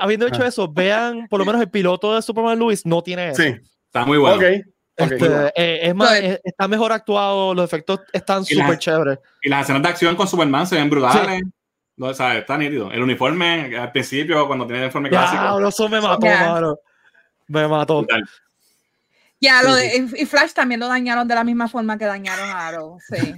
[0.00, 0.48] habiendo dicho Ah.
[0.48, 3.42] eso, vean, por lo menos el piloto de Superman Luis no tiene eso.
[3.42, 3.54] Sí,
[3.86, 4.36] Está muy bueno.
[4.36, 4.42] ok.
[4.42, 4.66] ok.
[4.94, 9.18] Este, eh, es más, eh, está mejor actuado, los efectos están súper chéveres.
[9.42, 11.42] Y las escenas de acción con Superman se ven brutales.
[11.96, 12.90] No, o sea, está nítido.
[12.90, 15.68] El uniforme, al principio, cuando tiene el uniforme Ya, clásico.
[15.68, 16.78] eso me mató, mano.
[17.48, 18.06] Me mató.
[19.40, 22.68] Ya, lo de, y Flash también lo dañaron de la misma forma que dañaron a
[22.68, 22.98] Arrow.
[23.08, 23.34] Sí,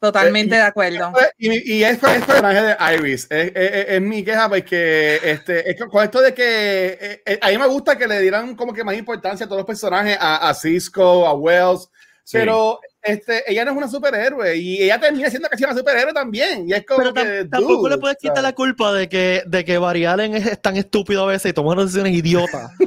[0.00, 1.12] totalmente de acuerdo.
[1.38, 3.26] Y, y es el personaje de Iris.
[3.30, 7.38] Es, es- es mi queja porque este, es que con esto de que eh, eh,
[7.42, 10.16] a mí me gusta que le dieran como que más importancia a todos los personajes,
[10.18, 11.90] a, a Cisco, a Wells,
[12.24, 12.38] Sí.
[12.38, 16.68] pero este, ella no es una superhéroe y ella termina siendo casi una superhéroe también.
[16.68, 18.50] Y es como Pero tam- que, tampoco dude, le puedes quitar ¿sabes?
[18.50, 21.54] la culpa de que, de que Barry Allen es, es tan estúpido a veces y
[21.54, 22.70] toma unas decisiones idiotas.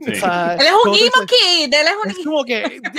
[0.00, 0.12] Sí.
[0.12, 2.80] O sea, Él es un ¿cómo te emo kid, él es un Es como que.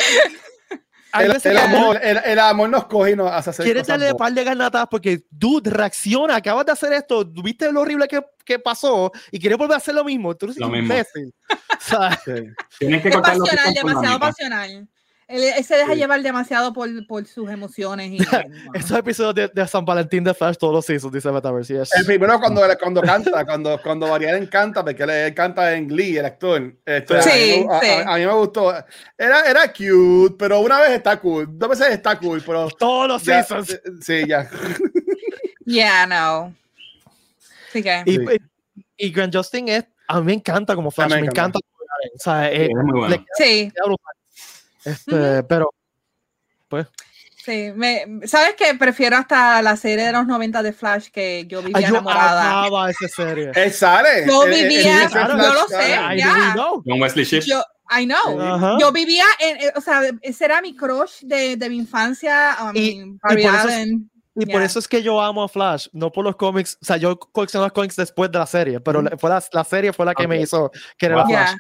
[1.44, 4.32] El, amor, el, el amor nos coge y nos hace hacer Quieres darle un par
[4.32, 9.12] de garnatas porque, dude, reacciona, acabas de hacer esto, viste lo horrible que, que pasó
[9.32, 10.36] y quieres volver a hacer lo mismo.
[10.36, 10.94] Tú eres Lo un mismo.
[10.94, 11.34] imbécil.
[11.50, 12.32] O sea, Sí.
[12.78, 14.88] Tienes que Es cortar pasional, demasiado pasional.
[15.30, 16.00] Él, él se deja Sí.
[16.00, 18.10] llevar demasiado por, por sus emociones.
[18.12, 18.18] Y,
[18.74, 21.72] esos episodios de, de San Valentín de Flash todos los seasons, dice Metaverse.
[21.78, 21.94] Yes.
[21.96, 26.18] El primero cuando, cuando canta, cuando, cuando Varian canta, porque él, él canta en Glee,
[26.18, 26.74] el actor.
[26.84, 27.30] Este, Sí,
[27.70, 27.88] a, mí, sí.
[27.88, 28.74] a- a mí me gustó.
[29.18, 33.24] Era, era cute, pero una vez está cool, dos veces está cool, pero Todos los
[33.24, 33.70] ya, seasons.
[33.72, 34.50] eh, sí, ya.
[35.66, 36.56] yeah, no.
[37.70, 38.02] Así que.
[38.08, 38.26] Y, Sí.
[38.98, 41.60] y, y Grant Justin es, a mí me encanta como Flash, me me encanta.
[41.60, 43.08] como Allen, O sea, Sí, eh, es muy bueno.
[43.10, 44.16] le Sí, queda brutal.
[44.86, 45.70] Este, Pero
[47.44, 47.72] sí.
[47.76, 48.76] Me, ¿Sabes qué?
[48.76, 52.52] Prefiero hasta la serie de los 90 de Flash que yo vivía yo enamorada.
[52.66, 53.52] amaba esa serie.
[53.56, 54.26] Él sale.
[54.28, 56.52] Yo él- él vivía- dice yo Flash lo sé, ya.
[56.54, 56.84] know.
[56.84, 57.44] Con Wesley Shipp.
[57.44, 57.62] Yo,
[58.00, 58.40] I know.
[58.40, 58.78] Ajá.
[58.80, 62.56] Yo vivía en, eh, o sea, ese era mi crush de, de mi infancia.
[62.62, 63.88] um, Y- Barry y por eso es-.
[64.36, 64.66] Y por Ya.
[64.68, 66.78] eso es que yo amo a Flash, no por los cómics.
[66.82, 69.64] O sea, yo colecciono los cómics después de la serie, pero la- fue la, la
[69.64, 70.44] serie fue la que me Ok.
[70.44, 71.24] hizo querer Wow.
[71.26, 71.52] a Flash.
[71.52, 71.58] Ya.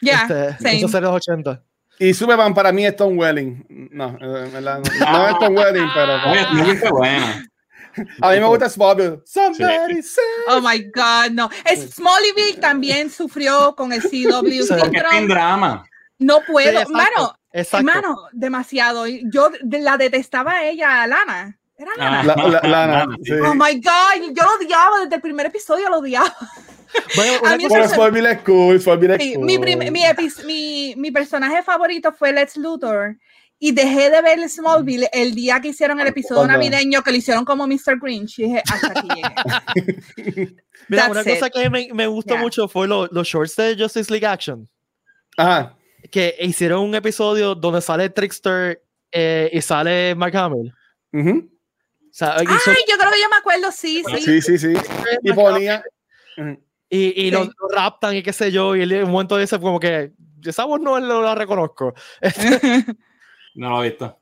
[0.00, 0.76] Ya, Este, same.
[0.78, 1.62] eso sería los 80.
[1.98, 3.88] Y Superman para mí es Tom Welling.
[3.92, 7.44] No, eh, verdad, no, no es Tom Welling, pero Oye, Smallville fue buena.
[8.22, 9.22] a mí me gusta Smallville.
[9.24, 11.50] Somebody say- Oh my God, no.
[11.64, 14.08] Es Smallville también sufrió con el CW
[14.62, 14.74] Sí.
[14.78, 15.18] Porque es síndrome.
[15.18, 15.84] sin drama.
[16.20, 17.88] No Sí, puedo, exacto, mano, exacto.
[17.88, 19.06] Hermano, demasiado.
[19.06, 21.56] Yo la detestaba a ella, Lana.
[21.76, 22.20] ¿Era Lana?
[22.20, 22.24] Ah.
[22.24, 23.32] La, la, Lana, Lana, sí.
[23.34, 26.34] Oh my God, yo lo odiaba desde el primer episodio, lo odiaba.
[27.16, 29.44] Bueno, A una mí cosa- es cool, Smallville es Sí, cool.
[29.44, 29.76] mi, mi,
[30.44, 33.16] mi, mi personaje favorito fue Lex Luthor.
[33.60, 37.44] Y dejé de ver Smallville el día que hicieron el episodio navideño que lo hicieron
[37.44, 37.98] como Mr.
[38.00, 38.38] Grinch.
[38.38, 40.56] Y dije, hasta aquí llegué.
[40.88, 41.26] Mira, una it.
[41.28, 42.42] cosa que me, me gustó Yeah.
[42.42, 44.68] mucho fue lo- los shorts de Justice League Action.
[45.36, 45.76] Ajá.
[46.10, 50.72] Que hicieron un episodio donde sale Trickster eh, y sale Mark Hamill.
[51.12, 51.50] Ujú.
[51.50, 54.20] O sea, Ay, son- yo creo que yo me acuerdo, sí, sí.
[54.22, 54.68] Sí, sí, sí.
[54.68, 54.84] Y Mark
[55.24, 55.82] Hamill, ponía.
[56.90, 57.30] Y, y Sí.
[57.30, 58.74] los, los raptan y qué sé yo.
[58.76, 60.12] Y él en un momento dice como que
[60.44, 61.94] esa voz no no la reconozco.
[63.54, 64.18] No lo he visto.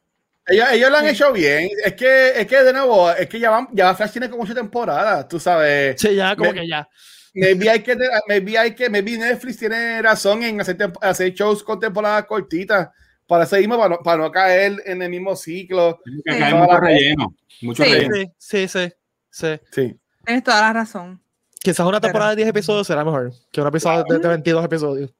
[0.48, 1.68] Ellos, ellos lo han hecho bien.
[1.84, 4.54] Es que, es que de nuevo, es que ya van, ya Flash tiene como ocho
[4.54, 6.00] temporadas, tú sabes.
[6.00, 6.88] Sí, ya, como Me- que ya.
[7.34, 7.96] Maybe hay que,
[8.28, 12.88] maybe hay que, maybe Netflix tiene razón en hacer, hacer shows con temporadas cortitas
[13.26, 16.00] para seguir, para no, para no caer en el mismo ciclo.
[16.24, 16.54] Que Sí.
[16.54, 17.34] mucho relleno.
[17.62, 17.92] Mucho Sí.
[17.92, 18.14] relleno.
[18.38, 18.92] Sí, sí, sí.
[19.30, 19.60] sí.
[19.72, 20.00] Sí.
[20.24, 21.20] Tienes toda la razón.
[21.66, 24.64] Quizás una Pero- temporada de 10 episodios será mejor que una episodio de, de 22
[24.64, 25.12] episodios.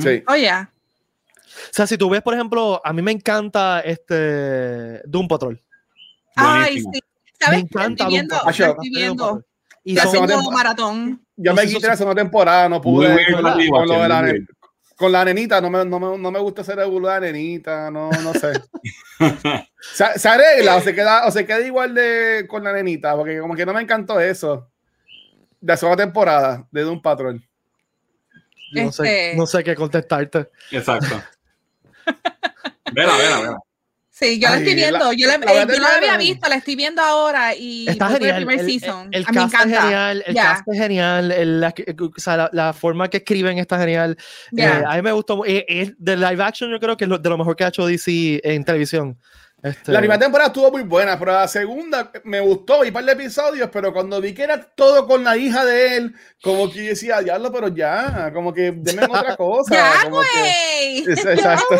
[0.00, 0.22] Sí.
[0.28, 0.66] Oye, O
[1.72, 5.62] sea, si tú ves, por ejemplo, a mí me encanta este Doom Patrol.
[6.36, 6.92] ay, Buenísimo.
[6.92, 7.00] sí.
[7.40, 7.60] Me ¿Sabes?
[7.62, 8.68] encanta Estoy viendo, Doom Patrol.
[8.70, 9.44] estoy viendo,
[9.84, 10.50] Y La son- temporada.
[10.50, 11.22] maratón.
[11.36, 13.14] Yo me quité eso- la segunda temporada, no Muy pude.
[13.16, 14.34] bien, con, Randy con lo de la
[14.96, 17.20] con la nenita, no me, no me, no me gusta hacer el bulo de la
[17.20, 18.52] nenita, no, no sé.
[19.94, 23.38] se, se arregla o se, queda, o se queda igual de con la nenita, porque
[23.40, 24.70] como que no me encantó eso.
[25.64, 27.42] De la segunda temporada de Doom Patrol.
[28.72, 30.50] no, sé, Este- no sé qué contestarte.
[30.70, 31.22] Exacto.
[32.92, 33.58] Vela, vela, vela.
[34.10, 34.98] Sí, yo la Ay, estoy viendo.
[34.98, 37.88] la- yo la, la eh, yo no la había visto, la estoy viendo ahora y
[37.88, 38.30] Está genial.
[38.30, 39.08] el primer El, el, season.
[39.10, 39.82] el a mí me cast es encanta.
[39.82, 40.24] genial.
[40.26, 41.32] El cast es genial.
[41.32, 44.16] el- la, o sea, la, la forma que escriben está genial.
[44.52, 44.80] Ya.
[44.80, 45.44] Eh, a mí me gustó.
[45.46, 47.68] eh, eh, de live action, yo creo que es lo- de lo mejor que ha
[47.68, 49.18] hecho DC en televisión.
[49.64, 53.04] Este, La primera temporada estuvo muy buena, pero la segunda me gustó, vi un par
[53.06, 56.82] de episodios, pero cuando vi que era todo con la hija de él, como que
[56.84, 59.74] yo decía, diablo, pero ya, como que denme otra cosa.
[59.74, 60.98] Ya, que- güey.
[61.08, 61.76] Exacto.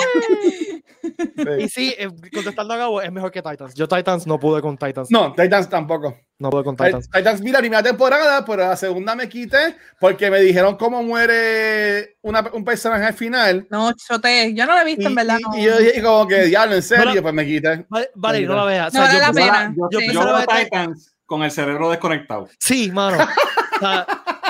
[1.59, 1.69] y Sí.
[1.69, 3.75] sí, eh, contestando a Gabo, es mejor que Titans.
[3.75, 5.11] Yo Titans no pude con Titans.
[5.11, 6.17] No, Titans tampoco.
[6.39, 7.11] No pude con Tit- Titans.
[7.11, 12.17] Titans vi la primera temporada, pero la segunda me quité porque me dijeron cómo muere
[12.23, 13.67] una- un personaje al final.
[13.71, 14.53] No, chote.
[14.55, 15.39] Yo no la he visto, Y, en verdad.
[15.39, 15.57] y- no.
[15.59, 17.87] y yo dije como que, diablo, en serio, Bueno, pues me quité.
[17.89, 18.95] Vale, vale, no la veas.
[18.95, 19.75] O No vale yo la pena.
[19.91, 20.07] Yo, Sí.
[20.13, 22.49] yo veo Titans con el cerebro desconectado.
[22.59, 23.17] Sí, mano.
[23.75, 24.07] O sea,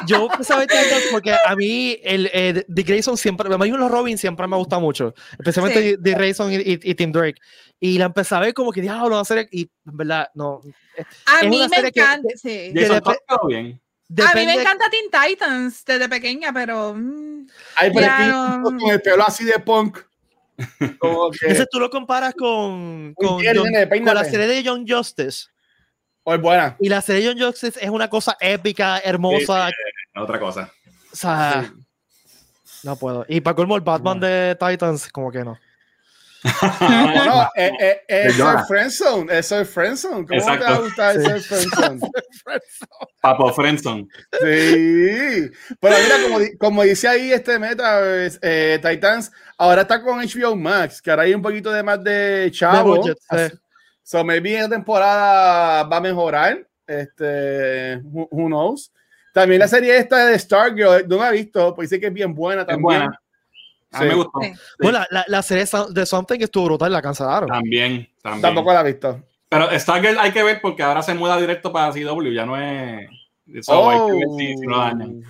[0.06, 3.70] yo empecé a ver Titans porque a mí el, eh, Dick Grayson siempre, a mí
[3.70, 5.96] los Robin siempre me gusta mucho, especialmente Sí.
[5.98, 7.40] Dick Grayson y, y- y Tim Drake.
[7.86, 10.62] Y la empecé a ver como que diablo, va a ser y en verdad no.
[11.26, 12.28] a es mí una me serie encanta.
[12.30, 12.72] que- sí.
[14.22, 16.94] A mí me encanta Teen Titans desde pequeña, pero.
[16.94, 17.46] mm,
[17.76, 19.98] Ay, pero Ya, con el pelo así de punk.
[20.98, 24.62] Como que, Ese tú lo comparas con, con, bien, John- nene, con la serie de
[24.64, 25.48] John Justice.
[26.22, 26.76] o es buena.
[26.80, 29.68] Y la serie de John Justice es una cosa épica, hermosa.
[30.16, 30.72] Otra cosa.
[31.12, 31.70] O sea,
[32.82, 33.26] no puedo.
[33.28, 35.58] Y para colmo, el Batman de Titans, como que no.
[36.80, 40.26] No, no, eh, eh, eh, eso es Friendzone, eso es Friendzone.
[40.26, 40.64] ¿Cómo te Exacto.
[40.66, 41.20] va a gustar Sí.
[41.26, 42.00] eso es Friendzone?
[43.20, 44.08] Papo Frenson.
[44.42, 45.50] Sí,
[45.80, 50.54] pero mira, como, como dice ahí este meta, es, eh, Titans, ahora está con HBO
[50.54, 53.02] Max, que ahora hay un poquito de más de chavo.
[54.02, 56.66] So maybe esta temporada va a mejorar.
[56.86, 58.92] Este, who, who knows.
[59.32, 62.34] También la serie esta de Stargirl, no la he visto, pues dice que es bien
[62.34, 62.82] buena Es también.
[62.84, 63.20] buena.
[63.94, 64.08] A mí Sí.
[64.08, 64.40] me gustó.
[64.42, 64.52] Sí.
[64.80, 67.48] Bueno, la, la, la serie de Something estuvo brutal, la cancelaron.
[67.48, 68.42] También, también.
[68.42, 69.20] Tampoco la he visto.
[69.48, 73.08] Pero Stargirl hay que ver porque ahora se muda directo para CW, ya no es.
[73.62, 75.22] So, hay que ver si, si lo dañan.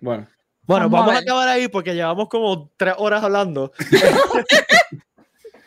[0.00, 0.26] Bueno.
[0.66, 1.22] Bueno, Vamos a vamos a ver.
[1.22, 3.72] acabar ahí porque llevamos como tres horas hablando.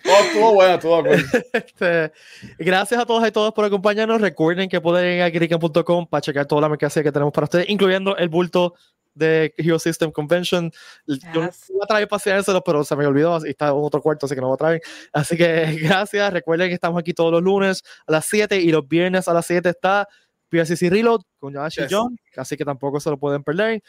[0.06, 1.24] Oh, estuvo bueno, estuvo bueno.
[1.54, 2.12] Este,
[2.60, 4.20] gracias a todos y todas por acompañarnos.
[4.20, 7.70] Recuerden que pueden ir a geekan.com para checar toda la mercancía que tenemos para ustedes,
[7.70, 8.74] incluyendo el bulto
[9.14, 10.72] de Hero System Convention.
[11.06, 14.02] Yo no iba a traer para enseñárselo, pero se me olvidó y está en otro
[14.02, 14.82] cuarto, así que no lo traen.
[15.12, 16.34] Así que gracias.
[16.34, 19.46] Recuerden que estamos aquí todos los lunes a las 7 y los viernes a las
[19.46, 20.08] 7 está
[20.52, 21.92] PSC Reload con Josh y Yes.
[21.92, 23.82] John, así que tampoco se lo pueden perder.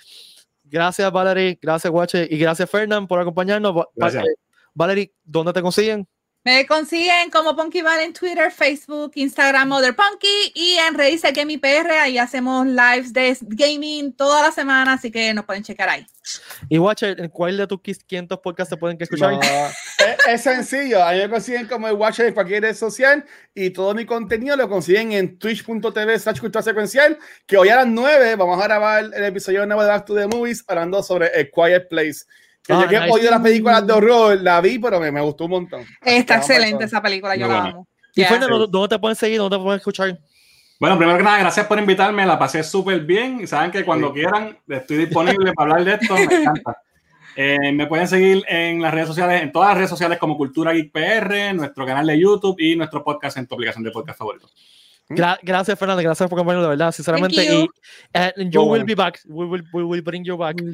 [0.64, 1.58] Gracias, Valerie.
[1.60, 2.26] Gracias, Guache.
[2.30, 3.74] Y gracias, Fernand, por acompañarnos.
[3.94, 4.24] Gracias.
[4.72, 6.08] Valerie, ¿dónde te consiguen?
[6.44, 11.58] Me consiguen como Punky Val en Twitter, Facebook, Instagram, Mother Punky y en Reise Gaming
[11.58, 11.90] PR.
[11.92, 16.06] Ahí hacemos lives de gaming toda la semana, así que nos pueden checar ahí.
[16.68, 19.32] Y Watcher, ¿en cuál de tus 500 podcasts se pueden escuchar?
[19.32, 21.02] No, es, es, sencillo.
[21.02, 24.68] Ahí me consiguen como el Watcher en cualquier red social y todo mi contenido lo
[24.68, 27.18] consiguen en twitch.tv slash cultura secuencial.
[27.46, 30.26] Que hoy a las 9 vamos a grabar el episodio nuevo de Back to the
[30.26, 32.26] Movies hablando sobre A Quiet Place.
[32.64, 35.20] Que ah, yo que he oído las películas de horror, la vi, pero me, me
[35.20, 35.84] gustó un montón.
[36.00, 37.74] Está excelente esa película, yo Muy la buena.
[37.76, 37.88] amo.
[38.14, 38.38] ¿Y yeah.
[38.38, 39.38] Dónde te pueden seguir?
[39.38, 40.18] ¿Dónde te pueden escuchar?
[40.80, 44.08] Bueno, primero que nada, gracias por invitarme, la pasé súper bien y saben que cuando
[44.08, 44.14] sí.
[44.14, 46.78] quieran estoy disponible para hablar de esto, me encanta.
[47.36, 50.72] Eh, me pueden seguir en las redes sociales, en todas las redes sociales como Cultura
[50.72, 54.48] Geek PR, nuestro canal de YouTube y nuestro podcast en tu aplicación de podcast favorito.
[55.08, 56.02] Gra gracias, Fernando.
[56.02, 57.44] Gracias por acompañarnos, de verdad, sinceramente.
[57.44, 57.68] Y uh,
[58.50, 59.20] you will be back.
[59.26, 60.56] We will, we will bring you back.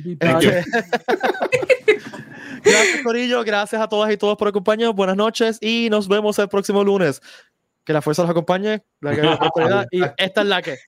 [2.63, 3.43] Gracias, Corillo.
[3.43, 4.95] Gracias a todas y todos por acompañarnos.
[4.95, 7.21] Buenas noches y nos vemos el próximo lunes.
[7.85, 8.85] Que la fuerza los acompañe.
[9.01, 9.23] La que
[9.91, 10.79] y esta es la que.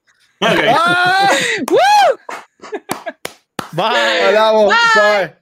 [0.41, 0.75] Okay.
[3.73, 3.89] Bye.
[3.91, 4.35] Bye.
[4.35, 4.69] Bye.
[4.95, 5.42] Bye.